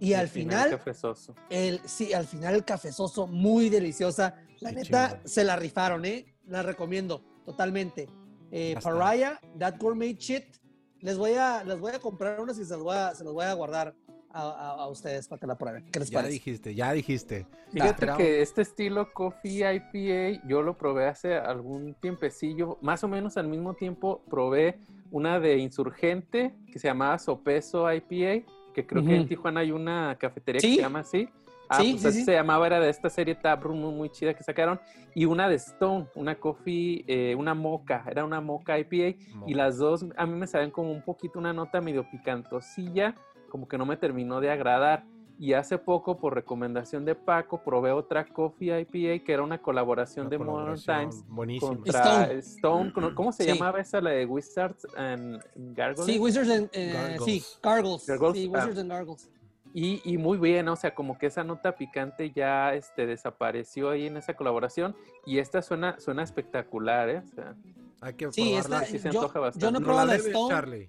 Y 0.00 0.12
al 0.12 0.28
final, 0.28 0.72
el 0.72 0.78
cafezoso. 0.78 1.34
El, 1.48 1.80
sí, 1.86 2.12
al 2.12 2.26
final 2.26 2.54
el 2.54 2.64
cafezoso, 2.64 3.26
muy 3.26 3.70
deliciosa. 3.70 4.34
La 4.60 4.72
neta, 4.72 5.20
se 5.24 5.44
la 5.44 5.56
rifaron, 5.56 6.04
¿eh? 6.04 6.26
La 6.46 6.62
recomiendo 6.62 7.22
totalmente. 7.46 8.08
Eh, 8.50 8.76
Pariah, 8.82 9.40
That 9.58 9.76
Gourmet 9.78 10.18
Shit. 10.18 10.56
Les 11.00 11.16
voy 11.16 11.32
a, 11.34 11.64
les 11.64 11.78
voy 11.78 11.92
a 11.92 12.00
comprar 12.00 12.40
unas 12.40 12.58
y 12.58 12.64
se 12.64 12.74
los 12.74 12.82
voy 12.82 12.96
a, 12.96 13.14
se 13.14 13.24
los 13.24 13.32
voy 13.32 13.44
a 13.44 13.52
guardar 13.54 13.94
a, 14.34 14.88
ustedes 14.88 15.28
para 15.28 15.40
que 15.40 15.46
la 15.46 15.56
prueben. 15.56 15.84
¿Qué 15.90 16.00
les 16.00 16.10
ya 16.10 16.22
dijiste, 16.22 16.74
ya 16.74 16.92
dijiste. 16.92 17.46
Fíjate 17.70 18.08
que 18.16 18.42
este 18.42 18.62
estilo 18.62 19.12
Coffee 19.12 19.74
IPA 19.74 20.46
yo 20.48 20.62
lo 20.62 20.76
probé 20.76 21.06
hace 21.06 21.34
algún 21.34 21.94
tiempecillo, 21.94 22.78
más 22.82 23.04
o 23.04 23.08
menos 23.08 23.36
al 23.36 23.48
mismo 23.48 23.74
tiempo 23.74 24.22
probé 24.28 24.80
una 25.14 25.38
de 25.38 25.58
Insurgente 25.58 26.56
que 26.72 26.80
se 26.80 26.88
llamaba 26.88 27.20
Sopeso 27.20 27.90
IPA, 27.90 28.44
que 28.74 28.84
creo 28.84 29.04
que 29.04 29.14
en 29.14 29.28
Tijuana 29.28 29.60
hay 29.60 29.70
una 29.70 30.16
cafetería 30.18 30.60
que 30.60 30.74
se 30.74 30.80
llama 30.80 30.98
así. 31.00 31.28
Ah, 31.68 31.80
sí, 31.80 31.92
pues 31.92 32.06
así 32.06 32.24
se 32.24 32.32
llamaba, 32.32 32.66
era 32.66 32.80
de 32.80 32.90
esta 32.90 33.08
serie 33.08 33.36
Taproom 33.36 33.80
muy, 33.80 33.92
muy, 33.94 34.10
chida 34.10 34.34
que 34.34 34.42
sacaron. 34.42 34.80
Y 35.14 35.24
una 35.24 35.48
de 35.48 35.54
Stone, 35.54 36.08
una 36.16 36.34
coffee, 36.34 37.04
eh, 37.06 37.36
una 37.36 37.54
moca, 37.54 38.04
era 38.10 38.24
una 38.24 38.40
moca 38.40 38.76
IPA. 38.76 39.16
Y 39.46 39.54
las 39.54 39.78
dos 39.78 40.04
a 40.16 40.26
mí 40.26 40.34
me 40.36 40.48
saben 40.48 40.72
como 40.72 40.90
un 40.90 41.02
poquito 41.02 41.38
una 41.38 41.52
nota 41.52 41.80
medio 41.80 42.10
picantosilla 42.10 43.14
como 43.54 43.68
que 43.68 43.78
no 43.78 43.86
me 43.86 43.96
terminó 43.96 44.40
de 44.40 44.50
agradar. 44.50 45.04
Y 45.38 45.52
hace 45.52 45.78
poco, 45.78 46.16
por 46.16 46.34
recomendación 46.34 47.04
de 47.04 47.16
Paco, 47.16 47.62
probé 47.62 47.90
otra 47.90 48.24
Coffee 48.24 48.80
IPA 48.80 49.24
que 49.24 49.32
era 49.32 49.42
una 49.42 49.60
colaboración 49.60 50.28
de 50.28 50.38
Modern 50.38 50.80
Times 50.80 51.24
contra 51.60 52.30
Stone. 52.34 52.92
¿Cómo 53.14 53.32
se 53.32 53.44
llamaba 53.44 53.80
esa, 53.80 54.00
la 54.00 54.10
de 54.10 54.26
Wizards 54.26 54.86
and 54.96 55.42
Gargles? 55.74 56.06
Sí, 56.06 56.18
Wizards 56.18 56.50
and 56.50 56.70
eh, 56.72 57.16
Sí, 57.24 57.42
Gargles. 57.62 58.02
Sí, 58.02 58.12
ah. 58.12 58.18
Wizards 58.20 58.78
and 58.78 58.90
Gargles. 58.90 59.30
Y, 59.76 60.00
y, 60.04 60.18
muy 60.18 60.38
bien, 60.38 60.68
o 60.68 60.76
sea, 60.76 60.94
como 60.94 61.18
que 61.18 61.26
esa 61.26 61.42
nota 61.42 61.74
picante 61.74 62.30
ya 62.30 62.74
este, 62.74 63.06
desapareció 63.06 63.90
ahí 63.90 64.06
en 64.06 64.16
esa 64.16 64.34
colaboración. 64.34 64.94
Y 65.26 65.38
esta 65.38 65.62
suena, 65.62 65.98
suena 65.98 66.22
espectacular, 66.22 67.08
¿eh? 67.08 67.22
O 67.24 67.34
sea, 67.34 67.56
Hay 68.00 68.14
que 68.14 68.30
sí, 68.30 68.54
esta, 68.54 68.84
sí 68.84 69.00
se 69.00 69.08
antoja 69.08 69.40
bastante. 69.40 69.66
Yo 69.66 69.72
no 69.72 69.80
probé 69.80 70.06
la, 70.06 70.14
Stone. 70.14 70.88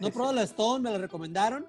no 0.00 0.10
probé 0.10 0.34
la 0.34 0.42
Stone, 0.42 0.84
me 0.84 0.92
la 0.92 0.98
recomendaron 0.98 1.66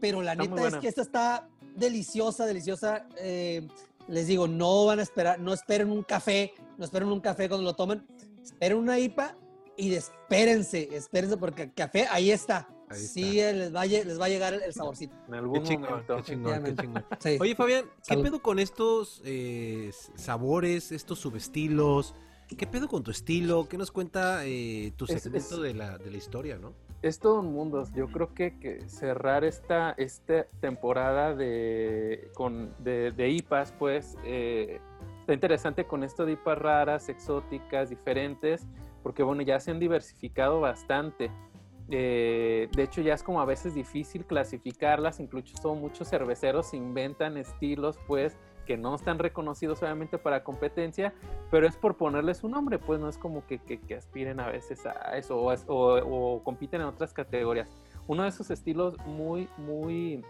pero 0.00 0.22
la 0.22 0.34
neta 0.34 0.68
es 0.68 0.76
que 0.76 0.88
esta 0.88 1.02
está 1.02 1.48
deliciosa, 1.78 2.46
deliciosa. 2.46 3.06
Eh, 3.18 3.66
les 4.08 4.26
digo, 4.26 4.48
no 4.48 4.86
van 4.86 4.98
a 4.98 5.02
esperar, 5.02 5.38
no 5.38 5.52
esperen 5.52 5.90
un 5.90 6.02
café, 6.02 6.54
no 6.78 6.84
esperen 6.84 7.08
un 7.08 7.20
café 7.20 7.48
cuando 7.48 7.64
lo 7.64 7.74
tomen, 7.74 8.06
esperen 8.42 8.78
una 8.78 8.98
IPA 8.98 9.36
y 9.76 9.94
espérense, 9.94 10.88
espérense 10.92 11.36
porque 11.36 11.64
el 11.64 11.74
café 11.74 12.06
ahí 12.10 12.30
está. 12.30 12.68
sí, 12.90 13.34
Les, 13.34 13.74
va 13.74 13.82
a, 13.82 13.86
les 13.86 14.18
va 14.18 14.24
a 14.24 14.28
llegar 14.28 14.54
el, 14.54 14.72
saborcito. 14.72 15.14
En 15.28 15.34
algún 15.34 15.62
qué 15.62 15.68
chingón, 15.68 16.04
Qué 16.06 16.22
chingón, 16.22 16.64
qué 16.64 16.74
chingón. 16.74 17.04
Oye, 17.40 17.54
Fabián, 17.54 17.84
¿qué 18.06 18.16
pedo 18.16 18.40
con 18.40 18.58
estos 18.58 19.20
eh, 19.24 19.92
sabores, 20.16 20.90
estos 20.90 21.18
subestilos? 21.18 22.14
¿Qué 22.56 22.66
pedo 22.66 22.88
con 22.88 23.02
tu 23.02 23.10
estilo? 23.10 23.68
¿Qué 23.68 23.76
nos 23.76 23.92
cuenta 23.92 24.40
eh, 24.46 24.92
tu 24.96 25.06
segmento 25.06 25.60
de, 25.60 25.74
la, 25.74 25.98
de 25.98 26.10
la 26.10 26.16
historia, 26.16 26.56
no? 26.56 26.72
Es 27.02 27.20
todo 27.20 27.40
un 27.40 27.52
mundo. 27.52 27.84
Yo 27.94 28.08
creo 28.08 28.34
que, 28.34 28.82
cerrar 28.88 29.44
esta, 29.44 29.92
esta 29.92 30.46
temporada 30.60 31.34
de, 31.34 32.30
con, 32.34 32.74
de, 32.78 33.30
IPAs, 33.30 33.72
pues, 33.72 34.16
eh, 34.24 34.80
está 35.20 35.32
interesante 35.32 35.84
con 35.84 36.02
esto 36.02 36.26
de 36.26 36.32
IPAs 36.32 36.58
raras, 36.58 37.08
exóticas, 37.08 37.90
diferentes, 37.90 38.66
porque, 39.02 39.22
bueno, 39.22 39.42
ya 39.42 39.60
se 39.60 39.70
han 39.70 39.78
diversificado 39.78 40.60
bastante. 40.60 41.30
Eh, 41.90 42.68
de 42.72 42.82
hecho, 42.82 43.00
ya 43.00 43.14
es 43.14 43.22
como 43.22 43.40
a 43.40 43.44
veces 43.44 43.74
difícil 43.74 44.26
clasificarlas, 44.26 45.20
incluso 45.20 45.74
muchos 45.74 46.10
cerveceros 46.10 46.74
inventan 46.74 47.36
estilos, 47.36 47.98
pues, 48.06 48.36
que 48.68 48.76
no 48.76 48.94
están 48.94 49.18
reconocidos 49.18 49.82
obviamente 49.82 50.18
para 50.18 50.44
competencia, 50.44 51.14
pero 51.50 51.66
es 51.66 51.74
por 51.74 51.96
ponerles 51.96 52.44
un 52.44 52.50
nombre, 52.50 52.78
pues 52.78 53.00
no 53.00 53.08
es 53.08 53.16
como 53.16 53.42
que, 53.46 53.80
aspiren 53.96 54.40
a 54.40 54.48
veces 54.48 54.84
a 54.84 55.16
eso 55.16 55.40
o, 55.40 56.42
compiten 56.44 56.82
en 56.82 56.88
otras 56.88 57.14
categorías. 57.14 57.66
Uno 58.06 58.24
de 58.24 58.28
esos 58.28 58.50
estilos 58.50 58.98
muy, 59.06 59.48
muy 59.56 60.22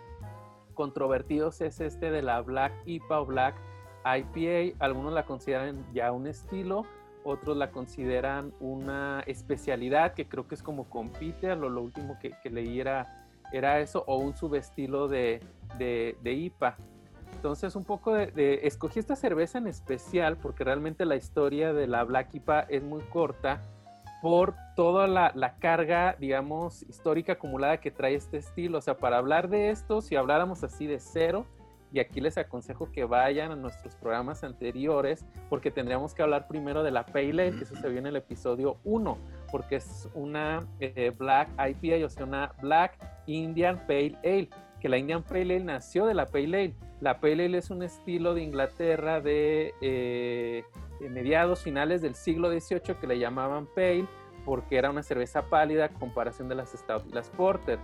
controvertidos 0.75 1.61
es 1.63 1.81
este 1.81 2.13
de 2.13 2.23
la 2.23 2.41
Black 2.41 2.73
IPA 2.87 3.21
o 3.21 3.27
Black 3.27 3.57
IPA. 4.05 4.77
Algunos 4.79 5.13
la 5.13 5.25
consideran 5.25 5.85
ya 5.93 6.13
un 6.13 6.29
estilo, 6.29 6.87
otros 7.25 7.57
la 7.57 7.73
consideran 7.73 8.55
una 8.61 9.25
especialidad 9.27 10.15
que 10.15 10.29
creo 10.29 10.47
que 10.47 10.55
es 10.55 10.63
como 10.63 10.89
compite, 10.89 11.57
lo, 11.57 11.69
lo 11.71 11.83
último 11.83 12.17
que, 12.21 12.51
leí 12.51 12.79
era, 12.79 13.81
eso, 13.81 14.05
o 14.07 14.19
un 14.19 14.37
subestilo 14.37 15.09
de, 15.09 15.41
de, 15.77 16.17
de 16.23 16.33
IPA. 16.35 16.77
Entonces, 17.39 17.77
un 17.77 17.85
poco 17.85 18.15
de, 18.15 18.63
Escogí 18.65 18.99
esta 18.99 19.15
cerveza 19.15 19.59
en 19.59 19.69
especial 19.69 20.39
porque 20.39 20.65
realmente 20.65 21.05
la 21.05 21.15
historia 21.15 21.73
de 21.73 21.87
la 21.87 22.03
Black 22.03 22.35
IPA 22.35 22.63
es 22.63 22.83
muy 22.83 23.01
corta 23.03 23.63
por 24.21 24.57
toda 24.75 25.07
la, 25.07 25.55
carga, 25.61 26.17
digamos, 26.19 26.83
histórica 26.83 27.35
acumulada 27.35 27.77
que 27.77 27.93
trae 27.93 28.17
este 28.17 28.39
estilo. 28.39 28.79
O 28.79 28.81
sea, 28.81 28.97
para 28.97 29.19
hablar 29.19 29.49
de 29.49 29.71
esto, 29.71 30.01
si 30.01 30.17
habláramos 30.17 30.65
así 30.65 30.89
de 30.89 30.99
cero, 30.99 31.47
y 31.93 32.01
aquí 32.01 32.21
les 32.21 32.37
aconsejo 32.39 32.91
que 32.91 33.05
vayan 33.05 33.53
a 33.53 33.57
nuestros 33.57 33.95
programas 33.95 34.43
anteriores, 34.43 35.25
porque 35.49 35.71
tendríamos 35.71 36.15
que 36.15 36.23
hablar 36.23 36.49
primero 36.49 36.83
de 36.83 36.91
la 36.91 37.07
Pale 37.07 37.31
Ale, 37.31 37.53
que 37.53 37.63
eso 37.63 37.77
se 37.77 37.89
vio 37.89 38.01
en 38.01 38.09
el 38.09 38.17
episodio 38.17 38.79
1, 38.83 39.17
porque 39.53 39.77
es 39.77 40.09
una 40.13 40.67
eh, 40.81 41.13
Black 41.17 41.51
IPA, 41.57 42.05
o 42.05 42.09
sea, 42.09 42.25
una 42.25 42.53
Black 42.61 42.99
Indian 43.27 43.79
Pale 43.87 44.19
Ale 44.25 44.49
que 44.81 44.89
la 44.89 44.99
Indian 44.99 45.23
Pale 45.23 45.43
Ale 45.43 45.61
nació 45.61 46.07
de 46.07 46.15
la 46.15 46.27
Pale 46.27 46.45
Ale. 46.45 46.75
La 47.01 47.21
Pale 47.21 47.45
Ale 47.45 47.59
es 47.59 47.71
un 47.71 47.83
estilo 47.83 48.35
de 48.35 48.43
Inglaterra 48.43 49.21
de, 49.21 49.75
eh, 49.81 50.65
mediados, 51.01 51.63
finales 51.63 52.03
del 52.03 52.15
siglo 52.15 52.51
XVIII 52.51 52.97
que 53.01 53.07
le 53.07 53.19
llamaban 53.19 53.67
Pale 53.67 54.07
porque 54.45 54.79
era 54.79 54.91
una 54.91 55.03
cerveza 55.03 55.43
pálida 55.43 55.87
a 55.87 55.89
comparación 55.91 56.49
de 56.49 56.57
las 56.57 56.73
Stout 56.73 57.07
y 57.09 57.13
las 57.13 57.31
Porter. 57.31 57.79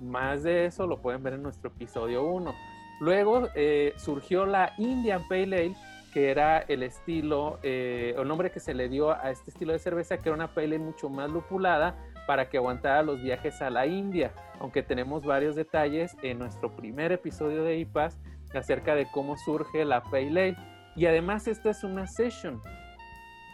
Más 0.00 0.42
de 0.42 0.66
eso 0.66 0.86
lo 0.86 0.98
pueden 0.98 1.22
ver 1.22 1.34
en 1.34 1.42
nuestro 1.42 1.70
episodio 1.70 2.22
1. 2.24 2.54
Luego 3.00 3.48
eh, 3.54 3.94
surgió 3.96 4.46
la 4.46 4.72
Indian 4.78 5.26
Pale 5.28 5.56
Ale, 5.56 5.76
que 6.12 6.30
era 6.30 6.58
el 6.58 6.82
estilo, 6.82 7.58
eh, 7.62 8.14
el 8.16 8.28
nombre 8.28 8.50
que 8.50 8.60
se 8.60 8.74
le 8.74 8.88
dio 8.88 9.10
a 9.10 9.30
este 9.30 9.50
estilo 9.50 9.72
de 9.72 9.78
cerveza, 9.78 10.18
que 10.18 10.28
era 10.28 10.36
una 10.36 10.54
Pale 10.54 10.66
Ale 10.66 10.78
mucho 10.78 11.08
más 11.08 11.30
lupulada 11.30 11.96
para 12.26 12.48
que 12.48 12.58
aguantara 12.58 13.02
los 13.02 13.20
viajes 13.22 13.60
a 13.62 13.70
la 13.70 13.86
India 13.86 14.32
aunque 14.60 14.82
tenemos 14.82 15.24
varios 15.24 15.56
detalles 15.56 16.16
en 16.22 16.38
nuestro 16.38 16.76
primer 16.76 17.12
episodio 17.12 17.64
de 17.64 17.78
IPAS 17.78 18.18
acerca 18.58 18.94
de 18.94 19.10
cómo 19.10 19.36
surge 19.36 19.84
la 19.84 20.02
Pale 20.02 20.28
Ale. 20.28 20.56
Y 20.96 21.06
además 21.06 21.46
esta 21.46 21.70
es 21.70 21.84
una 21.84 22.06
session 22.06 22.60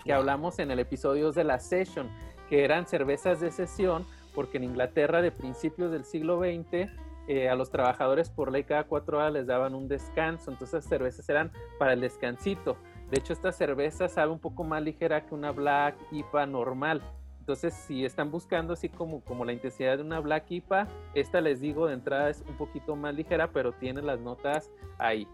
que 0.05 0.13
hablamos 0.13 0.59
en 0.59 0.71
el 0.71 0.79
episodio 0.79 1.33
de 1.33 1.45
la 1.45 1.59
session, 1.59 2.09
que 2.49 2.65
eran 2.65 2.87
cervezas 2.87 3.41
de 3.41 3.51
sesión, 3.51 4.07
porque 4.35 4.59
en 4.59 4.65
Inglaterra 4.65 5.21
de 5.21 5.33
principios 5.33 5.91
del 5.91 6.05
siglo 6.05 6.39
XX 6.39 6.89
eh, 7.29 7.49
a 7.49 7.57
los 7.57 7.71
trabajadores 7.71 8.31
por 8.31 8.53
ley 8.53 8.63
cada 8.63 8.85
cuatro 8.85 9.19
horas 9.19 9.33
les 9.33 9.47
daban 9.47 9.75
un 9.75 9.89
descanso, 9.89 10.51
entonces 10.51 10.75
las 10.75 10.85
cervezas 10.85 11.29
eran 11.29 11.51
para 11.79 11.95
el 11.95 12.01
descansito. 12.01 12.77
De 13.11 13.19
hecho, 13.19 13.33
esta 13.33 13.51
cerveza 13.51 14.09
sabe 14.09 14.31
un 14.31 14.39
poco 14.39 14.63
más 14.63 14.83
ligera 14.83 15.27
que 15.27 15.35
una 15.35 15.51
Black 15.51 15.97
IPA 16.13 16.47
normal. 16.47 17.03
Entonces, 17.47 17.75
si 17.75 18.05
están 18.05 18.33
buscando 18.33 18.73
así 18.73 18.89
como, 18.89 19.21
como 19.21 19.45
la 19.45 19.53
intensidad 19.53 19.99
de 19.99 20.03
una 20.03 20.19
Black 20.19 20.51
IPA, 20.51 20.89
esta 21.15 21.41
les 21.41 21.61
digo 21.61 21.87
de 21.87 21.95
entrada 21.95 22.29
es 22.29 22.43
un 22.49 22.57
poquito 22.57 22.97
más 22.97 23.15
ligera, 23.15 23.53
pero 23.53 23.71
tiene 23.71 24.03
las 24.03 24.19
notas 24.19 24.69
ahí. 24.99 25.29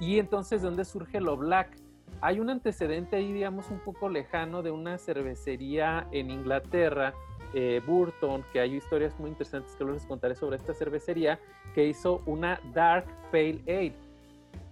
Y 0.00 0.18
entonces, 0.18 0.62
¿dónde 0.62 0.86
surge 0.86 1.20
lo 1.20 1.36
Black? 1.36 1.76
Hay 2.22 2.40
un 2.40 2.48
antecedente 2.48 3.16
ahí, 3.16 3.34
digamos, 3.34 3.68
un 3.68 3.80
poco 3.80 4.08
lejano 4.08 4.62
de 4.62 4.70
una 4.70 4.96
cervecería 4.96 6.08
en 6.10 6.30
Inglaterra, 6.30 7.12
eh, 7.52 7.82
Burton, 7.86 8.46
que 8.50 8.60
hay 8.60 8.76
historias 8.76 9.20
muy 9.20 9.28
interesantes 9.28 9.76
que 9.76 9.84
les 9.84 10.06
contaré 10.06 10.36
sobre 10.36 10.56
esta 10.56 10.72
cervecería, 10.72 11.38
que 11.74 11.86
hizo 11.86 12.22
una 12.24 12.62
Dark 12.72 13.04
Pale 13.30 13.60
Ale 13.68 14.07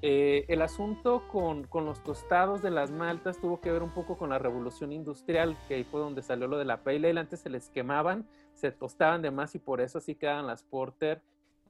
eh, 0.02 0.44
el 0.48 0.62
asunto 0.62 1.26
con, 1.28 1.66
los 1.72 2.02
tostados 2.02 2.62
de 2.62 2.70
las 2.70 2.90
maltas 2.90 3.38
tuvo 3.40 3.60
que 3.60 3.72
ver 3.72 3.82
un 3.82 3.90
poco 3.90 4.16
con 4.16 4.30
la 4.30 4.38
revolución 4.38 4.92
industrial, 4.92 5.56
que 5.68 5.74
ahí 5.74 5.84
fue 5.84 6.00
donde 6.00 6.22
salió 6.22 6.46
lo 6.46 6.58
de 6.58 6.64
la 6.64 6.82
pale 6.82 7.08
ale. 7.10 7.20
Antes 7.20 7.40
se 7.40 7.50
les 7.50 7.70
quemaban, 7.70 8.26
se 8.54 8.70
tostaban 8.72 9.22
de 9.22 9.30
más 9.30 9.54
y 9.54 9.58
por 9.58 9.80
eso 9.80 9.98
así 9.98 10.14
quedan 10.14 10.46
las 10.46 10.62
porter 10.62 11.22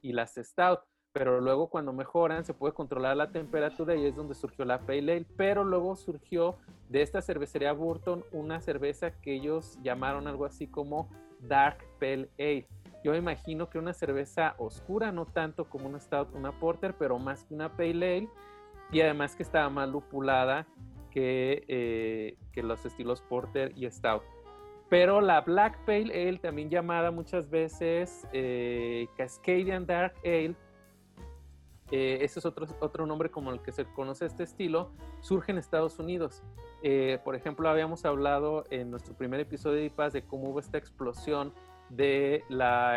y 0.03 0.13
las 0.13 0.35
stout. 0.35 0.81
Pero 1.13 1.41
luego 1.41 1.69
cuando 1.69 1.93
mejoran 1.93 2.45
se 2.45 2.53
puede 2.53 2.75
controlar 2.75 3.17
la 3.17 3.31
temperatura 3.31 3.95
y 3.95 4.05
es 4.05 4.17
donde 4.17 4.35
surgió 4.35 4.65
la 4.65 4.81
pale 4.81 5.13
ale. 5.13 5.27
Pero 5.37 5.65
luego 5.65 5.97
surgió 5.97 6.57
de 6.89 7.03
esta 7.03 7.23
cervecería 7.23 7.73
Burton 7.73 8.25
una 8.33 8.61
cerveza 8.61 9.13
que 9.23 9.35
ellos 9.35 9.79
llamaron 9.83 10.27
algo 10.27 10.45
así 10.45 10.67
como 10.67 11.09
Dark 11.41 11.79
Pale 12.01 12.29
Ale 12.39 12.67
yo 13.07 13.13
me 13.13 13.19
imagino 13.19 13.71
que 13.71 13.79
una 13.79 13.93
cerveza 13.93 14.57
oscura, 14.59 15.13
no 15.13 15.27
tanto 15.27 15.67
como 15.71 15.87
una 15.87 16.01
stout, 16.01 16.35
una 16.35 16.51
porter, 16.59 16.97
pero 16.99 17.21
más 17.21 17.45
que 17.45 17.55
una 17.55 17.77
pale 17.77 18.17
ale, 18.17 18.29
y 18.91 19.01
además 19.01 19.37
que 19.37 19.45
estaba 19.45 19.71
más 19.71 19.89
lupulada 19.89 20.67
que, 21.13 21.65
eh, 21.69 22.37
que 22.51 22.65
los 22.65 22.85
estilos 22.85 23.23
Porter 23.23 23.73
y 23.77 23.89
Stout. 23.89 24.25
Pero 24.89 25.21
la 25.21 25.41
Black 25.43 25.79
Pale 25.85 26.11
Ale, 26.11 26.39
también 26.39 26.69
llamada 26.69 27.13
muchas 27.13 27.49
veces 27.49 28.27
eh, 28.33 29.07
Cascadian 29.17 29.87
Dark 29.87 30.15
Ale, 30.25 30.57
eh, 31.93 32.19
ese 32.23 32.41
es 32.41 32.45
otro, 32.45 32.67
otro 32.81 33.07
nombre 33.07 33.31
como 33.31 33.53
el 33.53 33.63
que 33.63 33.71
se 33.71 33.85
conoce 33.85 34.27
este 34.27 34.43
estilo, 34.43 34.91
surge 35.21 35.53
en 35.53 35.59
Estados 35.59 36.01
Unidos. 36.01 36.43
Eh, 36.83 37.21
por 37.23 37.37
ejemplo, 37.37 37.69
habíamos 37.69 38.05
hablado 38.05 38.65
en 38.71 38.91
nuestro 38.91 39.15
primer 39.15 39.39
episodio 39.39 39.77
de 39.77 39.85
IPAS 39.85 40.13
de 40.13 40.23
cómo 40.23 40.51
hubo 40.51 40.59
esta 40.59 40.77
explosión 40.77 41.55
del 41.91 42.43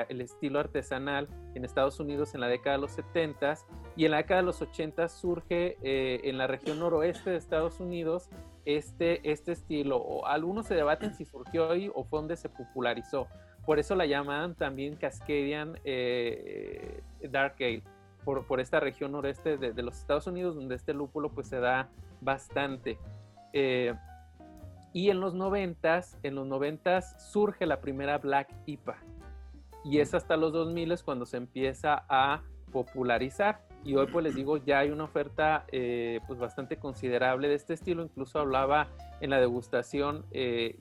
el 0.09 0.21
estilo 0.21 0.59
artesanal 0.59 1.27
en 1.55 1.65
Estados 1.65 1.99
Unidos 1.99 2.33
en 2.33 2.41
la 2.41 2.47
década 2.47 2.77
de 2.77 2.81
los 2.81 2.91
70 2.91 3.55
y 3.95 4.05
en 4.05 4.11
la 4.11 4.17
década 4.17 4.41
de 4.41 4.45
los 4.45 4.61
80 4.61 5.09
surge 5.09 5.77
eh, 5.83 6.21
en 6.23 6.37
la 6.37 6.47
región 6.47 6.79
noroeste 6.79 7.31
de 7.31 7.37
Estados 7.37 7.79
Unidos 7.79 8.29
este, 8.65 9.29
este 9.29 9.51
estilo. 9.51 9.97
O 9.97 10.25
algunos 10.25 10.67
se 10.67 10.75
debaten 10.75 11.13
si 11.13 11.25
surgió 11.25 11.71
ahí 11.71 11.91
o 11.93 12.03
fue 12.03 12.19
donde 12.19 12.35
se 12.35 12.49
popularizó. 12.49 13.27
Por 13.65 13.79
eso 13.79 13.95
la 13.95 14.05
llaman 14.05 14.55
también 14.55 14.95
Cascadian 14.95 15.79
eh, 15.83 17.01
Dark 17.29 17.55
Ale, 17.59 17.83
por, 18.23 18.45
por, 18.47 18.59
esta 18.59 18.79
región 18.79 19.11
noreste 19.11 19.57
de, 19.57 19.73
de, 19.73 19.83
los 19.83 19.97
Estados 19.99 20.27
Unidos 20.27 20.55
donde 20.55 20.75
este 20.75 20.93
lúpulo 20.93 21.29
pues 21.29 21.47
se 21.47 21.59
da 21.59 21.89
bastante. 22.21 22.97
Eh, 23.53 23.93
y 24.93 25.09
en 25.09 25.19
los 25.19 25.33
noventas, 25.33 26.17
en 26.23 26.35
los 26.35 26.47
noventas 26.47 27.31
surge 27.31 27.65
la 27.65 27.81
primera 27.81 28.17
Black 28.17 28.53
IPA. 28.65 28.97
Y 29.83 29.99
es 29.99 30.13
hasta 30.13 30.35
los 30.35 30.51
2000 30.51 31.03
cuando 31.03 31.25
se 31.25 31.37
empieza 31.37 32.05
a 32.09 32.41
popularizar. 32.71 33.61
Y 33.85 33.95
hoy 33.95 34.07
pues 34.11 34.23
les 34.25 34.35
digo, 34.35 34.57
ya 34.57 34.79
hay 34.79 34.89
una 34.89 35.05
oferta 35.05 35.65
eh, 35.71 36.19
pues 36.27 36.37
bastante 36.39 36.77
considerable 36.77 37.47
de 37.47 37.55
este 37.55 37.73
estilo. 37.73 38.03
Incluso 38.03 38.39
hablaba 38.39 38.89
en 39.21 39.29
la 39.29 39.39
degustación 39.39 40.25
eh, 40.31 40.77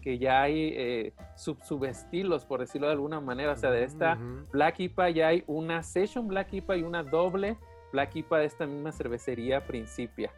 que 0.00 0.18
ya 0.18 0.42
hay 0.42 0.72
eh, 0.76 1.12
sub 1.34 1.58
subestilos, 1.64 2.44
por 2.44 2.60
decirlo 2.60 2.86
de 2.86 2.92
alguna 2.92 3.20
manera. 3.20 3.52
O 3.52 3.56
sea, 3.56 3.70
de 3.70 3.82
esta 3.82 4.16
Black 4.52 4.78
IPA 4.78 5.10
ya 5.10 5.28
hay 5.28 5.44
una 5.46 5.82
Session 5.82 6.28
Black 6.28 6.52
IPA 6.52 6.76
y 6.76 6.82
una 6.82 7.02
doble 7.02 7.58
Black 7.92 8.14
IPA 8.14 8.38
de 8.38 8.44
esta 8.44 8.66
misma 8.66 8.92
cervecería 8.92 9.66
Principia. 9.66 10.30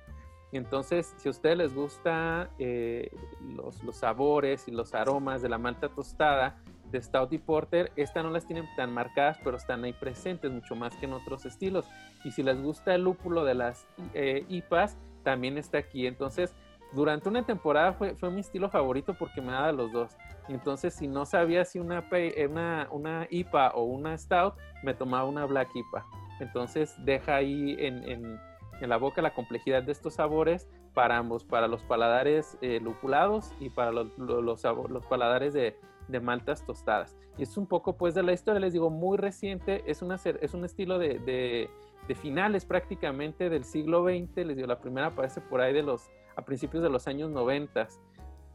Entonces, 0.53 1.15
si 1.19 1.29
a 1.29 1.31
ustedes 1.31 1.59
les 1.59 1.75
gusta 1.75 2.51
eh, 2.59 3.11
los, 3.55 3.77
sabores 3.97 4.67
y 4.67 4.71
los 4.71 4.95
aromas 4.95 5.43
de 5.43 5.49
la 5.49 5.59
malta 5.59 5.89
tostada 5.91 6.59
de 6.91 7.03
Stout 7.03 7.33
y 7.35 7.39
Porter, 7.39 7.93
esta 7.97 8.23
no 8.23 8.31
las 8.31 8.47
tienen 8.47 8.67
tan 8.75 8.93
marcadas, 8.93 9.39
pero 9.45 9.59
están 9.59 9.85
ahí 9.85 9.93
presentes 9.93 10.51
mucho 10.51 10.75
más 10.75 10.95
que 10.97 11.05
en 11.05 11.13
otros 11.13 11.45
estilos. 11.45 11.85
Y 12.25 12.31
si 12.31 12.43
les 12.43 12.63
gusta 12.63 12.95
el 12.95 13.05
lúpulo 13.05 13.45
de 13.45 13.55
las 13.55 13.87
eh, 14.15 14.47
IPAs, 14.49 14.97
también 15.23 15.59
está 15.59 15.79
aquí. 15.79 16.07
Entonces, 16.07 16.55
durante 16.93 17.29
una 17.29 17.45
temporada 17.45 17.93
fue, 17.93 18.15
fue, 18.15 18.31
mi 18.31 18.41
estilo 18.41 18.71
favorito 18.71 19.13
porque 19.19 19.43
me 19.43 19.53
daba 19.53 19.71
los 19.73 19.93
dos. 19.93 20.17
Entonces, 20.49 20.95
si 20.95 21.09
no 21.09 21.27
sabía 21.27 21.67
si 21.67 21.79
una, 21.79 22.09
una, 22.49 22.89
una 22.91 23.27
IPA 23.29 23.73
o 23.73 23.83
una 23.83 24.17
Stout, 24.17 24.55
me 24.83 24.95
tomaba 24.95 25.29
una 25.29 25.45
Black 25.45 25.69
IPA. 25.75 26.07
Entonces, 26.41 26.95
deja 27.05 27.37
ahí 27.37 27.77
en 27.79 28.39
en 28.81 28.89
la 28.89 28.97
boca 28.97 29.23
la 29.23 29.35
complejidad 29.35 29.83
de 29.83 29.93
estos 29.93 30.15
sabores 30.15 30.69
para 30.95 31.17
ambos, 31.17 31.45
para 31.45 31.69
los 31.69 31.83
paladares 31.83 32.59
eh, 32.61 32.81
lupulados 32.81 33.53
y 33.61 33.71
para 33.71 33.93
los, 33.93 34.17
los, 34.19 34.43
los, 34.43 34.91
los 34.91 35.07
paladares 35.07 35.53
de, 35.53 35.77
de, 36.09 36.21
maltas 36.21 36.65
tostadas. 36.65 37.17
Y 37.37 37.43
es 37.43 37.57
un 37.57 37.67
poco 37.67 37.97
pues 37.97 38.15
de 38.15 38.23
la 38.23 38.33
historia, 38.33 38.61
les 38.61 38.73
digo, 38.73 38.91
muy 38.91 39.17
reciente, 39.17 39.83
es, 39.87 40.03
una, 40.03 40.17
es 40.17 40.55
un 40.55 40.65
estilo 40.65 40.99
de, 40.99 41.19
de, 41.21 41.71
de 42.07 42.15
finales 42.15 42.65
prácticamente 42.65 43.49
del 43.49 43.65
siglo 43.65 44.05
XX, 44.05 44.47
les 44.47 44.57
digo, 44.57 44.67
la 44.67 44.81
primera 44.81 45.09
aparece 45.09 45.41
por 45.41 45.61
ahí 45.61 45.73
de 45.73 45.83
los, 45.83 46.11
a 46.37 46.43
principios 46.43 46.83
de 46.83 46.91
los 46.91 47.07
años 47.07 47.31
90. 47.31 47.89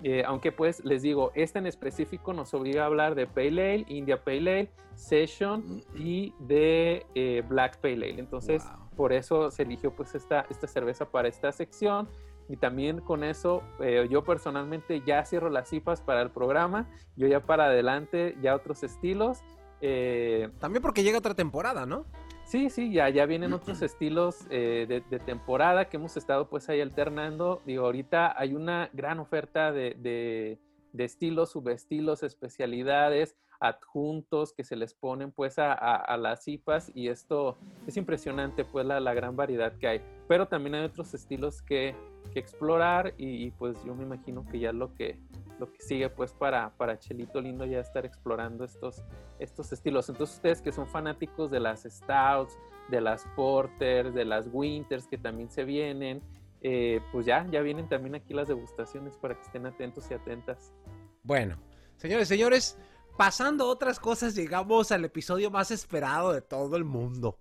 Eh, 0.06 0.24
aunque 0.26 0.52
pues 0.52 0.84
les 0.84 1.02
digo, 1.02 1.32
esta 1.34 1.60
en 1.60 1.68
específico 1.68 2.34
nos 2.34 2.54
obliga 2.54 2.84
a 2.84 2.88
hablar 2.88 3.16
de 3.16 3.26
Pale 3.26 3.74
Ale, 3.74 3.86
India 3.88 4.22
Pale 4.22 4.40
Ale, 4.40 4.72
Session 4.96 5.82
y 5.96 6.34
de 6.40 7.06
eh, 7.16 7.42
Black 7.48 7.78
Pale 7.78 7.94
Ale. 7.94 8.20
Entonces, 8.20 8.66
wow 8.66 8.83
por 8.94 9.14
eso 9.14 9.52
se 9.52 9.64
eligió 9.64 9.96
pues 9.96 10.16
esta, 10.16 10.46
esta 10.50 10.68
cerveza 10.68 11.10
para 11.10 11.28
esta 11.28 11.52
sección 11.52 12.10
y 12.50 12.58
también 12.58 13.00
con 13.00 13.24
eso 13.24 13.64
eh, 13.80 14.08
yo 14.10 14.24
personalmente 14.24 15.02
ya 15.06 15.26
cierro 15.26 15.50
las 15.50 15.70
cifras 15.70 16.02
para 16.02 16.22
el 16.22 16.32
programa, 16.32 16.90
yo 17.16 17.28
ya 17.28 17.40
para 17.40 17.66
adelante 17.66 18.38
ya 18.42 18.56
otros 18.56 18.84
estilos. 18.84 19.40
Eh, 19.82 20.50
también 20.60 20.82
porque 20.82 21.04
llega 21.04 21.18
otra 21.18 21.36
temporada, 21.36 21.86
¿no? 21.86 22.06
Sí, 22.46 22.70
sí, 22.70 22.92
ya, 22.92 23.10
ya 23.10 23.26
vienen 23.26 23.54
otros 23.54 23.82
estilos 23.82 24.46
eh, 24.50 24.86
de, 24.88 25.02
de, 25.02 25.20
temporada 25.20 25.90
que 25.90 25.98
hemos 25.98 26.18
estado 26.18 26.50
pues 26.50 26.70
ahí 26.70 26.82
alternando. 26.82 27.62
Digo, 27.66 27.86
ahorita 27.86 28.38
hay 28.38 28.54
una 28.54 28.90
gran 28.94 29.20
oferta 29.20 29.72
de, 29.72 29.96
de, 30.00 30.60
de 30.92 31.04
estilos, 31.04 31.52
subestilos, 31.52 32.24
especialidades 32.24 33.36
adjuntos 33.64 34.52
que 34.52 34.66
se 34.66 34.76
les 34.76 34.94
ponen 34.94 35.32
pues 35.32 35.56
a, 35.58 36.18
las 36.18 36.46
IPAs 36.48 36.92
y 36.94 37.08
esto 37.08 37.58
es 37.88 37.96
impresionante 37.96 38.66
pues 38.66 38.86
la, 38.86 39.14
gran 39.14 39.38
variedad 39.38 39.74
que 39.78 39.88
hay. 39.88 40.02
Pero 40.28 40.48
también 40.48 40.76
hay 40.76 40.84
otros 40.84 41.14
estilos 41.14 41.62
que, 41.62 41.96
explorar 42.36 43.14
y, 43.18 43.46
y, 43.46 43.52
pues 43.52 43.78
yo 43.86 43.94
me 43.94 44.04
imagino 44.04 44.44
que 44.46 44.58
ya 44.58 44.72
lo 44.72 44.96
que, 44.96 45.20
lo 45.60 45.72
que 45.72 45.82
sigue 45.82 46.10
pues 46.10 46.34
para, 46.34 46.72
para 46.78 46.98
Chelito 46.98 47.40
Lindo 47.40 47.64
ya 47.66 47.80
estar 47.80 48.06
explorando 48.06 48.64
estos, 48.64 49.04
estos 49.40 49.72
estilos. 49.72 50.10
Entonces 50.10 50.38
ustedes 50.38 50.62
que 50.62 50.72
son 50.72 50.88
fanáticos 50.88 51.52
de 51.52 51.60
las 51.60 51.84
Stouts, 51.84 52.58
de 52.90 53.02
las 53.02 53.26
Porters, 53.36 54.14
de 54.14 54.26
las 54.26 54.50
Winters 54.52 55.06
que 55.06 55.18
también 55.18 55.50
se 55.52 55.64
vienen, 55.64 56.22
eh, 56.62 57.02
pues 57.12 57.26
ya, 57.26 57.46
ya 57.52 57.62
vienen 57.62 57.88
también 57.88 58.16
aquí 58.16 58.34
las 58.34 58.48
degustaciones 58.48 59.16
para 59.18 59.36
que 59.36 59.42
estén 59.42 59.66
atentos 59.66 60.10
y 60.10 60.16
atentas. 60.16 60.74
Bueno, 61.22 61.58
señores, 61.98 62.28
señores, 62.28 62.78
pasando 63.18 63.66
a 63.66 63.68
otras 63.68 64.00
cosas, 64.00 64.36
llegamos 64.36 64.92
al 64.92 65.06
episodio 65.06 65.52
más 65.52 65.72
esperado 65.72 66.34
de 66.34 66.42
todo 66.42 66.76
el 66.76 66.84
mundo. 66.84 67.40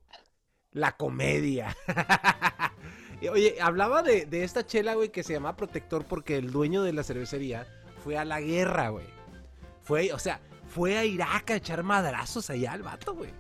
La 0.72 0.96
comedia. 0.96 1.76
Oye, 3.30 3.56
hablaba 3.60 4.02
de, 4.02 4.26
de, 4.26 4.42
esta 4.42 4.66
chela, 4.66 4.94
güey, 4.94 5.10
que 5.10 5.22
se 5.22 5.34
llama 5.34 5.56
Protector 5.56 6.04
porque 6.06 6.36
el 6.36 6.50
dueño 6.50 6.82
de 6.82 6.92
la 6.92 7.04
cervecería 7.04 7.66
fue 8.02 8.18
a 8.18 8.24
la 8.24 8.40
guerra, 8.40 8.88
güey. 8.88 9.06
Fue, 9.82 10.12
o 10.12 10.18
sea, 10.18 10.40
fue 10.68 10.96
a 10.96 11.04
Irak 11.04 11.50
a 11.50 11.56
echar 11.56 11.82
madrazos 11.82 12.50
allá 12.50 12.72
al 12.72 12.82
vato, 12.82 13.14
güey. 13.14 13.30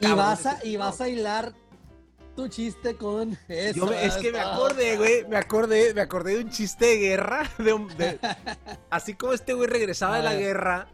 Y 0.00 0.12
vas, 0.12 0.46
a, 0.46 0.64
y 0.64 0.76
vas 0.76 1.00
a 1.00 1.08
hilar 1.08 1.54
tu 2.36 2.48
chiste 2.48 2.96
con 2.96 3.38
eso. 3.48 3.86
Me, 3.86 4.04
es 4.04 4.16
que 4.16 4.32
me 4.32 4.40
acordé, 4.40 4.96
güey, 4.96 5.26
me 5.26 5.36
acordé, 5.36 5.94
me 5.94 6.00
acordé 6.00 6.36
de 6.36 6.44
un 6.44 6.50
chiste 6.50 6.86
de 6.86 6.98
guerra. 6.98 7.50
De, 7.58 7.72
un, 7.72 7.88
de, 7.96 8.18
así 8.90 9.14
como 9.14 9.32
este 9.32 9.54
güey 9.54 9.68
regresaba 9.68 10.18
de 10.18 10.22
la 10.22 10.34
guerra, 10.34 10.88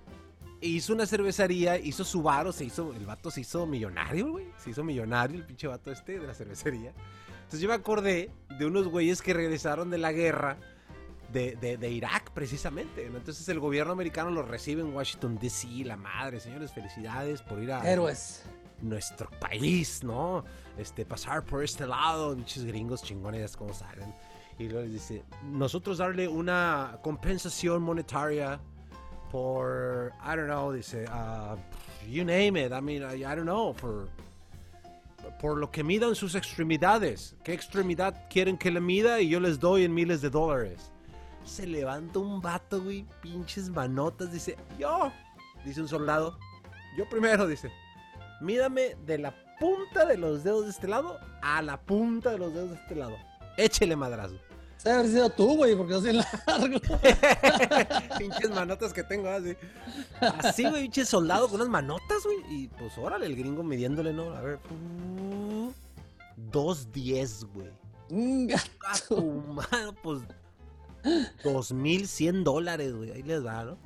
hizo 0.69 0.93
una 0.93 1.07
cervecería, 1.07 1.79
hizo 1.79 2.05
su 2.05 2.23
bar, 2.23 2.47
o 2.47 2.53
se 2.53 2.65
hizo, 2.65 2.93
el 2.95 3.07
vato 3.07 3.31
se 3.31 3.43
hizo 3.43 3.67
millonario, 3.67 4.31
güey. 4.31 4.47
Se 4.59 4.71
hizo 4.71 4.85
millonario 4.85 5.37
el 5.37 5.45
pinche 5.45 5.67
vato 5.67 5.91
este 5.93 6.19
de 6.19 6.27
la 6.27 6.35
cervecería. 6.35 6.93
Entonces 7.37 7.61
yo 7.61 7.69
me 7.69 7.75
acordé 7.75 8.31
de 8.59 8.67
unos 8.67 8.89
güeyes 8.89 9.21
que 9.21 9.35
regresaron 9.35 9.91
de 9.91 9.99
la 9.99 10.13
guerra 10.13 10.57
de, 11.33 11.57
de, 11.57 11.77
de 11.77 11.91
Irak, 11.91 12.31
precisamente. 12.33 13.09
¿no? 13.11 13.19
Entonces 13.19 13.49
el 13.49 13.61
gobierno 13.61 13.93
americano 13.93 14.31
los 14.31 14.49
recibe 14.49 14.81
en 14.83 14.95
Washington, 14.95 15.39
D.C., 15.39 15.69
la 15.85 15.97
madre, 15.97 16.41
señores, 16.41 16.73
felicidades 16.73 17.43
por 17.43 17.63
ir 17.63 17.73
a... 17.73 17.91
Héroes. 17.91 18.45
Nuestro 18.81 19.31
país, 19.39 20.03
¿no? 20.03 20.45
Este, 20.77 21.07
pasar 21.07 21.45
por 21.45 21.63
este 21.63 21.87
lado, 21.87 22.37
muchos 22.37 22.65
gringos 22.65 23.03
chingones, 23.03 23.57
como 23.57 23.73
salen. 23.73 24.15
Y 24.59 24.69
luego 24.69 24.83
les 24.83 24.93
dice, 24.93 25.25
nosotros 25.45 25.99
darle 25.99 26.29
una 26.29 26.99
compensación 27.03 27.83
monetaria 27.83 28.61
por, 29.35 30.13
I 30.23 30.37
don't 30.37 30.47
know, 30.47 30.71
dice, 30.71 31.09
uh, 31.09 31.57
you 32.09 32.25
name 32.25 32.57
it, 32.57 32.73
I 32.73 32.81
mean, 32.81 33.03
I, 33.03 33.25
I 33.25 33.35
don't 33.35 33.47
know, 33.47 33.73
for, 33.73 34.07
por 35.41 35.57
lo 35.57 35.73
que 35.73 35.83
midan 35.83 36.15
sus 36.15 36.37
extremidades. 36.37 37.35
¿Qué 37.43 37.53
extremidad 37.53 38.15
quieren 38.31 38.57
que 38.57 38.71
le 38.71 38.81
mida? 38.81 39.21
Y 39.21 39.31
yo 39.31 39.41
les 39.41 39.59
doy 39.59 39.83
en 39.83 39.93
miles 39.93 40.23
de 40.23 40.31
dólares. 40.31 40.93
Se 41.45 41.67
levanta 41.67 42.21
un 42.21 42.41
vato, 42.41 42.81
güey, 42.81 43.05
pinches 43.23 43.69
manotas, 43.69 44.31
dice, 44.31 44.57
yo, 44.79 45.11
dice 45.65 45.81
un 45.81 45.89
soldado, 45.89 46.39
yo 46.97 47.09
primero, 47.09 47.49
dice, 47.49 47.73
mídame 48.41 48.95
de 49.05 49.19
la 49.19 49.35
punta 49.59 50.05
de 50.05 50.17
los 50.17 50.45
dedos 50.45 50.67
de 50.67 50.71
este 50.71 50.87
lado 50.87 51.19
a 51.43 51.61
la 51.61 51.81
punta 51.81 52.31
de 52.31 52.39
los 52.39 52.55
dedos 52.55 52.71
de 52.71 52.77
este 52.77 52.95
lado. 52.95 53.17
Échele 53.57 53.97
madrazo. 53.97 54.37
Debe 54.85 54.99
haber 54.99 55.11
sido 55.11 55.31
tú, 55.31 55.57
güey, 55.57 55.75
porque 55.75 55.95
no 55.95 56.01
soy 56.03 56.13
largo. 56.13 56.79
pinches 58.19 58.51
manotas 58.51 58.93
que 58.93 59.03
tengo 59.03 59.29
así. 59.29 59.57
Así, 60.21 60.69
güey, 60.69 60.83
pinche 60.83 61.07
soldado 61.07 61.49
con 61.49 61.57
unas 61.57 61.71
manotas, 61.71 62.23
güey. 62.23 62.37
Y 62.51 62.69
pues 62.69 62.97
órale, 62.99 63.25
el 63.25 63.35
gringo 63.35 63.63
midiéndole, 63.63 64.13
¿no? 64.13 64.25
A 64.35 64.43
ver. 64.43 64.59
Uh, 64.71 65.73
2.10, 66.53 67.47
güey. 67.55 67.71
A 68.87 68.99
tu 69.09 69.23
mano, 69.23 69.95
pues. 70.03 70.21
2.100 71.03 72.43
dólares, 72.43 72.95
güey. 72.95 73.11
Ahí 73.13 73.23
les 73.23 73.43
da, 73.43 73.65
¿no? 73.65 73.79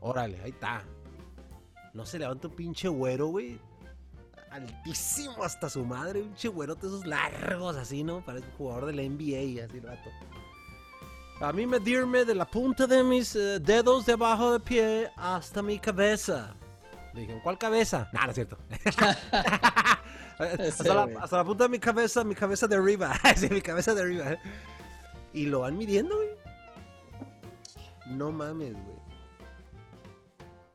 Órale, 0.00 0.38
ahí 0.42 0.50
está. 0.50 0.84
No 1.94 2.04
se 2.04 2.18
levanta 2.18 2.48
un 2.48 2.54
pinche 2.54 2.88
güero, 2.88 3.28
güey. 3.28 3.58
Altísimo 4.50 5.42
hasta 5.42 5.68
su 5.68 5.84
madre, 5.84 6.22
un 6.22 6.34
güerote 6.52 6.86
esos 6.86 7.06
largos 7.06 7.76
así, 7.76 8.02
¿no? 8.02 8.24
Parece 8.24 8.46
un 8.46 8.52
jugador 8.52 8.86
de 8.86 8.92
la 8.94 9.02
NBA 9.02 9.64
así, 9.64 9.80
rato. 9.80 10.10
A 11.40 11.52
mí 11.52 11.66
medirme 11.66 12.24
de 12.24 12.34
la 12.34 12.44
punta 12.44 12.86
de 12.86 13.04
mis 13.04 13.36
eh, 13.36 13.60
dedos 13.60 14.06
debajo 14.06 14.52
del 14.52 14.60
pie 14.60 15.10
hasta 15.16 15.62
mi 15.62 15.78
cabeza. 15.78 16.54
Le 17.14 17.20
dije, 17.20 17.40
¿cuál 17.44 17.56
cabeza? 17.56 18.08
Nada, 18.12 18.26
no 18.26 18.30
es 18.30 18.34
cierto. 18.34 18.58
hasta, 20.38 20.94
la, 20.94 21.08
hasta, 21.20 21.36
la, 21.36 21.44
punta 21.44 21.64
de 21.64 21.70
mi 21.70 21.78
cabeza, 21.78 22.24
mi 22.24 22.34
cabeza 22.34 22.66
de 22.66 22.74
arriba. 22.74 23.14
sí, 23.36 23.48
mi 23.50 23.60
cabeza 23.60 23.94
de 23.94 24.02
arriba. 24.02 24.36
Y 25.32 25.46
lo 25.46 25.60
van 25.60 25.76
midiendo, 25.76 26.16
güey. 26.16 26.28
No 28.06 28.32
mames, 28.32 28.72
güey. 28.72 28.97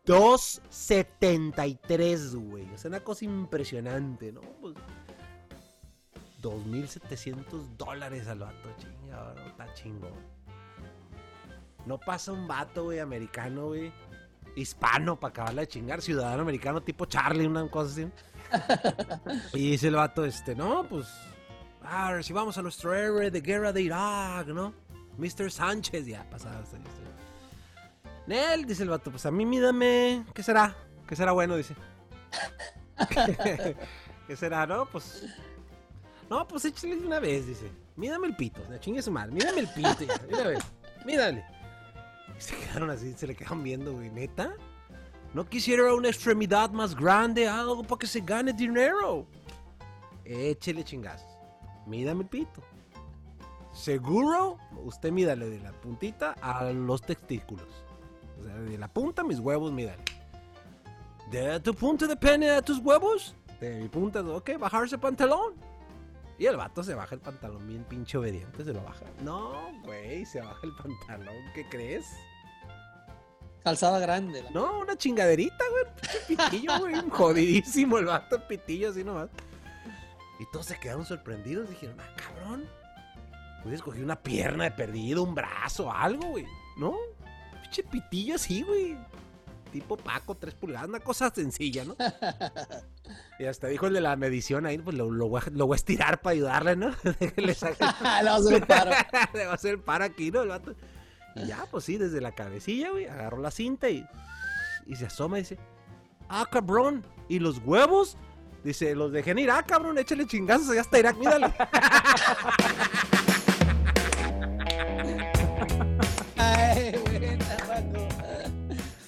2.73, 0.06 2.36
güey. 2.36 2.72
O 2.74 2.78
sea, 2.78 2.90
una 2.90 3.00
cosa 3.00 3.26
impresionante, 3.26 4.32
¿no? 4.32 4.42
Pues 4.62 4.76
2.700 6.42 7.78
dólares 7.78 8.28
al 8.28 8.40
vato, 8.40 8.70
chingado, 8.78 9.36
está 9.48 9.74
chingón. 9.74 10.14
No 11.86 11.98
pasa 11.98 12.34
un 12.34 12.48
vato, 12.48 12.86
güey, 12.86 13.00
americano, 13.00 13.68
güey. 13.68 13.92
Hispano, 14.56 15.20
para 15.20 15.32
acabarla 15.32 15.62
de 15.62 15.68
chingar. 15.68 16.02
Ciudadano 16.02 16.42
americano, 16.42 16.82
tipo 16.84 17.06
Charlie, 17.06 17.48
una 17.48 17.70
cosa 17.70 17.92
así. 17.92 18.08
y 19.54 19.72
dice 19.72 19.88
el 19.88 19.96
vato, 19.96 20.26
este, 20.26 20.56
no, 20.56 20.86
pues. 20.88 21.08
Ah, 21.82 22.20
si 22.22 22.34
vamos 22.34 22.58
a 22.58 22.62
nuestro 22.62 22.94
héroe 22.94 23.32
de 23.32 23.42
guerra 23.42 23.74
de 23.74 23.82
Irak, 23.82 24.48
¿no? 24.48 24.74
Mr. 25.18 25.52
Sánchez, 25.52 26.06
ya 26.06 26.30
pasaba 26.30 26.62
esta 26.62 26.78
historia. 26.78 27.13
Nel, 28.28 28.66
dice 28.66 28.84
el 28.84 28.90
vato, 28.90 29.12
pues 29.12 29.26
a 29.26 29.32
mí 29.32 29.46
mídame. 29.46 30.26
¿Qué 30.34 30.44
será? 30.44 30.76
¿Qué 31.08 31.16
será 31.16 31.32
bueno? 31.32 31.56
Dice. 31.56 31.76
¿Qué 34.28 34.36
será, 34.36 34.66
no? 34.66 34.86
Pues. 34.86 35.26
No, 36.30 36.48
pues 36.48 36.66
échale 36.66 36.98
una 36.98 37.20
vez, 37.20 37.48
dice. 37.48 37.70
Mídame 37.96 38.28
el 38.28 38.36
pito. 38.36 38.62
O 38.62 38.78
chingue 38.78 39.02
su 39.02 39.12
madre. 39.12 39.32
Mídame 39.32 39.62
el 39.62 39.68
pito. 39.68 40.06
Mírame. 40.30 40.58
Mírale. 41.06 41.46
Se 42.38 42.56
quedaron 42.56 42.90
así, 42.90 43.14
se 43.14 43.28
le 43.28 43.36
quedan 43.36 43.62
viendo, 43.62 43.94
güey. 43.94 44.10
¿Neta? 44.10 44.54
¿No 45.34 45.48
quisiera 45.48 45.94
una 45.94 46.10
extremidad 46.10 46.72
más 46.72 46.96
grande? 46.96 47.48
Algo 47.48 47.84
para 47.84 48.00
que 48.00 48.08
se 48.08 48.22
gane 48.22 48.54
dinero. 48.54 49.28
Échele 50.24 50.84
chingazos. 50.84 51.30
Mídame 51.86 52.24
el 52.24 52.30
pito. 52.30 52.64
Seguro, 53.74 54.58
usted 54.84 55.12
mídale 55.12 55.50
de 55.50 55.60
la 55.60 55.72
puntita 55.72 56.36
a 56.42 56.72
los 56.72 57.02
testículos. 57.02 57.68
O 58.40 58.44
sea, 58.44 58.56
de 58.56 58.78
la 58.78 58.88
punta 58.88 59.24
mis 59.24 59.40
huevos, 59.40 59.72
mídale. 59.72 60.04
De 61.32 61.60
tu 61.60 61.74
punta 61.74 62.08
de 62.08 62.16
pene 62.16 62.50
a 62.52 62.62
tus 62.62 62.80
huevos. 62.80 63.36
De 63.60 63.82
mi 63.82 63.88
punta, 63.88 64.22
ok, 64.22 64.58
bajarse 64.60 64.98
pantalón. 64.98 65.54
Y 66.38 66.46
el 66.48 66.58
vato 66.58 66.84
se 66.84 66.96
baja 66.96 67.16
el 67.16 67.22
pantalón 67.22 67.68
bien 67.68 67.84
pinche 67.84 68.18
obediente, 68.18 68.64
se 68.64 68.74
lo 68.74 68.84
baja. 68.84 69.06
No, 69.22 69.72
güey, 69.84 70.26
se 70.26 70.42
baja 70.42 70.60
el 70.64 70.74
pantalón, 70.76 71.36
¿qué 71.54 71.68
crees? 71.70 72.08
Calzada 73.64 73.98
grande. 74.00 74.44
No, 74.54 74.80
una 74.80 74.98
chingaderita, 74.98 75.64
güey. 75.70 75.86
Pitillo, 76.28 76.80
güey. 76.80 77.10
Jodidísimo 77.10 77.98
el 77.98 78.06
vato, 78.06 78.46
pitillo 78.48 78.90
así 78.90 79.04
nomás. 79.04 79.30
Y 80.40 80.46
todos 80.52 80.66
se 80.66 80.78
quedaron 80.80 81.06
sorprendidos. 81.06 81.70
Dijeron, 81.70 81.98
ah, 82.02 82.16
cabrón. 82.18 82.66
Puedes 83.64 83.82
coger 83.82 84.04
una 84.04 84.18
pierna 84.22 84.66
de 84.66 84.72
perdido, 84.72 85.24
un 85.24 85.34
brazo, 85.34 85.90
algo, 85.90 86.28
güey. 86.28 86.46
¿No? 86.78 86.94
Pinche 87.64 87.84
pitillo 87.84 88.36
así, 88.36 88.62
güey. 88.64 88.98
Tipo 89.72 89.98
Paco, 89.98 90.36
tres 90.36 90.54
pulgadas, 90.54 90.88
una 90.88 91.00
cosa 91.00 91.32
sencilla, 91.34 91.84
¿no? 91.84 91.96
y 93.40 93.46
hasta 93.46 93.68
dijo 93.68 93.88
el 93.88 93.94
de 93.94 94.02
la 94.02 94.16
medición 94.16 94.68
ahí, 94.68 94.78
pues 94.78 94.96
lo, 94.96 95.10
voy, 95.28 95.42
a, 95.42 95.76
estirar 95.76 96.22
para 96.22 96.34
ayudarle, 96.34 96.76
¿no? 96.76 96.90
le 97.38 97.56
va 97.56 98.32
a 98.32 98.36
hacer 98.36 98.54
el 98.54 98.68
paro. 98.68 98.92
le 99.34 99.46
va 99.46 99.52
a 99.52 99.56
hacer 99.56 99.72
el 99.72 99.80
paro 99.80 100.06
aquí, 100.06 100.30
¿no? 100.30 100.44
El 100.44 100.50
vato. 100.50 100.76
Y 101.36 101.48
ya, 101.48 101.66
pues 101.72 101.86
sí, 101.86 101.98
desde 101.98 102.22
la 102.22 102.34
cabecilla, 102.34 102.92
güey, 102.92 103.08
agarró 103.08 103.40
la 103.40 103.50
cinta 103.50 103.90
y, 103.90 104.06
y 104.86 104.96
se 104.96 105.08
asoma 105.08 105.40
y 105.40 105.42
dice, 105.42 105.58
ah, 106.30 106.48
cabrón, 106.52 107.04
¿y 107.28 107.40
los 107.40 107.58
huevos? 107.60 108.18
Dice, 108.64 108.94
los 108.94 109.12
dejé 109.12 109.32
en 109.32 109.40
Irak, 109.40 109.66
cabrón, 109.66 109.98
échale 109.98 110.28
chingazos, 110.28 110.76
ya 110.76 110.82
está 110.82 111.00
Irak, 111.00 111.18
mírale. 111.18 111.52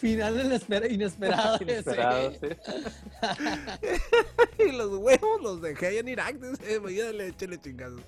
Final 0.06 0.92
inesperado. 0.92 1.58
Inesperado, 1.62 2.32
sí. 2.34 2.48
y 4.64 4.72
los 4.72 4.92
huevos 5.00 5.42
los 5.42 5.62
dejé 5.64 5.88
ahí 5.88 5.98
en 5.98 6.10
Irak. 6.10 6.36
Dice, 6.36 6.80
mírale, 6.80 7.30
échale 7.30 7.60
chingazos. 7.60 8.02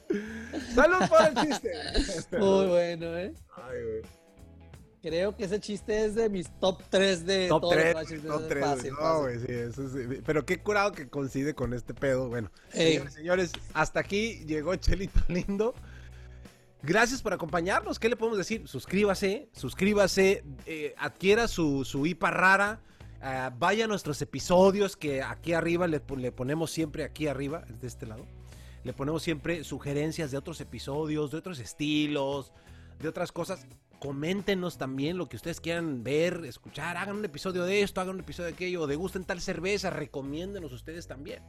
Salud 0.76 1.10
por 1.10 1.22
el 1.28 1.48
chiste. 1.48 1.72
Muy 2.38 2.68
bueno, 2.68 3.18
¿eh? 3.18 3.34
Ay, 3.56 3.84
güey. 3.84 4.02
Creo 5.02 5.36
que 5.36 5.46
ese 5.46 5.60
chiste 5.60 6.06
es 6.06 6.14
de 6.14 6.30
mis 6.30 6.52
top 6.60 6.84
3 6.90 7.26
de 7.26 7.48
top 7.48 7.70
3, 7.72 7.94
top 8.28 8.48
3, 8.48 8.66
fácil, 8.66 8.94
no, 9.00 9.22
güey, 9.22 9.40
sí, 9.40 9.46
eso 9.50 9.90
sí. 9.90 10.22
Pero 10.26 10.46
qué 10.46 10.60
curado 10.62 10.92
que 10.92 11.08
coincide 11.08 11.56
con 11.56 11.74
este 11.74 11.94
pedo. 11.94 12.30
Bueno, 12.30 12.52
señores, 12.70 13.14
señores, 13.14 13.52
hasta 13.74 14.02
aquí 14.02 14.44
llegó 14.46 14.76
Chelito 14.76 15.22
Lindo. 15.30 15.74
Gracias 16.84 17.22
por 17.22 17.34
acompañarnos. 17.34 18.00
¿Qué 18.00 18.08
le 18.08 18.16
podemos 18.16 18.38
decir? 18.38 18.68
Suscríbase, 18.68 19.50
suscríbase, 19.52 20.44
eh, 20.66 20.94
adquiera 20.98 21.48
su, 21.48 21.84
su 21.84 22.06
IPA 22.06 22.32
rara. 22.32 22.82
Uh, 23.18 23.52
vaya 23.58 23.86
a 23.86 23.88
nuestros 23.88 24.22
episodios 24.22 24.96
que 24.96 25.24
aquí 25.24 25.54
arriba 25.54 25.88
le, 25.88 26.04
le, 26.18 26.32
ponemos 26.32 26.70
siempre, 26.70 27.04
aquí 27.04 27.26
arriba, 27.26 27.66
de 27.68 27.88
este 27.88 28.06
lado, 28.06 28.28
le 28.84 28.94
ponemos 28.94 29.24
siempre 29.24 29.64
sugerencias 29.64 30.30
de 30.30 30.38
otros 30.38 30.62
episodios, 30.62 31.32
de 31.32 31.38
otros 31.40 31.58
estilos, 31.58 32.54
de 33.00 33.08
otras 33.08 33.32
cosas. 33.32 33.66
Coméntenos 34.00 34.78
también 34.78 35.18
lo 35.18 35.28
que 35.28 35.36
ustedes 35.36 35.60
quieran 35.60 36.04
ver, 36.04 36.46
escuchar. 36.46 36.96
Hagan 36.96 37.16
un 37.16 37.26
episodio 37.26 37.64
de 37.64 37.82
esto, 37.82 38.02
hagan 38.02 38.14
un 38.14 38.22
episodio 38.22 38.50
de 38.50 38.54
aquello, 38.54 38.86
degusten 38.86 39.24
tal 39.24 39.42
cerveza, 39.42 39.90
recomiéndenos 39.90 40.72
ustedes 40.72 41.08
también. 41.08 41.42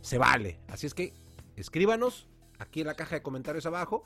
Se 0.00 0.16
vale. 0.16 0.58
Así 0.68 0.86
es 0.86 0.94
que 0.94 1.12
escríbanos 1.56 2.26
aquí 2.58 2.80
en 2.80 2.86
la 2.86 2.94
caja 2.94 3.16
de 3.16 3.22
comentarios 3.22 3.66
abajo 3.66 4.04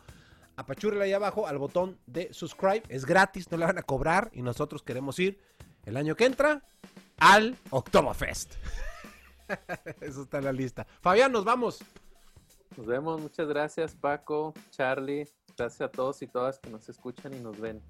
apachúrele 0.57 1.05
ahí 1.05 1.12
abajo 1.12 1.46
al 1.46 1.59
botón 1.59 1.98
de 2.07 2.32
subscribe. 2.32 2.82
Es 2.88 3.05
gratis, 3.05 3.50
no 3.50 3.57
le 3.57 3.66
van 3.66 3.78
a 3.78 3.82
cobrar. 3.82 4.30
Y 4.32 4.42
nosotros 4.42 4.82
queremos 4.82 5.18
ir 5.18 5.40
el 5.84 5.96
año 5.96 6.14
que 6.16 6.26
entra 6.26 6.62
al 7.18 7.57
Oktoberfest. 7.70 8.55
Eso 10.00 10.22
está 10.22 10.38
en 10.38 10.44
la 10.44 10.52
lista. 10.52 10.86
Fabián, 11.00 11.32
nos 11.32 11.44
vamos. 11.44 11.80
Nos 12.76 12.86
vemos. 12.86 13.20
Muchas 13.20 13.46
gracias, 13.48 13.94
Paco, 13.94 14.55
Charlie. 14.70 15.28
Gracias 15.57 15.80
a 15.82 15.88
todos 15.88 16.20
y 16.22 16.26
todas 16.26 16.59
que 16.59 16.70
nos 16.70 16.88
escuchan 16.88 17.34
y 17.34 17.38
nos 17.38 17.61
ven. 17.61 17.80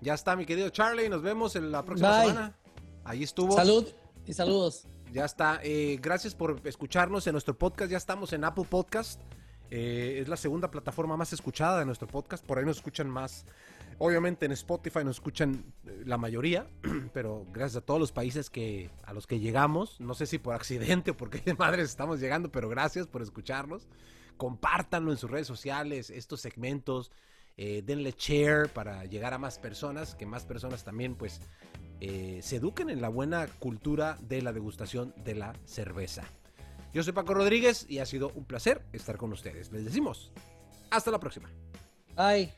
Ya 0.00 0.14
está, 0.14 0.34
mi 0.36 0.46
querido 0.46 0.70
Charlie. 0.70 1.08
Nos 1.08 1.22
vemos 1.22 1.56
en 1.56 1.70
la 1.70 1.84
próxima 1.84 2.22
semana. 2.22 2.56
Ahí 3.04 3.22
estuvo. 3.22 3.52
Salud 3.52 3.86
y 4.24 4.32
saludos. 4.32 4.86
Ya 5.12 5.24
está. 5.24 5.60
Eh, 5.62 5.98
gracias 6.00 6.34
por 6.34 6.60
escucharnos 6.64 7.26
en 7.26 7.32
nuestro 7.32 7.58
podcast. 7.58 7.90
Ya 7.90 7.98
estamos 7.98 8.32
en 8.32 8.44
Apple 8.44 8.64
Podcast. 8.68 9.20
Eh, 9.70 10.18
es 10.20 10.28
la 10.28 10.36
segunda 10.36 10.70
plataforma 10.70 11.16
más 11.16 11.32
escuchada 11.32 11.78
de 11.78 11.86
nuestro 11.86 12.08
podcast. 12.08 12.44
Por 12.44 12.58
ahí 12.58 12.64
nos 12.64 12.78
escuchan 12.78 13.08
más. 13.08 13.46
Obviamente 13.98 14.46
en 14.46 14.52
Spotify 14.52 15.04
nos 15.04 15.16
escuchan 15.16 15.64
eh, 15.86 16.02
la 16.04 16.18
mayoría, 16.18 16.66
pero 17.12 17.46
gracias 17.52 17.82
a 17.82 17.86
todos 17.86 18.00
los 18.00 18.12
países 18.12 18.50
que 18.50 18.90
a 19.04 19.12
los 19.12 19.26
que 19.26 19.38
llegamos, 19.38 20.00
no 20.00 20.14
sé 20.14 20.26
si 20.26 20.38
por 20.38 20.54
accidente 20.54 21.12
o 21.12 21.16
porque 21.16 21.54
madres 21.58 21.90
estamos 21.90 22.18
llegando, 22.18 22.50
pero 22.50 22.68
gracias 22.68 23.06
por 23.06 23.22
escucharnos. 23.22 23.86
Compártanlo 24.36 25.12
en 25.12 25.18
sus 25.18 25.30
redes 25.30 25.46
sociales, 25.46 26.10
estos 26.10 26.40
segmentos, 26.40 27.12
eh, 27.58 27.82
denle 27.84 28.14
share 28.16 28.70
para 28.70 29.04
llegar 29.04 29.34
a 29.34 29.38
más 29.38 29.58
personas, 29.58 30.14
que 30.14 30.24
más 30.24 30.46
personas 30.46 30.82
también 30.82 31.14
pues 31.14 31.40
se 32.00 32.56
eduquen 32.56 32.88
en 32.88 33.02
la 33.02 33.10
buena 33.10 33.46
cultura 33.46 34.16
de 34.22 34.40
la 34.40 34.54
degustación 34.54 35.12
de 35.22 35.34
la 35.34 35.52
cerveza. 35.66 36.24
Yo 36.92 37.02
soy 37.02 37.12
Paco 37.12 37.34
Rodríguez 37.34 37.86
y 37.88 37.98
ha 37.98 38.06
sido 38.06 38.32
un 38.34 38.44
placer 38.44 38.82
estar 38.92 39.16
con 39.16 39.32
ustedes. 39.32 39.70
Les 39.70 39.84
decimos, 39.84 40.32
hasta 40.90 41.10
la 41.10 41.20
próxima. 41.20 41.50
Bye. 42.16 42.50